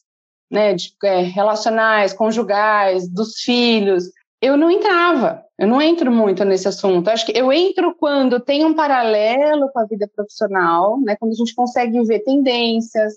né, 0.51 0.75
de, 0.75 0.95
é, 1.05 1.21
relacionais, 1.21 2.13
conjugais, 2.13 3.09
dos 3.09 3.41
filhos, 3.41 4.05
eu 4.41 4.57
não 4.57 4.71
entrava, 4.71 5.45
eu 5.59 5.67
não 5.67 5.83
entro 5.83 6.11
muito 6.13 6.45
nesse 6.45 6.69
assunto. 6.69 7.09
acho 7.09 7.27
que 7.27 7.37
eu 7.37 7.53
entro 7.53 7.95
quando 7.99 8.41
tem 8.41 8.65
um 8.65 8.75
paralelo 8.75 9.69
com 9.73 9.81
a 9.81 9.85
vida 9.85 10.09
profissional, 10.15 10.99
né, 11.01 11.17
quando 11.17 11.33
a 11.33 11.35
gente 11.35 11.55
consegue 11.55 12.03
ver 12.05 12.21
tendências 12.21 13.15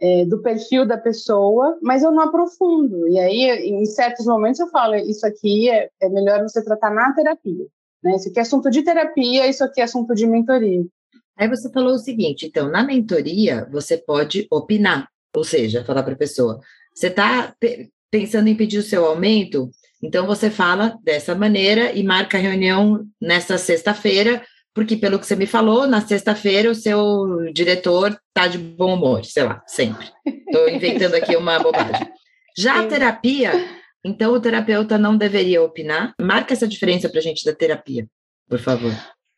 é, 0.00 0.24
do 0.24 0.42
perfil 0.42 0.86
da 0.86 0.98
pessoa, 0.98 1.78
mas 1.82 2.02
eu 2.02 2.10
não 2.10 2.22
aprofundo. 2.22 3.06
E 3.08 3.18
aí, 3.18 3.68
em 3.68 3.84
certos 3.86 4.26
momentos, 4.26 4.60
eu 4.60 4.68
falo: 4.68 4.94
isso 4.96 5.26
aqui 5.26 5.70
é, 5.70 5.88
é 6.00 6.08
melhor 6.08 6.42
você 6.42 6.64
tratar 6.64 6.90
na 6.90 7.12
terapia. 7.14 7.66
Né? 8.02 8.16
Isso 8.16 8.28
aqui 8.28 8.38
é 8.38 8.42
assunto 8.42 8.70
de 8.70 8.82
terapia, 8.82 9.46
isso 9.46 9.62
aqui 9.62 9.80
é 9.80 9.84
assunto 9.84 10.14
de 10.14 10.26
mentoria. 10.26 10.84
Aí 11.36 11.48
você 11.48 11.70
falou 11.70 11.94
o 11.94 11.98
seguinte: 11.98 12.46
então, 12.46 12.68
na 12.68 12.82
mentoria, 12.82 13.68
você 13.70 13.96
pode 13.96 14.46
opinar. 14.50 15.08
Ou 15.34 15.44
seja, 15.44 15.84
falar 15.84 16.02
para 16.02 16.14
a 16.14 16.18
pessoa: 16.18 16.60
você 16.94 17.06
está 17.06 17.54
pensando 18.10 18.48
em 18.48 18.56
pedir 18.56 18.78
o 18.78 18.82
seu 18.82 19.04
aumento? 19.06 19.70
Então 20.02 20.26
você 20.26 20.50
fala 20.50 20.98
dessa 21.02 21.34
maneira 21.34 21.92
e 21.92 22.02
marca 22.02 22.36
a 22.36 22.40
reunião 22.40 23.06
nessa 23.20 23.56
sexta-feira, 23.56 24.42
porque 24.74 24.96
pelo 24.96 25.18
que 25.18 25.26
você 25.26 25.36
me 25.36 25.46
falou, 25.46 25.86
na 25.86 26.00
sexta-feira 26.00 26.70
o 26.70 26.74
seu 26.74 27.52
diretor 27.52 28.18
está 28.28 28.48
de 28.48 28.58
bom 28.58 28.94
humor, 28.94 29.24
sei 29.24 29.44
lá, 29.44 29.62
sempre. 29.66 30.06
Estou 30.26 30.68
inventando 30.70 31.14
aqui 31.14 31.36
uma 31.36 31.58
bobagem. 31.58 32.08
Já 32.56 32.80
a 32.80 32.86
terapia, 32.86 33.52
então 34.04 34.32
o 34.32 34.40
terapeuta 34.40 34.98
não 34.98 35.16
deveria 35.16 35.62
opinar. 35.62 36.14
Marca 36.20 36.52
essa 36.52 36.68
diferença 36.68 37.08
para 37.08 37.18
a 37.18 37.22
gente 37.22 37.44
da 37.44 37.54
terapia, 37.54 38.06
por 38.48 38.58
favor. 38.58 38.92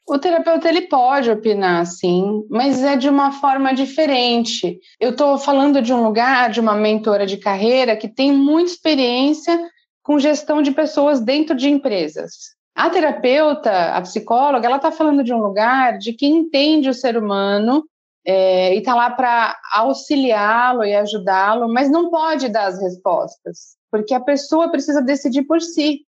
O 0.07 0.18
terapeuta 0.18 0.68
ele 0.68 0.83
pode 0.83 1.31
opinar, 1.31 1.87
sim, 1.87 2.44
mas 2.51 2.83
é 2.83 2.94
de 2.94 3.09
uma 3.09 3.33
forma 3.33 3.73
diferente. 3.73 4.79
Eu 5.01 5.11
estou 5.11 5.38
falando 5.38 5.81
de 5.81 5.94
um 5.94 6.05
lugar, 6.05 6.51
de 6.51 6.61
uma 6.61 6.75
mentora 6.75 7.27
de 7.27 7.38
carreira 7.38 7.97
que 7.97 8.07
tem 8.07 8.31
muita 8.31 8.73
experiência 8.73 9.59
com 10.03 10.18
gestão 10.18 10.61
de 10.61 10.73
pessoas 10.73 11.20
dentro 11.20 11.57
de 11.57 11.70
empresas. 11.70 12.55
A 12.75 12.91
terapeuta, 12.91 13.95
a 13.95 14.03
psicóloga, 14.03 14.67
ela 14.67 14.77
está 14.77 14.91
falando 14.91 15.23
de 15.23 15.33
um 15.33 15.39
lugar 15.39 15.97
de 15.97 16.13
quem 16.13 16.39
entende 16.39 16.89
o 16.89 16.95
ser 16.95 17.17
humano 17.17 17.85
é, 18.27 18.75
e 18.75 18.79
está 18.79 18.95
lá 18.95 19.11
para 19.11 19.57
auxiliá-lo 19.73 20.83
e 20.83 20.95
ajudá-lo, 20.95 21.73
mas 21.73 21.91
não 21.91 22.11
pode 22.11 22.49
dar 22.49 22.67
as 22.67 22.81
respostas, 22.81 23.77
porque 23.91 24.13
a 24.13 24.21
pessoa 24.21 24.71
precisa 24.71 25.01
decidir 25.01 25.45
por 25.45 25.61
si. 25.61 26.05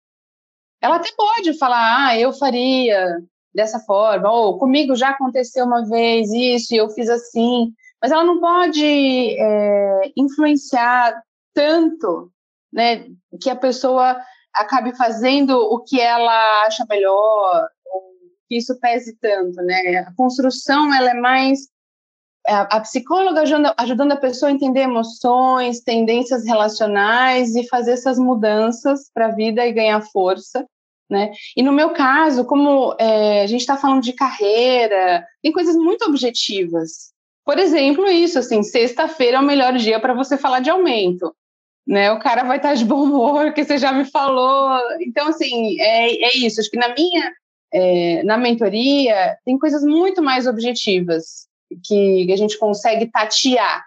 Ela 0.81 0.97
até 0.97 1.09
pode 1.17 1.59
falar, 1.59 2.07
ah, 2.07 2.19
eu 2.19 2.33
faria, 2.33 3.19
dessa 3.55 3.81
forma, 3.81 4.31
ou 4.31 4.59
comigo 4.59 4.95
já 4.95 5.11
aconteceu 5.11 5.65
uma 5.65 5.85
vez 5.85 6.33
isso 6.33 6.75
e 6.75 6.77
eu 6.77 6.89
fiz 6.91 7.09
assim, 7.09 7.73
mas 8.01 8.11
ela 8.11 8.25
não 8.25 8.41
pode 8.41 8.85
é, 8.85 10.13
influenciar 10.17 11.23
tanto, 11.55 12.31
né, 12.73 13.07
que 13.41 13.51
a 13.51 13.57
pessoa 13.57 14.17
acabe 14.55 14.97
fazendo 14.97 15.57
o 15.57 15.81
que 15.81 16.01
ela 16.01 16.65
acha 16.67 16.85
melhor, 16.89 17.69
que 18.49 18.57
isso 18.57 18.79
pese 18.79 19.17
tanto, 19.21 19.63
né? 19.63 20.05
A 20.07 20.15
construção 20.15 20.93
ela 20.95 21.11
é 21.11 21.15
mais 21.15 21.73
a, 22.47 22.81
psicóloga 22.81 23.43
ajudando, 23.43 23.75
ajudando 23.79 24.13
a 24.13 24.17
pessoa 24.17 24.51
a 24.51 24.55
entender 24.55 24.81
emoções, 24.81 25.81
tendências 25.81 26.45
relacionais 26.45 27.55
e 27.55 27.67
fazer 27.69 27.93
essas 27.93 28.19
mudanças 28.19 29.11
para 29.15 29.27
a 29.27 29.35
vida 29.35 29.67
e 29.67 29.73
ganhar 29.73 30.01
força. 30.01 30.67
Né? 31.09 31.31
E 31.57 31.63
no 31.63 31.73
meu 31.73 31.91
caso, 31.91 32.45
como 32.45 32.97
é, 32.99 33.43
a 33.43 33.47
gente 33.47 33.61
está 33.61 33.77
falando 33.77 34.03
de 34.03 34.13
carreira, 34.13 35.27
tem 35.43 35.53
coisas 35.53 35.77
muito 35.77 36.05
objetivas. 36.07 37.13
Por 37.45 37.59
exemplo, 37.59 38.09
isso, 38.09 38.39
assim, 38.39 38.63
sexta-feira 38.63 39.37
é 39.37 39.41
o 39.41 39.45
melhor 39.45 39.75
dia 39.75 40.01
para 40.01 40.15
você 40.15 40.39
falar 40.39 40.61
de 40.61 40.71
aumento. 40.71 41.35
Né? 41.87 42.13
O 42.13 42.19
cara 42.21 42.45
vai 42.45 42.59
estar 42.59 42.75
de 42.75 42.85
bom 42.85 43.03
humor, 43.03 43.53
que 43.53 43.65
você 43.65 43.79
já 43.79 43.93
me 43.93 44.05
falou. 44.05 44.79
Então, 45.01 45.29
assim, 45.29 45.81
é, 45.81 46.13
é 46.25 46.37
isso. 46.37 46.61
Acho 46.61 46.71
que 46.71 46.79
na 46.79 46.95
minha, 46.95 47.33
é, 47.73 48.23
na 48.23 48.37
mentoria, 48.39 49.37
tem 49.45 49.59
coisas 49.59 49.83
muito 49.83 50.23
mais 50.23 50.47
objetivas 50.47 51.49
que 51.85 52.31
a 52.33 52.37
gente 52.37 52.59
consegue 52.59 53.07
tatear. 53.07 53.85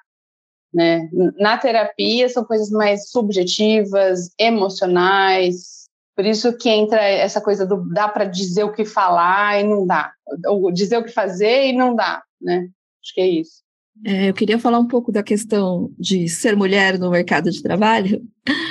Né? 0.73 1.10
Na 1.38 1.58
terapia, 1.58 2.27
são 2.27 2.43
coisas 2.43 2.69
mais 2.69 3.10
subjetivas, 3.10 4.29
emocionais, 4.38 5.86
por 6.15 6.25
isso 6.25 6.58
que 6.58 6.69
entra 6.69 7.01
essa 7.01 7.41
coisa 7.41 7.65
do 7.65 7.89
dá 7.89 8.08
para 8.08 8.23
dizer 8.23 8.63
o 8.63 8.71
que 8.71 8.86
falar 8.86 9.60
e 9.60 9.63
não 9.63 9.86
dá, 9.86 10.13
ou 10.47 10.71
dizer 10.71 10.97
o 10.97 11.03
que 11.03 11.12
fazer 11.12 11.67
e 11.67 11.73
não 11.73 11.93
dá, 11.93 12.23
né? 12.41 12.69
Acho 13.03 13.13
que 13.13 13.21
é 13.21 13.27
isso. 13.27 13.64
É, 14.03 14.29
eu 14.29 14.34
queria 14.34 14.60
falar 14.60 14.79
um 14.79 14.88
pouco 14.88 15.12
da 15.12 15.23
questão 15.23 15.91
de 15.97 16.27
ser 16.27 16.55
mulher 16.55 16.99
no 16.99 17.10
mercado 17.10 17.49
de 17.49 17.62
trabalho. 17.62 18.21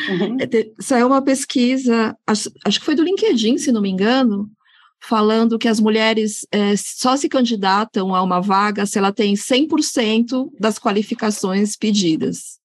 Uhum. 0.08 0.36
É, 0.38 0.70
saiu 0.80 1.06
uma 1.06 1.22
pesquisa, 1.22 2.16
acho, 2.26 2.50
acho, 2.64 2.78
que 2.78 2.84
foi 2.84 2.94
do 2.94 3.02
LinkedIn, 3.02 3.58
se 3.58 3.72
não 3.72 3.80
me 3.80 3.90
engano, 3.90 4.50
falando 5.00 5.58
que 5.58 5.68
as 5.68 5.80
mulheres 5.80 6.46
é, 6.52 6.74
só 6.76 7.16
se 7.16 7.28
candidatam 7.28 8.14
a 8.14 8.22
uma 8.22 8.40
vaga 8.40 8.86
se 8.86 8.98
ela 8.98 9.12
tem 9.12 9.34
100% 9.34 10.50
das 10.58 10.78
qualificações 10.78 11.76
pedidas. 11.76 12.58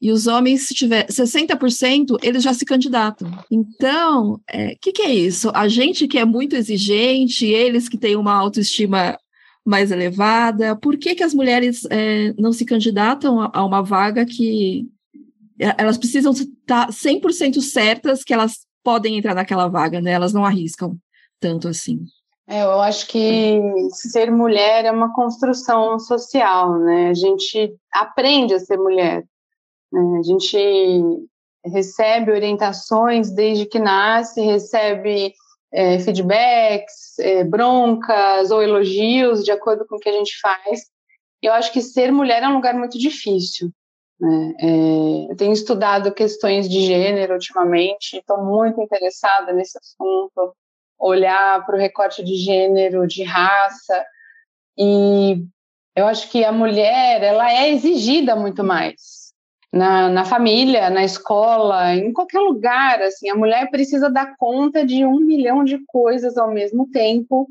E 0.00 0.10
os 0.10 0.26
homens, 0.26 0.66
se 0.66 0.74
tiver 0.74 1.06
60%, 1.06 2.18
eles 2.22 2.42
já 2.42 2.52
se 2.52 2.64
candidatam. 2.64 3.30
Então, 3.48 4.32
o 4.32 4.40
é, 4.48 4.74
que, 4.80 4.90
que 4.90 5.02
é 5.02 5.14
isso? 5.14 5.48
A 5.54 5.68
gente 5.68 6.08
que 6.08 6.18
é 6.18 6.24
muito 6.24 6.56
exigente, 6.56 7.46
eles 7.46 7.88
que 7.88 7.96
têm 7.96 8.16
uma 8.16 8.34
autoestima 8.34 9.16
mais 9.64 9.90
elevada, 9.90 10.76
por 10.76 10.96
que, 10.96 11.14
que 11.14 11.22
as 11.22 11.32
mulheres 11.32 11.84
é, 11.90 12.32
não 12.38 12.52
se 12.52 12.64
candidatam 12.64 13.40
a, 13.40 13.50
a, 13.52 13.64
uma 13.64 13.82
vaga 13.82 14.26
que 14.26 14.88
é, 15.58 15.74
elas 15.78 15.96
precisam 15.96 16.32
estar 16.32 16.88
100% 16.88 17.60
certas 17.60 18.24
que 18.24 18.34
elas 18.34 18.66
podem 18.82 19.16
entrar 19.16 19.34
naquela 19.34 19.68
vaga, 19.68 20.00
né? 20.00 20.12
Elas 20.12 20.32
não 20.32 20.44
arriscam 20.44 20.96
tanto 21.38 21.68
assim. 21.68 22.04
É, 22.48 22.64
eu 22.64 22.80
acho 22.80 23.06
que 23.06 23.60
ser 23.90 24.30
mulher 24.30 24.84
é 24.84 24.90
uma 24.90 25.14
construção 25.14 25.98
social, 25.98 26.78
né? 26.80 27.10
A 27.10 27.14
gente 27.14 27.72
aprende 27.92 28.54
a 28.54 28.58
ser 28.58 28.76
mulher. 28.76 29.24
Né? 29.92 30.18
A 30.18 30.22
gente 30.22 31.28
recebe 31.64 32.32
orientações 32.32 33.30
desde 33.30 33.66
que 33.66 33.78
nasce, 33.78 34.40
recebe 34.40 35.32
é, 35.72 35.98
feedbacks, 35.98 37.18
é, 37.18 37.44
broncas 37.44 38.50
ou 38.50 38.62
elogios 38.62 39.44
de 39.44 39.50
acordo 39.50 39.86
com 39.86 39.96
o 39.96 39.98
que 39.98 40.08
a 40.08 40.12
gente 40.12 40.38
faz. 40.40 40.90
Eu 41.40 41.52
acho 41.52 41.72
que 41.72 41.80
ser 41.80 42.12
mulher 42.12 42.42
é 42.42 42.48
um 42.48 42.54
lugar 42.54 42.74
muito 42.74 42.98
difícil. 42.98 43.70
Né? 44.20 44.54
É, 44.60 45.32
eu 45.32 45.36
tenho 45.36 45.52
estudado 45.52 46.12
questões 46.12 46.68
de 46.68 46.82
gênero 46.82 47.34
ultimamente, 47.34 48.18
estou 48.18 48.44
muito 48.44 48.80
interessada 48.80 49.52
nesse 49.52 49.78
assunto, 49.78 50.54
olhar 50.98 51.64
para 51.66 51.76
o 51.76 51.78
recorte 51.78 52.22
de 52.22 52.36
gênero, 52.36 53.06
de 53.06 53.24
raça, 53.24 54.04
e 54.78 55.44
eu 55.96 56.06
acho 56.06 56.30
que 56.30 56.44
a 56.44 56.52
mulher 56.52 57.22
ela 57.22 57.52
é 57.52 57.70
exigida 57.70 58.36
muito 58.36 58.62
mais 58.62 59.21
na, 59.72 60.08
na 60.10 60.24
família, 60.24 60.90
na 60.90 61.02
escola, 61.02 61.94
em 61.94 62.12
qualquer 62.12 62.40
lugar, 62.40 63.00
assim, 63.00 63.30
a 63.30 63.34
mulher 63.34 63.70
precisa 63.70 64.10
dar 64.10 64.36
conta 64.36 64.84
de 64.84 65.04
um 65.04 65.18
milhão 65.18 65.64
de 65.64 65.78
coisas 65.86 66.36
ao 66.36 66.52
mesmo 66.52 66.90
tempo. 66.90 67.48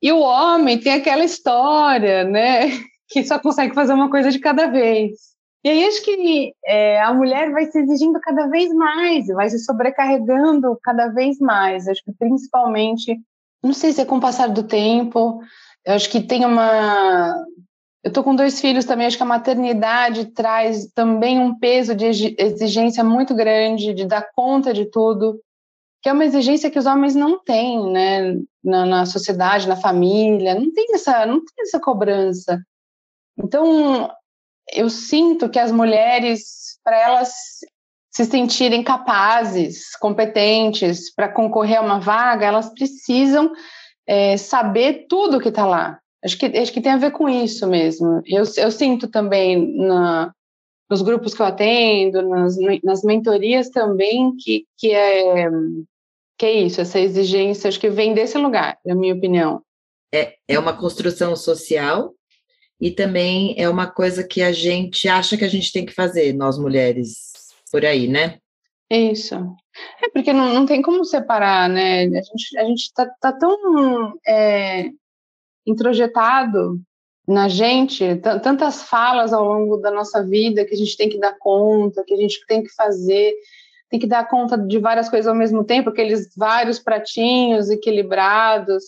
E 0.00 0.12
o 0.12 0.20
homem 0.20 0.78
tem 0.78 0.92
aquela 0.92 1.24
história, 1.24 2.22
né, 2.24 2.68
que 3.08 3.24
só 3.24 3.38
consegue 3.38 3.74
fazer 3.74 3.92
uma 3.92 4.10
coisa 4.10 4.30
de 4.30 4.38
cada 4.38 4.68
vez. 4.68 5.34
E 5.64 5.68
aí 5.70 5.84
acho 5.86 6.04
que 6.04 6.52
é, 6.66 7.00
a 7.00 7.12
mulher 7.12 7.50
vai 7.50 7.66
se 7.66 7.80
exigindo 7.80 8.20
cada 8.20 8.46
vez 8.48 8.72
mais, 8.72 9.26
vai 9.28 9.48
se 9.48 9.58
sobrecarregando 9.58 10.78
cada 10.82 11.08
vez 11.08 11.38
mais. 11.38 11.88
Acho 11.88 12.04
que 12.04 12.12
principalmente, 12.12 13.18
não 13.62 13.72
sei 13.72 13.92
se 13.92 14.02
é 14.02 14.04
com 14.04 14.18
o 14.18 14.20
passar 14.20 14.48
do 14.48 14.62
tempo, 14.62 15.40
eu 15.84 15.94
acho 15.94 16.10
que 16.10 16.20
tem 16.20 16.44
uma 16.44 17.34
eu 18.04 18.08
estou 18.08 18.22
com 18.22 18.36
dois 18.36 18.60
filhos 18.60 18.84
também, 18.84 19.06
acho 19.06 19.16
que 19.16 19.22
a 19.22 19.26
maternidade 19.26 20.26
traz 20.26 20.86
também 20.94 21.40
um 21.40 21.58
peso 21.58 21.94
de 21.94 22.36
exigência 22.38 23.02
muito 23.02 23.34
grande, 23.34 23.94
de 23.94 24.04
dar 24.04 24.28
conta 24.36 24.74
de 24.74 24.84
tudo, 24.84 25.40
que 26.02 26.10
é 26.10 26.12
uma 26.12 26.26
exigência 26.26 26.70
que 26.70 26.78
os 26.78 26.84
homens 26.84 27.14
não 27.14 27.42
têm, 27.42 27.90
né, 27.90 28.36
na, 28.62 28.84
na 28.84 29.06
sociedade, 29.06 29.66
na 29.66 29.74
família, 29.74 30.54
não 30.54 30.70
tem 30.70 30.86
essa, 30.92 31.24
não 31.24 31.42
tem 31.42 31.62
essa 31.62 31.80
cobrança. 31.80 32.60
Então, 33.38 34.10
eu 34.70 34.90
sinto 34.90 35.48
que 35.48 35.58
as 35.58 35.72
mulheres, 35.72 36.78
para 36.84 37.00
elas 37.00 37.32
se 38.10 38.26
sentirem 38.26 38.84
capazes, 38.84 39.96
competentes 39.96 41.12
para 41.12 41.26
concorrer 41.26 41.78
a 41.78 41.82
uma 41.82 41.98
vaga, 41.98 42.44
elas 42.44 42.68
precisam 42.68 43.50
é, 44.06 44.36
saber 44.36 45.06
tudo 45.08 45.40
que 45.40 45.48
está 45.48 45.64
lá. 45.64 45.98
Acho 46.24 46.38
que, 46.38 46.46
acho 46.46 46.72
que 46.72 46.80
tem 46.80 46.92
a 46.92 46.96
ver 46.96 47.10
com 47.10 47.28
isso 47.28 47.66
mesmo. 47.66 48.22
Eu, 48.26 48.44
eu 48.56 48.70
sinto 48.70 49.08
também 49.08 49.76
na, 49.76 50.32
nos 50.88 51.02
grupos 51.02 51.34
que 51.34 51.42
eu 51.42 51.46
atendo, 51.46 52.22
nas, 52.22 52.56
nas 52.82 53.02
mentorias 53.02 53.68
também, 53.68 54.34
que, 54.36 54.64
que, 54.78 54.90
é, 54.90 55.50
que 56.38 56.46
é 56.46 56.52
isso, 56.52 56.80
essa 56.80 56.98
exigência, 56.98 57.68
acho 57.68 57.78
que 57.78 57.90
vem 57.90 58.14
desse 58.14 58.38
lugar, 58.38 58.78
na 58.84 58.94
minha 58.94 59.14
opinião. 59.14 59.62
É, 60.14 60.34
é 60.48 60.58
uma 60.58 60.76
construção 60.76 61.36
social 61.36 62.14
e 62.80 62.90
também 62.90 63.54
é 63.58 63.68
uma 63.68 63.90
coisa 63.90 64.24
que 64.24 64.42
a 64.42 64.52
gente 64.52 65.08
acha 65.08 65.36
que 65.36 65.44
a 65.44 65.48
gente 65.48 65.72
tem 65.72 65.84
que 65.84 65.92
fazer, 65.92 66.32
nós 66.32 66.58
mulheres, 66.58 67.32
por 67.70 67.84
aí, 67.84 68.08
né? 68.08 68.38
Isso. 68.90 69.34
É 70.02 70.08
porque 70.10 70.32
não, 70.32 70.54
não 70.54 70.66
tem 70.66 70.80
como 70.80 71.04
separar, 71.04 71.68
né? 71.68 72.04
A 72.04 72.22
gente, 72.22 72.58
a 72.58 72.64
gente 72.64 72.92
tá, 72.94 73.10
tá 73.20 73.32
tão 73.32 74.14
é, 74.26 74.90
introjetado 75.66 76.80
na 77.26 77.48
gente, 77.48 78.16
tantas 78.42 78.82
falas 78.82 79.32
ao 79.32 79.44
longo 79.44 79.78
da 79.78 79.90
nossa 79.90 80.22
vida 80.22 80.64
que 80.64 80.74
a 80.74 80.76
gente 80.76 80.96
tem 80.96 81.08
que 81.08 81.18
dar 81.18 81.36
conta, 81.38 82.04
que 82.06 82.12
a 82.12 82.18
gente 82.18 82.44
tem 82.46 82.62
que 82.62 82.72
fazer, 82.74 83.32
tem 83.88 83.98
que 83.98 84.06
dar 84.06 84.28
conta 84.28 84.58
de 84.58 84.78
várias 84.78 85.08
coisas 85.08 85.26
ao 85.26 85.34
mesmo 85.34 85.64
tempo, 85.64 85.88
aqueles 85.88 86.34
vários 86.36 86.78
pratinhos 86.78 87.70
equilibrados 87.70 88.84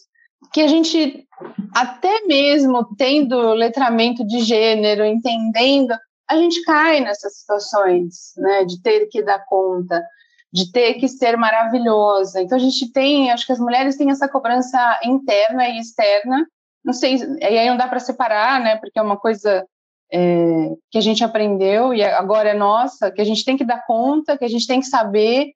que 0.53 0.61
a 0.61 0.69
gente, 0.69 1.27
até 1.75 2.27
mesmo 2.27 2.95
tendo 2.97 3.53
letramento 3.55 4.27
de 4.27 4.41
gênero, 4.41 5.05
entendendo, 5.05 5.95
a 6.29 6.37
gente 6.37 6.63
cai 6.63 7.01
nessas 7.01 7.39
situações, 7.39 8.33
né, 8.37 8.65
de 8.65 8.83
ter 8.83 9.07
que 9.07 9.23
dar 9.23 9.45
conta, 9.47 10.05
de 10.53 10.71
ter 10.73 10.95
que 10.95 11.09
ser 11.09 11.37
maravilhosa. 11.37 12.41
Então 12.41 12.57
a 12.57 12.61
gente 12.61 12.93
tem, 12.93 13.31
acho 13.31 13.47
que 13.47 13.53
as 13.53 13.59
mulheres 13.59 13.97
têm 13.97 14.11
essa 14.11 14.29
cobrança 14.29 15.01
interna 15.05 15.69
e 15.69 15.79
externa. 15.79 16.47
Não 16.87 16.93
sei, 16.93 17.17
e 17.17 17.45
aí 17.45 17.69
não 17.69 17.77
dá 17.77 17.89
para 17.89 17.99
separar, 17.99 18.61
né, 18.61 18.77
porque 18.77 18.97
é 18.97 19.03
uma 19.03 19.17
coisa 19.17 19.67
é, 20.13 20.71
que 20.89 20.97
a 20.97 21.01
gente 21.01 21.25
aprendeu 21.25 21.93
e 21.93 22.03
agora 22.05 22.51
é 22.51 22.55
nossa, 22.55 23.11
que 23.11 23.21
a 23.21 23.25
gente 23.25 23.45
tem 23.45 23.57
que 23.57 23.65
dar 23.65 23.85
conta, 23.85 24.39
que 24.39 24.45
a 24.45 24.49
gente 24.49 24.69
tem 24.69 24.79
que 24.79 24.87
saber 24.87 25.53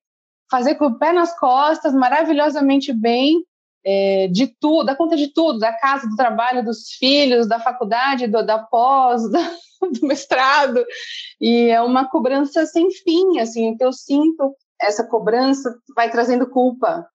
fazer 0.50 0.74
com 0.74 0.86
o 0.86 0.98
pé 0.98 1.12
nas 1.12 1.38
costas, 1.38 1.94
maravilhosamente 1.94 2.92
bem, 2.92 3.44
é, 3.86 4.26
de 4.26 4.48
tudo, 4.48 4.86
dá 4.86 4.96
conta 4.96 5.16
de 5.16 5.32
tudo, 5.32 5.60
da 5.60 5.72
casa, 5.72 6.08
do 6.08 6.16
trabalho, 6.16 6.64
dos 6.64 6.90
filhos, 6.98 7.46
da 7.46 7.60
faculdade, 7.60 8.26
do, 8.26 8.44
da 8.44 8.58
pós, 8.58 9.22
do 9.30 10.06
mestrado, 10.06 10.84
e 11.40 11.70
é 11.70 11.80
uma 11.80 12.08
cobrança 12.08 12.66
sem 12.66 12.90
fim, 12.90 13.38
assim, 13.38 13.76
que 13.76 13.84
eu 13.84 13.92
sinto 13.92 14.52
essa 14.80 15.06
cobrança 15.06 15.78
vai 15.94 16.10
trazendo 16.10 16.48
culpa, 16.48 17.06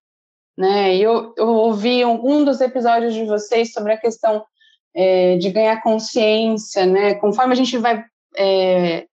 né? 0.56 0.96
Eu, 0.96 1.34
eu 1.36 1.48
ouvi 1.48 2.04
um, 2.04 2.24
um 2.24 2.44
dos 2.44 2.60
episódios 2.60 3.14
de 3.14 3.24
vocês 3.24 3.72
sobre 3.72 3.92
a 3.92 3.98
questão 3.98 4.44
é, 4.94 5.36
de 5.36 5.50
ganhar 5.50 5.82
consciência, 5.82 6.86
né? 6.86 7.14
Conforme 7.14 7.52
a 7.52 7.56
gente 7.56 7.76
vai 7.76 8.04
é, 8.36 9.06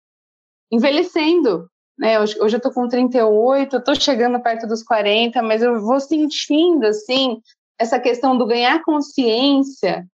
envelhecendo, 0.71 1.69
né? 1.97 2.19
Hoje, 2.19 2.39
hoje 2.39 2.55
eu 2.55 2.61
tô 2.61 2.71
com 2.71 2.87
38, 2.87 3.75
eu 3.75 3.83
tô 3.83 3.93
chegando 3.93 4.41
perto 4.41 4.65
dos 4.65 4.81
40, 4.83 5.41
mas 5.41 5.61
eu 5.61 5.81
vou 5.81 5.99
sentindo, 5.99 6.85
assim, 6.85 7.41
essa 7.77 7.99
questão 7.99 8.37
do 8.37 8.45
ganhar 8.45 8.81
consciência 8.83 10.07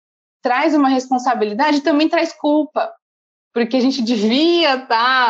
traz 0.43 0.75
uma 0.75 0.89
responsabilidade 0.89 1.83
também 1.83 2.09
traz 2.09 2.33
culpa, 2.33 2.93
porque 3.53 3.77
a 3.77 3.81
gente 3.81 4.01
devia 4.03 4.75
estar 4.75 4.89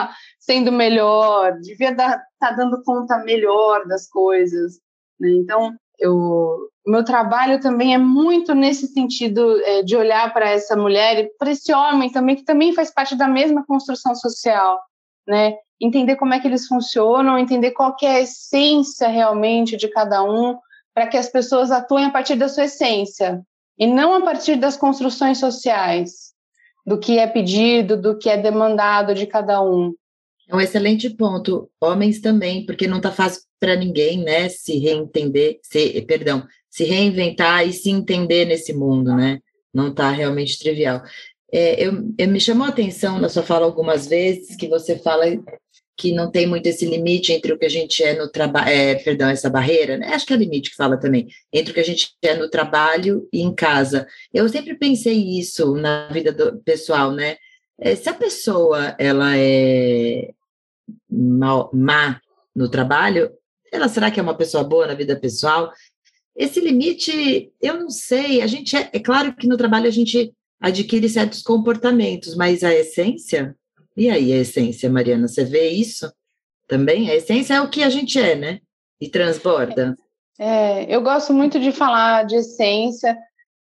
tá 0.08 0.16
sendo 0.38 0.70
melhor, 0.70 1.58
devia 1.60 1.90
estar 1.90 2.22
tá 2.38 2.52
dando 2.52 2.82
conta 2.84 3.18
melhor 3.18 3.86
das 3.86 4.08
coisas, 4.08 4.78
né? 5.18 5.30
Então, 5.30 5.74
eu, 5.98 6.68
meu 6.86 7.04
trabalho 7.04 7.60
também 7.60 7.94
é 7.94 7.98
muito 7.98 8.54
nesse 8.54 8.86
sentido 8.86 9.60
é, 9.62 9.82
de 9.82 9.96
olhar 9.96 10.32
para 10.32 10.48
essa 10.48 10.76
mulher 10.76 11.18
e 11.18 11.30
para 11.38 11.50
esse 11.50 11.72
homem 11.72 12.10
também, 12.10 12.36
que 12.36 12.44
também 12.44 12.72
faz 12.72 12.92
parte 12.92 13.16
da 13.16 13.26
mesma 13.26 13.64
construção 13.66 14.14
social, 14.14 14.78
né? 15.26 15.54
entender 15.80 16.16
como 16.16 16.34
é 16.34 16.40
que 16.40 16.46
eles 16.46 16.66
funcionam, 16.66 17.38
entender 17.38 17.70
qual 17.72 17.96
é 18.02 18.16
a 18.16 18.20
essência 18.20 19.08
realmente 19.08 19.76
de 19.76 19.88
cada 19.88 20.22
um, 20.22 20.56
para 20.94 21.06
que 21.06 21.16
as 21.16 21.28
pessoas 21.28 21.70
atuem 21.70 22.06
a 22.06 22.10
partir 22.10 22.34
da 22.34 22.48
sua 22.48 22.64
essência 22.64 23.42
e 23.78 23.86
não 23.86 24.14
a 24.14 24.20
partir 24.22 24.56
das 24.56 24.76
construções 24.76 25.38
sociais, 25.38 26.32
do 26.84 26.98
que 26.98 27.18
é 27.18 27.26
pedido, 27.26 27.96
do 27.96 28.18
que 28.18 28.28
é 28.28 28.36
demandado 28.36 29.14
de 29.14 29.26
cada 29.26 29.62
um. 29.62 29.94
É 30.48 30.56
um 30.56 30.60
excelente 30.60 31.10
ponto. 31.10 31.70
Homens 31.80 32.20
também, 32.20 32.64
porque 32.66 32.88
não 32.88 32.96
está 32.96 33.12
fácil 33.12 33.42
para 33.60 33.76
ninguém, 33.76 34.22
né, 34.22 34.48
se 34.48 34.78
reentender, 34.78 35.58
se, 35.62 36.00
perdão, 36.02 36.46
se 36.70 36.84
reinventar 36.84 37.66
e 37.66 37.72
se 37.72 37.90
entender 37.90 38.44
nesse 38.44 38.72
mundo, 38.72 39.14
né? 39.14 39.40
Não 39.72 39.88
está 39.88 40.10
realmente 40.10 40.58
trivial. 40.58 41.02
É, 41.52 41.82
eu, 41.82 41.92
eu, 42.18 42.28
me 42.28 42.40
chamou 42.40 42.66
a 42.66 42.70
atenção 42.70 43.18
na 43.18 43.28
sua 43.28 43.42
fala 43.42 43.64
algumas 43.64 44.06
vezes 44.06 44.54
que 44.56 44.68
você 44.68 44.98
fala 44.98 45.24
que 45.96 46.12
não 46.12 46.30
tem 46.30 46.46
muito 46.46 46.66
esse 46.66 46.86
limite 46.86 47.32
entre 47.32 47.52
o 47.52 47.58
que 47.58 47.66
a 47.66 47.70
gente 47.70 48.04
é 48.04 48.16
no 48.16 48.30
trabalho, 48.30 48.68
é, 48.68 48.94
perdão, 48.94 49.28
essa 49.28 49.50
barreira, 49.50 49.98
né? 49.98 50.08
Acho 50.14 50.24
que 50.24 50.32
é 50.32 50.36
o 50.36 50.38
limite 50.38 50.70
que 50.70 50.76
fala 50.76 50.96
também, 50.96 51.26
entre 51.52 51.72
o 51.72 51.74
que 51.74 51.80
a 51.80 51.84
gente 51.84 52.14
é 52.22 52.36
no 52.36 52.48
trabalho 52.48 53.28
e 53.32 53.40
em 53.42 53.52
casa. 53.52 54.06
Eu 54.32 54.48
sempre 54.48 54.76
pensei 54.76 55.38
isso 55.38 55.74
na 55.74 56.08
vida 56.08 56.30
do, 56.30 56.60
pessoal, 56.60 57.10
né? 57.10 57.36
É, 57.80 57.96
se 57.96 58.08
a 58.08 58.14
pessoa 58.14 58.94
ela 58.98 59.36
é 59.36 60.30
mal, 61.10 61.70
má 61.72 62.20
no 62.54 62.68
trabalho, 62.68 63.30
ela 63.72 63.88
será 63.88 64.10
que 64.10 64.18
é 64.18 64.22
uma 64.22 64.36
pessoa 64.36 64.64
boa 64.64 64.86
na 64.86 64.94
vida 64.94 65.18
pessoal? 65.18 65.72
Esse 66.36 66.60
limite, 66.60 67.52
eu 67.60 67.78
não 67.78 67.90
sei. 67.90 68.42
A 68.42 68.46
gente 68.46 68.76
é, 68.76 68.90
é 68.92 69.00
claro 69.00 69.34
que 69.34 69.48
no 69.48 69.56
trabalho 69.56 69.86
a 69.86 69.92
gente 69.92 70.32
adquire 70.60 71.08
certos 71.08 71.42
comportamentos, 71.42 72.36
mas 72.36 72.62
a 72.62 72.74
essência 72.74 73.56
e 73.98 74.08
aí, 74.08 74.32
a 74.32 74.36
essência, 74.36 74.88
Mariana, 74.88 75.26
você 75.26 75.44
vê 75.44 75.70
isso 75.70 76.08
também? 76.68 77.10
A 77.10 77.16
essência 77.16 77.54
é 77.54 77.60
o 77.60 77.68
que 77.68 77.82
a 77.82 77.90
gente 77.90 78.16
é, 78.16 78.36
né? 78.36 78.60
E 79.00 79.08
transborda. 79.08 79.96
É, 80.38 80.84
eu 80.94 81.02
gosto 81.02 81.34
muito 81.34 81.58
de 81.58 81.72
falar 81.72 82.24
de 82.24 82.36
essência, 82.36 83.18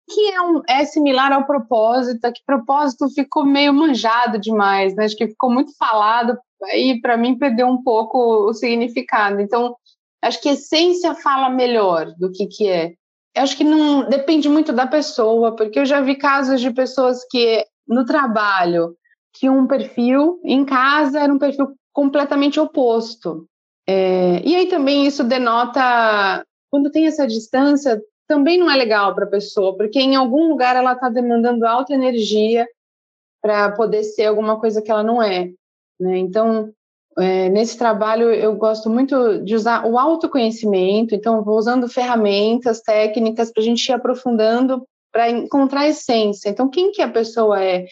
que 0.09 0.31
é, 0.31 0.41
um, 0.41 0.63
é 0.67 0.85
similar 0.85 1.31
ao 1.31 1.45
propósito, 1.45 2.33
que 2.33 2.41
propósito 2.47 3.07
ficou 3.11 3.45
meio 3.45 3.71
manjado 3.71 4.39
demais, 4.39 4.95
né? 4.95 5.05
Acho 5.05 5.15
que 5.15 5.27
ficou 5.27 5.51
muito 5.51 5.71
falado, 5.77 6.35
e 6.73 6.99
para 6.99 7.15
mim 7.15 7.37
perdeu 7.37 7.67
um 7.67 7.83
pouco 7.83 8.49
o 8.49 8.53
significado. 8.55 9.39
Então, 9.39 9.75
acho 10.23 10.41
que 10.41 10.49
essência 10.49 11.13
fala 11.15 11.49
melhor 11.49 12.13
do 12.17 12.31
que, 12.31 12.47
que 12.47 12.67
é. 12.67 12.93
Eu 13.35 13.43
acho 13.43 13.57
que 13.57 13.63
não 13.63 14.07
depende 14.07 14.47
muito 14.47 14.71
da 14.71 14.87
pessoa, 14.87 15.55
porque 15.55 15.79
eu 15.79 15.85
já 15.85 16.01
vi 16.01 16.15
casos 16.15 16.61
de 16.61 16.71
pessoas 16.71 17.25
que 17.29 17.65
no 17.87 18.05
trabalho 18.05 18.95
tinha 19.33 19.51
um 19.51 19.67
perfil, 19.67 20.39
em 20.43 20.63
casa 20.63 21.19
era 21.19 21.33
um 21.33 21.39
perfil 21.39 21.75
completamente 21.91 22.59
oposto. 22.59 23.47
É, 23.87 24.41
e 24.45 24.55
aí 24.55 24.67
também 24.67 25.05
isso 25.05 25.23
denota, 25.23 26.45
quando 26.69 26.91
tem 26.91 27.07
essa 27.07 27.27
distância, 27.27 28.01
também 28.27 28.57
não 28.57 28.69
é 28.69 28.75
legal 28.75 29.13
para 29.13 29.25
a 29.25 29.29
pessoa, 29.29 29.75
porque 29.75 29.99
em 29.99 30.15
algum 30.15 30.47
lugar 30.47 30.75
ela 30.75 30.93
está 30.93 31.09
demandando 31.09 31.65
alta 31.65 31.93
energia 31.93 32.67
para 33.41 33.71
poder 33.71 34.03
ser 34.03 34.25
alguma 34.25 34.59
coisa 34.59 34.81
que 34.81 34.89
ela 34.89 35.03
não 35.03 35.21
é. 35.21 35.51
Né? 35.99 36.17
Então, 36.17 36.71
é, 37.17 37.49
nesse 37.49 37.77
trabalho 37.77 38.33
eu 38.33 38.55
gosto 38.55 38.89
muito 38.89 39.43
de 39.43 39.55
usar 39.55 39.85
o 39.85 39.97
autoconhecimento, 39.97 41.13
então 41.13 41.43
vou 41.43 41.57
usando 41.57 41.87
ferramentas, 41.87 42.81
técnicas 42.81 43.51
para 43.51 43.61
a 43.61 43.65
gente 43.65 43.87
ir 43.87 43.93
aprofundando 43.93 44.85
para 45.11 45.29
encontrar 45.29 45.81
a 45.81 45.89
essência. 45.89 46.49
Então, 46.49 46.69
quem 46.69 46.91
que 46.91 47.01
a 47.01 47.09
pessoa 47.09 47.63
é? 47.63 47.85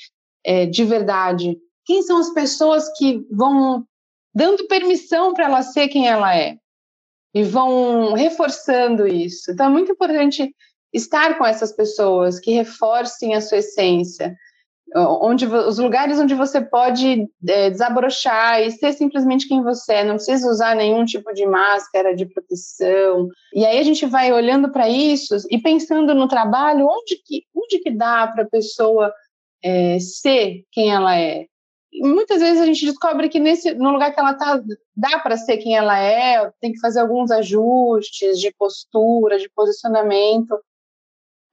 é, 0.44 0.66
de 0.66 0.84
verdade? 0.84 1.58
Quem 1.86 2.02
são 2.02 2.18
as 2.18 2.34
pessoas 2.34 2.90
que 2.98 3.26
vão 3.32 3.86
dando 4.34 4.68
permissão 4.68 5.34
para 5.34 5.46
ela 5.46 5.62
ser 5.62 5.88
quem 5.88 6.08
ela 6.08 6.36
é? 6.36 6.58
E 7.34 7.44
vão 7.44 8.14
reforçando 8.14 9.08
isso. 9.08 9.52
Então, 9.52 9.68
é 9.68 9.70
muito 9.70 9.92
importante 9.92 10.54
estar 10.94 11.38
com 11.38 11.46
essas 11.46 11.72
pessoas 11.72 12.40
que 12.40 12.52
reforcem 12.52 13.36
a 13.36 13.42
sua 13.42 13.60
essência, 13.60 14.36
onde 14.96 15.46
os 15.46 15.78
lugares 15.78 16.20
onde 16.20 16.36
você 16.36 16.60
pode 16.60 17.28
é, 17.48 17.70
desabrochar 17.70 18.62
e 18.62 18.72
ser 18.72 18.92
simplesmente 18.94 19.48
quem 19.48 19.64
você 19.64 19.94
é, 19.94 20.04
não 20.04 20.16
precisa 20.16 20.50
usar 20.50 20.76
nenhum 20.76 21.06
tipo 21.06 21.34
de 21.34 21.46
máscara 21.46 22.16
de 22.16 22.26
proteção. 22.26 23.30
E 23.54 23.66
aí 23.66 23.78
a 23.78 23.84
gente 23.84 24.06
vai 24.06 24.34
olhando 24.34 24.70
para 24.72 24.90
isso 24.90 25.36
e 25.50 25.58
pensando 25.58 26.14
no 26.14 26.28
trabalho, 26.28 26.88
onde 26.88 27.16
que, 27.24 27.46
onde 27.56 27.80
que 27.80 27.92
dá 27.92 28.28
para 28.28 28.44
a 28.44 28.50
pessoa 28.50 29.14
é, 29.64 29.98
ser 30.00 30.66
quem 30.72 30.92
ela 30.92 31.18
é. 31.18 31.46
muitas 32.02 32.42
vezes 32.42 32.62
a 32.62 32.66
gente 32.66 32.86
descobre 32.86 33.30
que 33.30 33.40
nesse 33.40 33.74
no 33.74 33.92
lugar 33.92 34.14
que 34.14 34.20
ela 34.20 34.32
está 34.32 34.62
dá 34.96 35.20
para 35.20 35.38
ser 35.38 35.58
quem 35.58 35.76
ela 35.76 35.98
é, 35.98 36.52
tem 36.60 36.74
que 36.74 36.80
fazer 36.80 37.00
alguns 37.00 37.32
ajustes 37.32 38.40
de 38.40 38.54
postura, 38.58 39.40
de 39.40 39.50
posicionamento. 39.56 40.60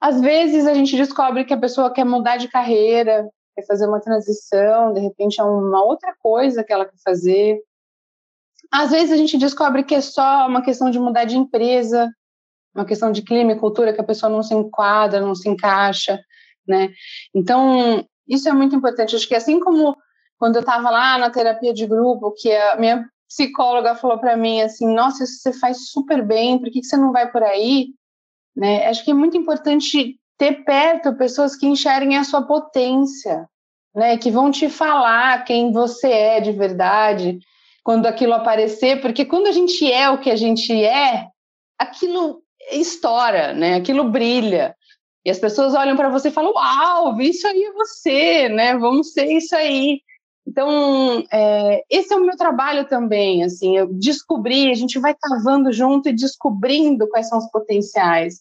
Às 0.00 0.20
vezes 0.20 0.66
a 0.66 0.74
gente 0.74 0.96
descobre 0.96 1.44
que 1.44 1.52
a 1.52 1.58
pessoa 1.58 1.92
quer 1.92 2.04
mudar 2.04 2.37
de 2.37 2.48
carreira, 2.48 3.28
quer 3.54 3.66
fazer 3.66 3.87
uma 3.87 4.00
transição, 4.00 4.92
de 4.92 5.00
repente 5.00 5.40
é 5.40 5.44
uma 5.44 5.84
outra 5.84 6.14
coisa 6.20 6.62
que 6.62 6.72
ela 6.72 6.84
quer 6.84 6.98
fazer. 7.04 7.58
Às 8.70 8.90
vezes 8.90 9.12
a 9.12 9.16
gente 9.16 9.37
descobre 9.38 9.82
que 9.82 9.94
é 9.94 10.00
só 10.00 10.46
uma 10.46 10.62
questão 10.62 10.90
de 10.90 10.98
mudar 10.98 11.24
de 11.24 11.37
empresa, 11.37 12.11
uma 12.74 12.84
questão 12.84 13.11
de 13.11 13.22
clima 13.22 13.52
e 13.52 13.58
cultura 13.58 13.92
que 13.92 14.00
a 14.00 14.04
pessoa 14.04 14.30
não 14.30 14.42
se 14.42 14.54
enquadra, 14.54 15.20
não 15.20 15.34
se 15.34 15.48
encaixa, 15.48 16.20
né? 16.66 16.90
Então, 17.34 18.06
isso 18.28 18.48
é 18.48 18.52
muito 18.52 18.76
importante. 18.76 19.16
Acho 19.16 19.26
que 19.26 19.34
assim 19.34 19.58
como 19.58 19.96
quando 20.38 20.56
eu 20.56 20.61
estava 20.61 20.90
lá 20.90 21.18
na 21.18 21.30
terapia 21.30 21.74
de 21.74 21.87
grupo, 21.87 22.32
que 22.37 22.54
a 22.54 22.76
minha 22.76 23.04
psicóloga 23.28 23.94
falou 23.94 24.18
para 24.18 24.37
mim 24.37 24.61
assim, 24.62 24.87
nossa, 24.94 25.24
isso 25.24 25.40
você 25.40 25.52
faz 25.52 25.90
super 25.90 26.24
bem, 26.24 26.58
por 26.58 26.70
que, 26.70 26.80
que 26.80 26.87
você 26.87 26.96
não 26.96 27.11
vai 27.11 27.30
por 27.30 27.42
aí? 27.42 27.88
Né? 28.59 28.88
Acho 28.88 29.05
que 29.05 29.12
é 29.12 29.14
muito 29.14 29.37
importante 29.37 30.18
ter 30.37 30.64
perto 30.64 31.16
pessoas 31.16 31.55
que 31.55 31.64
enxerguem 31.64 32.16
a 32.16 32.25
sua 32.25 32.42
potência, 32.42 33.49
né? 33.94 34.18
Que 34.18 34.33
vão 34.33 34.51
te 34.51 34.68
falar 34.68 35.44
quem 35.44 35.71
você 35.71 36.09
é 36.09 36.40
de 36.40 36.51
verdade 36.51 37.38
quando 37.85 38.07
aquilo 38.07 38.35
aparecer, 38.35 39.01
porque 39.01 39.25
quando 39.25 39.47
a 39.47 39.53
gente 39.53 39.90
é 39.90 40.11
o 40.11 40.18
que 40.18 40.29
a 40.29 40.37
gente 40.37 40.73
é, 40.85 41.29
aquilo 41.79 42.42
estoura, 42.73 43.55
né? 43.55 43.77
Aquilo 43.77 44.11
brilha. 44.11 44.75
E 45.25 45.31
as 45.31 45.38
pessoas 45.38 45.75
olham 45.75 45.97
para 45.97 46.09
você 46.09 46.29
e 46.29 46.33
falam: 46.33 46.53
Uau, 46.53 47.21
isso 47.21 47.47
aí 47.47 47.62
é 47.62 47.73
você, 47.73 48.49
né? 48.49 48.77
Vamos 48.77 49.12
ser 49.12 49.27
isso 49.27 49.55
aí. 49.55 50.01
Então, 50.44 51.25
é, 51.31 51.85
esse 51.88 52.12
é 52.12 52.16
o 52.16 52.25
meu 52.25 52.37
trabalho 52.37 52.88
também, 52.88 53.44
assim, 53.44 53.77
eu 53.77 53.87
descobri, 53.92 54.71
a 54.71 54.75
gente 54.75 54.99
vai 54.99 55.14
cavando 55.14 55.71
junto 55.71 56.09
e 56.09 56.14
descobrindo 56.14 57.07
quais 57.07 57.29
são 57.29 57.37
os 57.37 57.51
potenciais. 57.51 58.40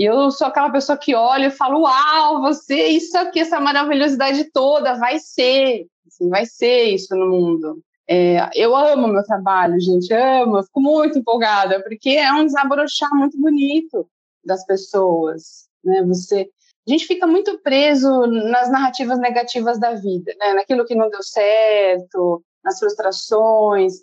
E 0.00 0.04
eu 0.04 0.30
sou 0.30 0.46
aquela 0.46 0.70
pessoa 0.70 0.96
que 0.96 1.14
olha 1.14 1.48
e 1.48 1.50
falo, 1.50 1.82
uau, 1.82 2.40
você, 2.40 2.86
isso 2.86 3.18
aqui, 3.18 3.38
essa 3.38 3.60
maravilhosidade 3.60 4.44
toda, 4.50 4.94
vai 4.94 5.18
ser, 5.18 5.86
assim, 6.06 6.30
vai 6.30 6.46
ser 6.46 6.84
isso 6.84 7.14
no 7.14 7.28
mundo. 7.28 7.84
É, 8.08 8.48
eu 8.54 8.74
amo 8.74 9.08
meu 9.08 9.22
trabalho, 9.22 9.78
gente, 9.78 10.10
amo, 10.14 10.62
fico 10.62 10.80
muito 10.80 11.18
empolgada, 11.18 11.82
porque 11.82 12.12
é 12.12 12.32
um 12.32 12.46
desabrochar 12.46 13.10
muito 13.14 13.38
bonito 13.38 14.08
das 14.42 14.64
pessoas, 14.64 15.68
né? 15.84 16.02
Você 16.04 16.48
a 16.88 16.90
gente 16.90 17.06
fica 17.06 17.26
muito 17.26 17.58
preso 17.58 18.26
nas 18.26 18.70
narrativas 18.70 19.18
negativas 19.18 19.78
da 19.78 19.92
vida, 19.92 20.34
né? 20.40 20.54
naquilo 20.54 20.86
que 20.86 20.94
não 20.94 21.10
deu 21.10 21.22
certo, 21.22 22.42
nas 22.64 22.78
frustrações. 22.78 23.96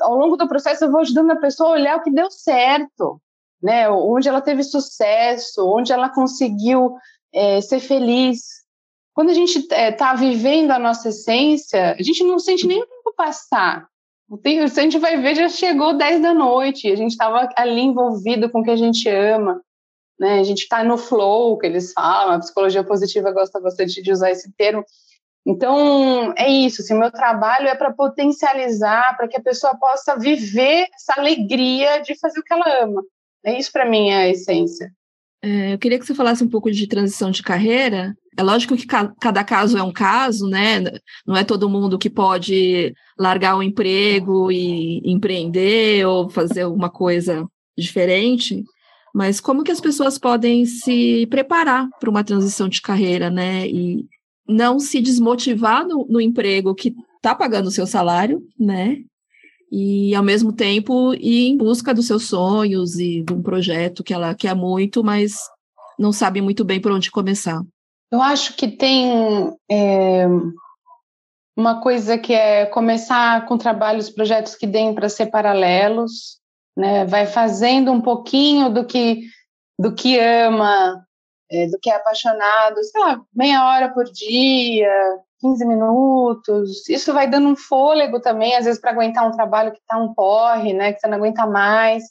Ao 0.00 0.14
longo 0.14 0.36
do 0.36 0.46
processo, 0.46 0.84
eu 0.84 0.92
vou 0.92 1.00
ajudando 1.00 1.32
a 1.32 1.36
pessoa 1.36 1.70
a 1.70 1.72
olhar 1.72 1.96
o 1.96 2.02
que 2.02 2.12
deu 2.12 2.30
certo, 2.30 3.20
né? 3.62 3.88
onde 3.90 4.28
ela 4.28 4.40
teve 4.40 4.62
sucesso, 4.62 5.66
onde 5.66 5.92
ela 5.92 6.08
conseguiu 6.08 6.94
é, 7.32 7.60
ser 7.60 7.80
feliz. 7.80 8.40
Quando 9.14 9.30
a 9.30 9.34
gente 9.34 9.58
está 9.58 9.76
é, 9.76 9.92
tá 9.92 10.14
vivendo 10.14 10.70
a 10.70 10.78
nossa 10.78 11.08
essência, 11.08 11.96
a 11.98 12.02
gente 12.02 12.22
não 12.22 12.38
sente 12.38 12.66
nem 12.66 12.82
o 12.82 12.86
tempo 12.86 13.14
passar. 13.16 13.86
O 14.28 14.36
tempo, 14.36 14.64
a 14.64 14.66
gente 14.66 14.98
vai 14.98 15.16
ver, 15.16 15.36
já 15.36 15.48
chegou 15.48 15.96
10 15.96 16.20
da 16.20 16.34
noite, 16.34 16.90
a 16.90 16.96
gente 16.96 17.12
estava 17.12 17.48
ali 17.56 17.80
envolvido 17.80 18.50
com 18.50 18.60
o 18.60 18.64
que 18.64 18.70
a 18.70 18.76
gente 18.76 19.08
ama 19.08 19.62
né? 20.18 20.40
A 20.40 20.44
gente 20.44 20.62
está 20.62 20.82
no 20.82 20.96
flow, 20.96 21.58
que 21.58 21.66
eles 21.66 21.92
falam, 21.92 22.34
a 22.34 22.38
psicologia 22.38 22.82
positiva 22.82 23.30
gosta 23.32 23.60
bastante 23.60 24.02
de 24.02 24.10
usar 24.10 24.30
esse 24.30 24.52
termo. 24.52 24.84
Então, 25.46 26.34
é 26.36 26.48
isso, 26.48 26.82
assim, 26.82 26.94
o 26.94 26.98
meu 26.98 27.12
trabalho 27.12 27.68
é 27.68 27.74
para 27.74 27.92
potencializar, 27.92 29.16
para 29.16 29.28
que 29.28 29.36
a 29.36 29.42
pessoa 29.42 29.76
possa 29.78 30.18
viver 30.18 30.88
essa 30.92 31.20
alegria 31.20 32.00
de 32.00 32.18
fazer 32.18 32.40
o 32.40 32.42
que 32.42 32.52
ela 32.52 32.82
ama. 32.82 33.02
É 33.46 33.56
isso 33.56 33.70
para 33.70 33.88
mim 33.88 34.08
é 34.08 34.16
a 34.16 34.28
essência. 34.28 34.92
É, 35.40 35.74
eu 35.74 35.78
queria 35.78 35.98
que 35.98 36.04
você 36.04 36.14
falasse 36.14 36.42
um 36.42 36.48
pouco 36.48 36.68
de 36.72 36.88
transição 36.88 37.30
de 37.30 37.42
carreira. 37.42 38.12
É 38.36 38.42
lógico 38.42 38.76
que 38.76 38.84
ca 38.84 39.14
cada 39.20 39.44
caso 39.44 39.78
é 39.78 39.82
um 39.82 39.92
caso, 39.92 40.48
né? 40.48 40.82
Não 41.24 41.36
é 41.36 41.44
todo 41.44 41.70
mundo 41.70 41.98
que 41.98 42.10
pode 42.10 42.92
largar 43.16 43.56
o 43.56 43.62
emprego 43.62 44.50
e 44.50 45.00
empreender 45.04 46.04
ou 46.04 46.28
fazer 46.28 46.62
alguma 46.62 46.90
coisa 46.90 47.46
diferente. 47.78 48.64
Mas 49.14 49.38
como 49.40 49.62
que 49.62 49.70
as 49.70 49.80
pessoas 49.80 50.18
podem 50.18 50.66
se 50.66 51.26
preparar 51.30 51.88
para 52.00 52.10
uma 52.10 52.24
transição 52.24 52.68
de 52.68 52.82
carreira, 52.82 53.30
né? 53.30 53.68
E 53.68 54.04
não 54.48 54.80
se 54.80 55.00
desmotivar 55.00 55.86
no, 55.86 56.04
no 56.08 56.20
emprego 56.20 56.74
que 56.74 56.92
está 57.16 57.34
pagando 57.34 57.68
o 57.68 57.70
seu 57.70 57.86
salário, 57.86 58.42
né? 58.58 58.98
E 59.70 60.14
ao 60.14 60.22
mesmo 60.22 60.52
tempo 60.52 61.14
ir 61.14 61.48
em 61.48 61.56
busca 61.56 61.92
dos 61.92 62.06
seus 62.06 62.28
sonhos 62.28 62.98
e 62.98 63.22
de 63.22 63.32
um 63.32 63.42
projeto 63.42 64.04
que 64.04 64.14
ela 64.14 64.34
quer 64.34 64.54
muito, 64.54 65.02
mas 65.02 65.34
não 65.98 66.12
sabe 66.12 66.40
muito 66.40 66.64
bem 66.64 66.80
por 66.80 66.92
onde 66.92 67.10
começar. 67.10 67.60
Eu 68.10 68.22
acho 68.22 68.54
que 68.56 68.68
tem 68.68 69.52
é, 69.70 70.26
uma 71.56 71.80
coisa 71.80 72.16
que 72.18 72.32
é 72.32 72.66
começar 72.66 73.46
com 73.46 73.58
trabalhos, 73.58 74.10
projetos 74.10 74.54
que 74.54 74.66
deem 74.66 74.94
para 74.94 75.08
ser 75.08 75.26
paralelos, 75.26 76.38
né? 76.76 77.04
Vai 77.06 77.26
fazendo 77.26 77.90
um 77.90 78.00
pouquinho 78.00 78.68
do 78.70 78.84
que 78.84 79.22
do 79.78 79.94
que 79.94 80.18
ama, 80.18 81.05
é, 81.50 81.66
do 81.66 81.78
que 81.78 81.90
é 81.90 81.96
apaixonado, 81.96 82.76
lá, 82.96 83.20
meia 83.34 83.64
hora 83.66 83.88
por 83.92 84.04
dia, 84.04 84.90
15 85.40 85.64
minutos. 85.64 86.88
Isso 86.88 87.12
vai 87.12 87.28
dando 87.28 87.48
um 87.48 87.56
fôlego 87.56 88.20
também, 88.20 88.56
às 88.56 88.64
vezes 88.64 88.80
para 88.80 88.90
aguentar 88.90 89.26
um 89.26 89.32
trabalho 89.32 89.72
que 89.72 89.78
está 89.78 89.96
um 89.96 90.12
porre, 90.14 90.72
né? 90.72 90.92
Que 90.92 91.00
você 91.00 91.06
não 91.06 91.18
aguenta 91.18 91.46
mais. 91.46 92.04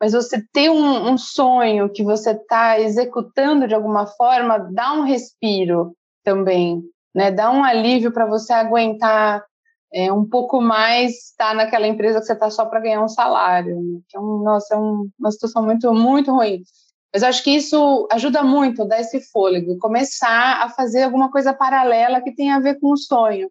Mas 0.00 0.12
você 0.12 0.42
ter 0.52 0.70
um, 0.70 1.10
um 1.12 1.18
sonho 1.18 1.88
que 1.88 2.02
você 2.02 2.32
está 2.32 2.80
executando 2.80 3.68
de 3.68 3.74
alguma 3.74 4.06
forma, 4.06 4.58
dá 4.58 4.92
um 4.94 5.02
respiro 5.02 5.94
também, 6.24 6.82
né? 7.14 7.30
Dá 7.30 7.50
um 7.50 7.62
alívio 7.62 8.12
para 8.12 8.26
você 8.26 8.52
aguentar 8.52 9.44
é, 9.92 10.12
um 10.12 10.26
pouco 10.26 10.60
mais 10.60 11.12
estar 11.30 11.50
tá 11.50 11.54
naquela 11.54 11.86
empresa 11.86 12.18
que 12.18 12.26
você 12.26 12.32
está 12.32 12.50
só 12.50 12.64
para 12.64 12.80
ganhar 12.80 13.02
um 13.02 13.08
salário. 13.08 13.78
Um, 14.16 14.42
nossa, 14.42 14.74
é 14.74 14.78
um, 14.78 15.08
uma 15.18 15.30
situação 15.30 15.62
muito, 15.62 15.92
muito 15.92 16.32
ruim. 16.32 16.62
Mas 17.12 17.22
acho 17.22 17.44
que 17.44 17.50
isso 17.50 18.08
ajuda 18.10 18.42
muito, 18.42 18.86
dar 18.86 19.00
esse 19.00 19.20
fôlego, 19.20 19.78
começar 19.78 20.62
a 20.62 20.70
fazer 20.70 21.02
alguma 21.02 21.30
coisa 21.30 21.52
paralela 21.52 22.22
que 22.22 22.34
tenha 22.34 22.56
a 22.56 22.60
ver 22.60 22.80
com 22.80 22.92
o 22.92 22.96
sonho. 22.96 23.50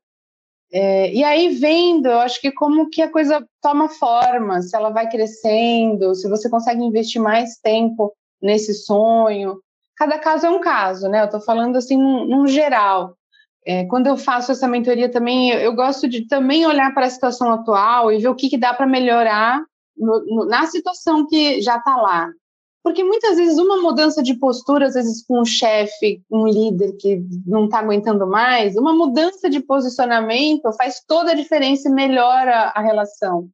É, 0.73 1.13
e 1.13 1.23
aí 1.23 1.49
vendo, 1.49 2.07
eu 2.07 2.19
acho 2.19 2.39
que 2.39 2.51
como 2.51 2.89
que 2.89 3.01
a 3.01 3.11
coisa 3.11 3.45
toma 3.61 3.89
forma, 3.89 4.61
se 4.61 4.75
ela 4.75 4.89
vai 4.89 5.09
crescendo, 5.09 6.15
se 6.15 6.29
você 6.29 6.49
consegue 6.49 6.81
investir 6.81 7.21
mais 7.21 7.57
tempo 7.57 8.13
nesse 8.41 8.73
sonho. 8.73 9.59
Cada 9.97 10.17
caso 10.17 10.47
é 10.47 10.49
um 10.49 10.61
caso, 10.61 11.07
né? 11.09 11.21
Eu 11.21 11.25
estou 11.25 11.41
falando 11.41 11.75
assim 11.75 11.97
num, 11.97 12.25
num 12.25 12.47
geral. 12.47 13.15
É, 13.65 13.85
quando 13.85 14.07
eu 14.07 14.17
faço 14.17 14.51
essa 14.51 14.67
mentoria 14.67 15.11
também, 15.11 15.51
eu, 15.51 15.59
eu 15.59 15.75
gosto 15.75 16.07
de 16.07 16.25
também 16.25 16.65
olhar 16.65 16.91
para 16.93 17.05
a 17.05 17.09
situação 17.09 17.51
atual 17.51 18.11
e 18.11 18.17
ver 18.17 18.29
o 18.29 18.35
que, 18.35 18.49
que 18.49 18.57
dá 18.57 18.73
para 18.73 18.87
melhorar 18.87 19.61
no, 19.95 20.25
no, 20.25 20.45
na 20.45 20.65
situação 20.65 21.27
que 21.27 21.61
já 21.61 21.77
está 21.77 21.95
lá. 21.97 22.31
Porque 22.83 23.03
muitas 23.03 23.37
vezes 23.37 23.57
uma 23.59 23.79
mudança 23.79 24.23
de 24.23 24.33
postura, 24.33 24.87
às 24.87 24.95
vezes 24.95 25.23
com 25.23 25.41
um 25.41 25.45
chefe, 25.45 26.23
um 26.31 26.47
líder 26.47 26.93
que 26.97 27.23
não 27.45 27.65
está 27.65 27.79
aguentando 27.79 28.25
mais, 28.25 28.75
uma 28.75 28.91
mudança 28.91 29.49
de 29.49 29.59
posicionamento 29.59 30.71
faz 30.73 31.01
toda 31.07 31.31
a 31.31 31.35
diferença 31.35 31.87
e 31.87 31.91
melhora 31.91 32.71
a 32.75 32.81
relação. 32.81 33.49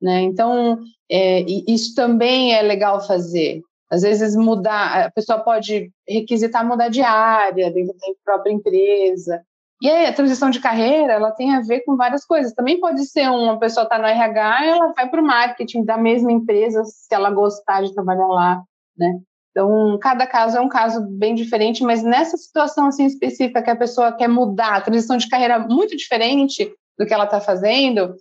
Né? 0.00 0.20
Então, 0.22 0.78
é, 1.10 1.40
isso 1.66 1.94
também 1.94 2.54
é 2.54 2.60
legal 2.62 3.06
fazer. 3.06 3.62
Às 3.90 4.02
vezes 4.02 4.36
mudar, 4.36 5.06
a 5.06 5.10
pessoa 5.10 5.40
pode 5.40 5.90
requisitar 6.08 6.66
mudar 6.66 6.88
de 6.88 7.02
área 7.02 7.70
dentro 7.70 7.94
da 7.96 8.06
própria 8.24 8.52
empresa. 8.52 9.42
E 9.80 9.88
aí, 9.88 10.06
a 10.06 10.12
transição 10.12 10.50
de 10.50 10.60
carreira, 10.60 11.14
ela 11.14 11.30
tem 11.30 11.54
a 11.54 11.60
ver 11.60 11.80
com 11.80 11.96
várias 11.96 12.24
coisas. 12.24 12.52
Também 12.52 12.78
pode 12.78 13.06
ser 13.06 13.30
uma 13.30 13.58
pessoa 13.58 13.84
está 13.84 13.98
no 13.98 14.06
RH, 14.06 14.66
ela 14.66 14.92
vai 14.92 15.08
para 15.08 15.22
o 15.22 15.24
marketing 15.24 15.84
da 15.84 15.96
mesma 15.96 16.30
empresa, 16.30 16.84
se 16.84 17.14
ela 17.14 17.30
gostar 17.30 17.82
de 17.82 17.94
trabalhar 17.94 18.26
lá, 18.26 18.62
né? 18.96 19.20
Então, 19.50 19.98
cada 20.00 20.26
caso 20.26 20.58
é 20.58 20.60
um 20.60 20.68
caso 20.68 21.04
bem 21.08 21.34
diferente, 21.34 21.82
mas 21.82 22.02
nessa 22.02 22.36
situação 22.36 22.86
assim 22.86 23.06
específica 23.06 23.62
que 23.62 23.70
a 23.70 23.76
pessoa 23.76 24.12
quer 24.12 24.28
mudar, 24.28 24.76
a 24.76 24.80
transição 24.80 25.16
de 25.16 25.28
carreira 25.28 25.58
muito 25.58 25.96
diferente 25.96 26.72
do 26.98 27.06
que 27.06 27.12
ela 27.12 27.24
está 27.24 27.40
fazendo, 27.40 28.14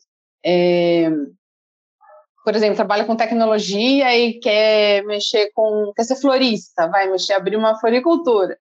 é, 0.44 1.12
por 2.44 2.56
exemplo, 2.56 2.76
trabalha 2.76 3.06
com 3.06 3.16
tecnologia 3.16 4.18
e 4.18 4.40
quer 4.40 5.04
mexer 5.06 5.52
com, 5.54 5.92
quer 5.96 6.04
ser 6.04 6.16
florista, 6.16 6.88
vai 6.88 7.08
mexer, 7.08 7.34
abrir 7.34 7.58
uma 7.58 7.80
floricultura. 7.80 8.58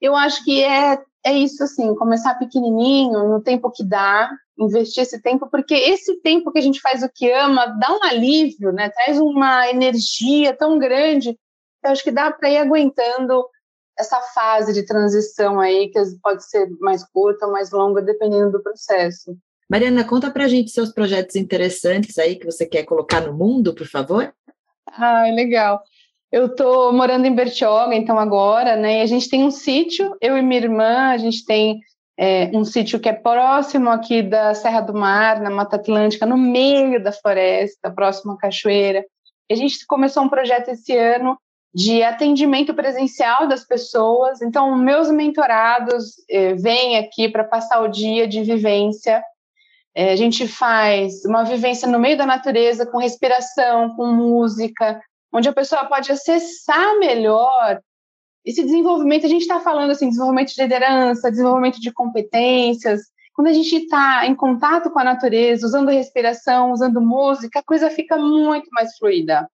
Eu 0.00 0.14
acho 0.14 0.44
que 0.44 0.62
é, 0.62 0.98
é 1.26 1.32
isso 1.32 1.64
assim, 1.64 1.92
começar 1.96 2.36
pequenininho, 2.36 3.28
no 3.28 3.42
tempo 3.42 3.68
que 3.72 3.84
dá, 3.84 4.30
investir 4.56 5.02
esse 5.02 5.20
tempo, 5.20 5.48
porque 5.50 5.74
esse 5.74 6.20
tempo 6.20 6.52
que 6.52 6.58
a 6.60 6.62
gente 6.62 6.80
faz 6.80 7.02
o 7.02 7.10
que 7.12 7.28
ama 7.32 7.66
dá 7.80 7.92
um 7.92 8.04
alívio, 8.04 8.70
né? 8.70 8.90
Traz 8.90 9.18
uma 9.18 9.68
energia 9.68 10.54
tão 10.54 10.78
grande. 10.78 11.36
Eu 11.84 11.90
acho 11.90 12.04
que 12.04 12.12
dá 12.12 12.30
para 12.30 12.48
ir 12.48 12.58
aguentando 12.58 13.44
essa 13.98 14.20
fase 14.34 14.72
de 14.72 14.86
transição 14.86 15.58
aí, 15.58 15.88
que 15.88 16.00
pode 16.22 16.48
ser 16.48 16.70
mais 16.78 17.04
curta 17.04 17.46
ou 17.46 17.52
mais 17.52 17.72
longa, 17.72 18.00
dependendo 18.00 18.52
do 18.52 18.62
processo. 18.62 19.36
Mariana, 19.68 20.04
conta 20.04 20.30
pra 20.30 20.46
gente 20.46 20.70
seus 20.70 20.92
projetos 20.92 21.34
interessantes 21.34 22.16
aí 22.18 22.36
que 22.36 22.46
você 22.46 22.64
quer 22.64 22.84
colocar 22.84 23.20
no 23.20 23.34
mundo, 23.34 23.74
por 23.74 23.88
favor. 23.88 24.32
Ah, 24.86 25.24
legal. 25.34 25.82
Eu 26.30 26.46
estou 26.46 26.92
morando 26.92 27.26
em 27.26 27.34
Bertioga, 27.34 27.94
então 27.94 28.18
agora, 28.18 28.76
né? 28.76 28.98
E 28.98 29.02
a 29.02 29.06
gente 29.06 29.28
tem 29.28 29.44
um 29.44 29.50
sítio, 29.50 30.16
eu 30.20 30.36
e 30.36 30.42
minha 30.42 30.60
irmã, 30.60 31.10
a 31.10 31.18
gente 31.18 31.44
tem 31.44 31.80
é, 32.18 32.50
um 32.52 32.64
sítio 32.64 32.98
que 32.98 33.08
é 33.08 33.12
próximo 33.12 33.90
aqui 33.90 34.22
da 34.22 34.54
Serra 34.54 34.80
do 34.80 34.94
Mar, 34.94 35.40
na 35.40 35.50
Mata 35.50 35.76
Atlântica, 35.76 36.26
no 36.26 36.36
meio 36.36 37.02
da 37.02 37.12
floresta, 37.12 37.90
próximo 37.90 38.32
à 38.32 38.38
cachoeira. 38.38 39.04
E 39.48 39.54
a 39.54 39.56
gente 39.56 39.86
começou 39.86 40.22
um 40.24 40.28
projeto 40.28 40.68
esse 40.68 40.96
ano 40.96 41.38
de 41.72 42.02
atendimento 42.02 42.74
presencial 42.74 43.46
das 43.46 43.64
pessoas. 43.64 44.40
Então, 44.40 44.74
meus 44.76 45.10
mentorados 45.10 46.14
eh, 46.28 46.54
vêm 46.54 46.96
aqui 46.96 47.28
para 47.28 47.44
passar 47.44 47.82
o 47.82 47.88
dia 47.88 48.26
de 48.26 48.42
vivência. 48.42 49.22
Eh, 49.94 50.12
a 50.12 50.16
gente 50.16 50.48
faz 50.48 51.24
uma 51.26 51.44
vivência 51.44 51.86
no 51.86 52.00
meio 52.00 52.16
da 52.16 52.24
natureza, 52.24 52.86
com 52.86 52.98
respiração, 52.98 53.94
com 53.94 54.06
música, 54.06 55.00
onde 55.36 55.48
a 55.48 55.52
pessoa 55.52 55.84
pode 55.84 56.10
acessar 56.10 56.98
melhor 56.98 57.80
esse 58.44 58.62
desenvolvimento. 58.62 59.26
A 59.26 59.28
gente 59.28 59.42
está 59.42 59.60
falando 59.60 59.90
assim, 59.90 60.08
desenvolvimento 60.08 60.54
de 60.54 60.62
liderança, 60.62 61.30
desenvolvimento 61.30 61.80
de 61.80 61.92
competências. 61.92 63.02
Quando 63.34 63.48
a 63.48 63.52
gente 63.52 63.76
está 63.76 64.26
em 64.26 64.34
contato 64.34 64.90
com 64.90 64.98
a 64.98 65.04
natureza, 65.04 65.66
usando 65.66 65.90
respiração, 65.90 66.72
usando 66.72 67.02
música, 67.02 67.58
a 67.58 67.64
coisa 67.64 67.90
fica 67.90 68.16
muito 68.16 68.68
mais 68.72 68.96
fluida. 68.96 69.46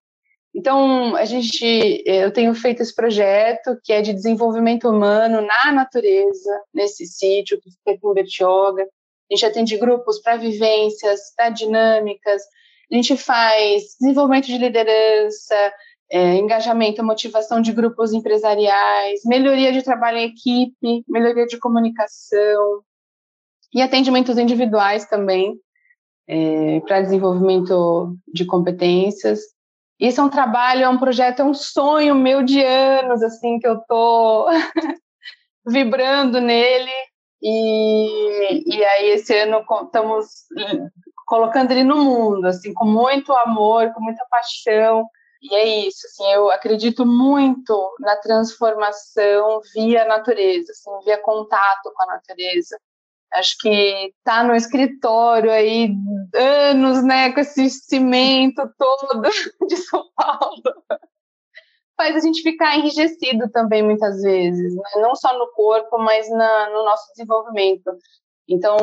Então, 0.55 1.15
a 1.15 1.25
gente, 1.25 2.03
eu 2.05 2.31
tenho 2.31 2.53
feito 2.53 2.81
esse 2.81 2.93
projeto 2.95 3.77
que 3.83 3.91
é 3.91 4.01
de 4.01 4.13
desenvolvimento 4.13 4.87
humano 4.87 5.41
na 5.41 5.71
natureza, 5.73 6.61
nesse 6.73 7.07
sítio 7.07 7.59
que 7.59 7.71
fica 7.71 7.91
aqui 7.91 8.07
em 8.07 8.13
Bertioga. 8.13 8.83
A 8.83 9.35
gente 9.35 9.45
atende 9.45 9.77
grupos 9.77 10.19
para 10.19 10.37
vivências, 10.37 11.33
para 11.35 11.49
dinâmicas. 11.49 12.43
A 12.93 12.95
gente 12.95 13.17
faz 13.17 13.95
desenvolvimento 13.99 14.45
de 14.45 14.57
liderança, 14.59 15.73
é, 16.11 16.35
engajamento, 16.35 17.03
motivação 17.03 17.59
de 17.59 17.71
grupos 17.71 18.13
empresariais, 18.13 19.21
melhoria 19.25 19.73
de 19.73 19.81
trabalho 19.81 20.19
em 20.19 20.25
equipe, 20.25 21.03
melhoria 21.07 21.47
de 21.47 21.57
comunicação 21.57 22.83
e 23.73 23.81
atendimentos 23.81 24.37
individuais 24.37 25.07
também 25.07 25.59
é, 26.27 26.81
para 26.81 27.01
desenvolvimento 27.01 28.15
de 28.31 28.45
competências. 28.45 29.39
Isso 29.99 30.21
é 30.21 30.23
um 30.23 30.29
trabalho, 30.29 30.83
é 30.83 30.89
um 30.89 30.99
projeto, 30.99 31.39
é 31.39 31.43
um 31.43 31.53
sonho 31.55 32.13
meu 32.13 32.43
de 32.43 32.63
anos, 32.63 33.23
assim, 33.23 33.57
que 33.57 33.67
eu 33.67 33.79
tô 33.87 34.45
vibrando 35.65 36.39
nele. 36.39 36.91
E, 37.41 38.75
e 38.75 38.85
aí, 38.85 39.09
esse 39.09 39.35
ano, 39.35 39.65
estamos 39.83 40.27
colocando 41.25 41.71
ele 41.71 41.83
no 41.83 41.97
mundo, 41.97 42.45
assim, 42.45 42.73
com 42.73 42.85
muito 42.85 43.33
amor, 43.33 43.93
com 43.93 44.01
muita 44.01 44.25
paixão. 44.29 45.07
E 45.41 45.53
é 45.55 45.87
isso, 45.87 46.07
assim, 46.07 46.31
eu 46.31 46.49
acredito 46.51 47.05
muito 47.05 47.95
na 47.99 48.15
transformação 48.15 49.59
via 49.73 50.05
natureza, 50.05 50.71
assim, 50.71 51.05
via 51.05 51.17
contato 51.17 51.91
com 51.93 52.03
a 52.03 52.07
natureza. 52.07 52.77
Acho 53.33 53.57
que 53.59 54.13
tá 54.23 54.43
no 54.43 54.55
escritório 54.55 55.51
aí 55.51 55.93
anos, 56.33 57.03
né, 57.03 57.33
com 57.33 57.39
esse 57.39 57.69
cimento 57.69 58.61
todo 58.77 59.21
de 59.67 59.77
São 59.77 60.05
Paulo. 60.15 60.61
Faz 61.97 62.15
a 62.15 62.19
gente 62.19 62.41
ficar 62.41 62.77
enrijecido 62.77 63.49
também 63.51 63.83
muitas 63.83 64.21
vezes, 64.21 64.75
né? 64.75 65.01
não 65.01 65.15
só 65.15 65.37
no 65.37 65.51
corpo, 65.53 65.97
mas 65.97 66.29
na, 66.29 66.69
no 66.69 66.85
nosso 66.85 67.11
desenvolvimento. 67.11 67.91
Então, 68.47 68.77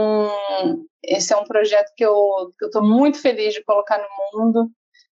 esse 1.02 1.32
é 1.32 1.36
um 1.36 1.44
projeto 1.44 1.92
que 1.96 2.04
eu 2.04 2.52
estou 2.62 2.82
muito 2.82 3.18
feliz 3.20 3.54
de 3.54 3.64
colocar 3.64 3.98
no 3.98 4.40
mundo. 4.40 4.70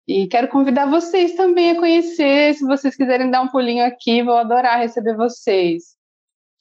E 0.07 0.27
quero 0.27 0.49
convidar 0.49 0.85
vocês 0.85 1.33
também 1.33 1.71
a 1.71 1.79
conhecer. 1.79 2.53
Se 2.53 2.65
vocês 2.65 2.95
quiserem 2.95 3.31
dar 3.31 3.41
um 3.41 3.47
pulinho 3.47 3.85
aqui, 3.85 4.21
vou 4.21 4.35
adorar 4.35 4.79
receber 4.79 5.15
vocês. 5.15 5.95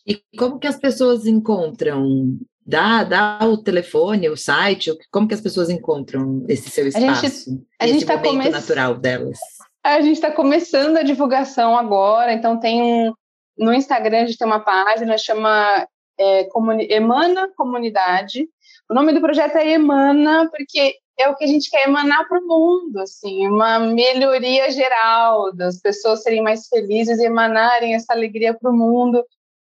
E 0.06 0.20
como 0.38 0.58
que 0.58 0.66
as 0.66 0.76
pessoas 0.76 1.26
encontram 1.26 2.38
Dá, 2.64 3.02
dá 3.02 3.40
o 3.42 3.58
telefone, 3.58 4.28
o 4.28 4.36
site, 4.36 4.96
como 5.10 5.26
que 5.26 5.34
as 5.34 5.40
pessoas 5.40 5.68
encontram 5.68 6.44
esse 6.48 6.70
seu 6.70 6.86
espaço, 6.86 7.06
a 7.06 7.28
gente, 7.28 7.66
a 7.80 7.84
esse 7.84 7.94
gente 7.94 8.06
tá 8.06 8.16
momento 8.16 8.36
come... 8.36 8.50
natural 8.50 8.94
delas? 8.94 9.38
A 9.84 10.00
gente 10.00 10.14
está 10.14 10.30
começando 10.30 10.96
a 10.96 11.02
divulgação 11.02 11.76
agora, 11.76 12.32
então 12.32 12.60
tem 12.60 12.80
um, 12.80 13.12
no 13.58 13.74
Instagram 13.74 14.22
a 14.22 14.26
gente 14.26 14.38
tem 14.38 14.46
uma 14.46 14.60
página, 14.60 15.18
chama 15.18 15.86
é, 16.18 16.44
Comuni... 16.44 16.86
Emana 16.90 17.48
Comunidade. 17.56 18.48
O 18.88 18.94
nome 18.94 19.12
do 19.12 19.20
projeto 19.20 19.56
é 19.56 19.70
Emana, 19.70 20.48
porque 20.50 20.96
é 21.18 21.28
o 21.28 21.36
que 21.36 21.44
a 21.44 21.46
gente 21.46 21.70
quer 21.70 21.86
emanar 21.86 22.26
para 22.28 22.38
o 22.38 22.46
mundo, 22.46 22.98
assim, 23.00 23.46
uma 23.46 23.78
melhoria 23.78 24.70
geral, 24.70 25.52
das 25.54 25.80
pessoas 25.80 26.22
serem 26.22 26.42
mais 26.42 26.66
felizes 26.68 27.18
e 27.18 27.26
emanarem 27.26 27.94
essa 27.94 28.12
alegria 28.12 28.54
para 28.54 28.70
o 28.70 28.76
mundo 28.76 29.24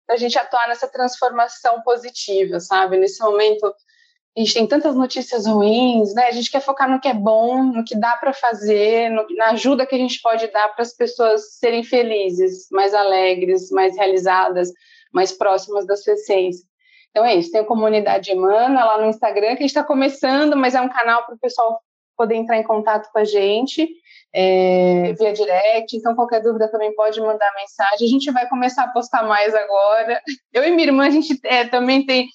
a 0.09 0.17
gente 0.17 0.37
atuar 0.37 0.67
nessa 0.67 0.87
transformação 0.87 1.81
positiva, 1.81 2.59
sabe? 2.59 2.97
Nesse 2.97 3.21
momento, 3.21 3.65
a 3.65 4.39
gente 4.39 4.53
tem 4.53 4.67
tantas 4.67 4.95
notícias 4.95 5.45
ruins, 5.45 6.13
né? 6.13 6.27
A 6.27 6.31
gente 6.31 6.51
quer 6.51 6.61
focar 6.61 6.89
no 6.89 6.99
que 6.99 7.07
é 7.07 7.13
bom, 7.13 7.63
no 7.63 7.83
que 7.83 7.95
dá 7.95 8.15
para 8.17 8.33
fazer, 8.33 9.09
no, 9.09 9.25
na 9.35 9.51
ajuda 9.51 9.85
que 9.85 9.95
a 9.95 9.97
gente 9.97 10.21
pode 10.21 10.47
dar 10.47 10.69
para 10.69 10.81
as 10.81 10.93
pessoas 10.93 11.55
serem 11.55 11.83
felizes, 11.83 12.67
mais 12.71 12.93
alegres, 12.93 13.69
mais 13.71 13.95
realizadas, 13.95 14.71
mais 15.13 15.31
próximas 15.31 15.85
da 15.85 15.95
sua 15.95 16.13
essência. 16.13 16.65
Então 17.11 17.23
é 17.23 17.35
isso, 17.35 17.51
tem 17.51 17.61
a 17.61 17.65
comunidade 17.65 18.31
Emana 18.31 18.83
lá 18.83 18.97
no 18.99 19.07
Instagram, 19.07 19.49
que 19.49 19.51
a 19.51 19.61
gente 19.61 19.65
está 19.65 19.83
começando, 19.83 20.57
mas 20.57 20.73
é 20.73 20.81
um 20.81 20.89
canal 20.89 21.25
para 21.25 21.35
o 21.35 21.39
pessoal 21.39 21.79
poder 22.17 22.35
entrar 22.35 22.57
em 22.57 22.63
contato 22.63 23.11
com 23.11 23.19
a 23.19 23.23
gente 23.23 23.87
é, 24.33 25.13
via 25.13 25.31
direct. 25.31 25.95
Então, 25.95 26.15
qualquer 26.15 26.41
dúvida 26.41 26.67
também 26.69 26.93
pode 26.95 27.19
mandar 27.21 27.53
mensagem. 27.55 28.07
A 28.07 28.09
gente 28.09 28.31
vai 28.31 28.47
começar 28.49 28.83
a 28.83 28.91
postar 28.91 29.23
mais 29.23 29.53
agora. 29.53 30.19
Eu 30.51 30.63
e 30.63 30.71
minha 30.71 30.87
irmã, 30.87 31.05
a 31.05 31.11
gente 31.11 31.39
é, 31.43 31.65
também 31.65 32.05
tem 32.05 32.27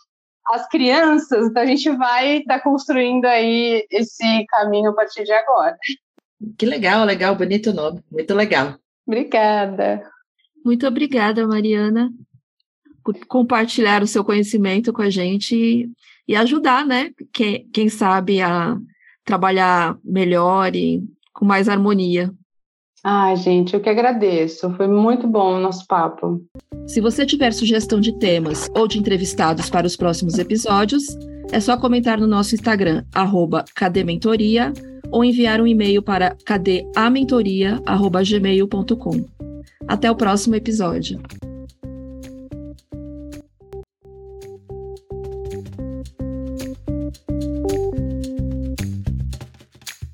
as 0.51 0.67
crianças, 0.69 1.47
então 1.47 1.63
a 1.63 1.67
gente 1.67 1.91
vai 1.91 2.39
estar 2.39 2.59
tá 2.59 2.65
construindo 2.65 3.27
aí 3.27 3.87
esse 3.91 4.47
caminho 4.47 4.91
a 4.91 4.95
partir 4.95 5.25
de 5.25 5.33
agora. 5.33 5.77
Que 6.57 6.65
legal, 6.65 7.05
legal, 7.05 7.35
bonito 7.35 7.73
nome, 7.73 8.03
muito 8.11 8.35
legal. 8.35 8.77
Obrigada. 9.07 10.03
Muito 10.65 10.87
obrigada, 10.87 11.47
Mariana, 11.47 12.11
compartilhar 13.29 14.03
o 14.03 14.07
seu 14.07 14.25
conhecimento 14.25 14.93
com 14.93 15.03
a 15.03 15.11
gente 15.11 15.91
e 16.27 16.37
ajudar, 16.37 16.87
né? 16.87 17.11
Quem, 17.33 17.69
quem 17.73 17.89
sabe 17.89 18.41
a 18.41 18.77
trabalhar 19.25 19.99
melhor 20.05 20.75
e 20.75 21.03
com 21.33 21.45
mais 21.45 21.69
harmonia. 21.69 22.33
Ai, 23.05 23.37
gente, 23.37 23.75
eu 23.75 23.81
que 23.81 23.89
agradeço. 23.89 24.75
Foi 24.75 24.89
muito 24.89 25.29
bom 25.29 25.57
o 25.57 25.61
nosso 25.61 25.87
papo. 25.87 26.43
Se 26.87 27.01
você 27.01 27.25
tiver 27.25 27.53
sugestão 27.53 28.01
de 28.01 28.19
temas 28.19 28.69
ou 28.75 28.89
de 28.89 28.99
entrevistados 28.99 29.71
para 29.71 29.87
os 29.87 29.97
próximos 29.97 30.37
episódios, 30.39 31.05
é 31.53 31.61
só 31.61 31.77
comentar 31.77 32.19
no 32.19 32.27
nosso 32.27 32.55
Instagram, 32.55 33.05
arroba 33.15 33.65
cadementoria, 33.75 34.73
ou 35.11 35.25
enviar 35.25 35.61
um 35.61 35.67
e-mail 35.67 36.03
para 36.03 36.37
cadeamentoria.gmail.com. 36.45 39.25
Até 39.87 40.11
o 40.11 40.17
próximo 40.17 40.55
episódio. 40.55 41.19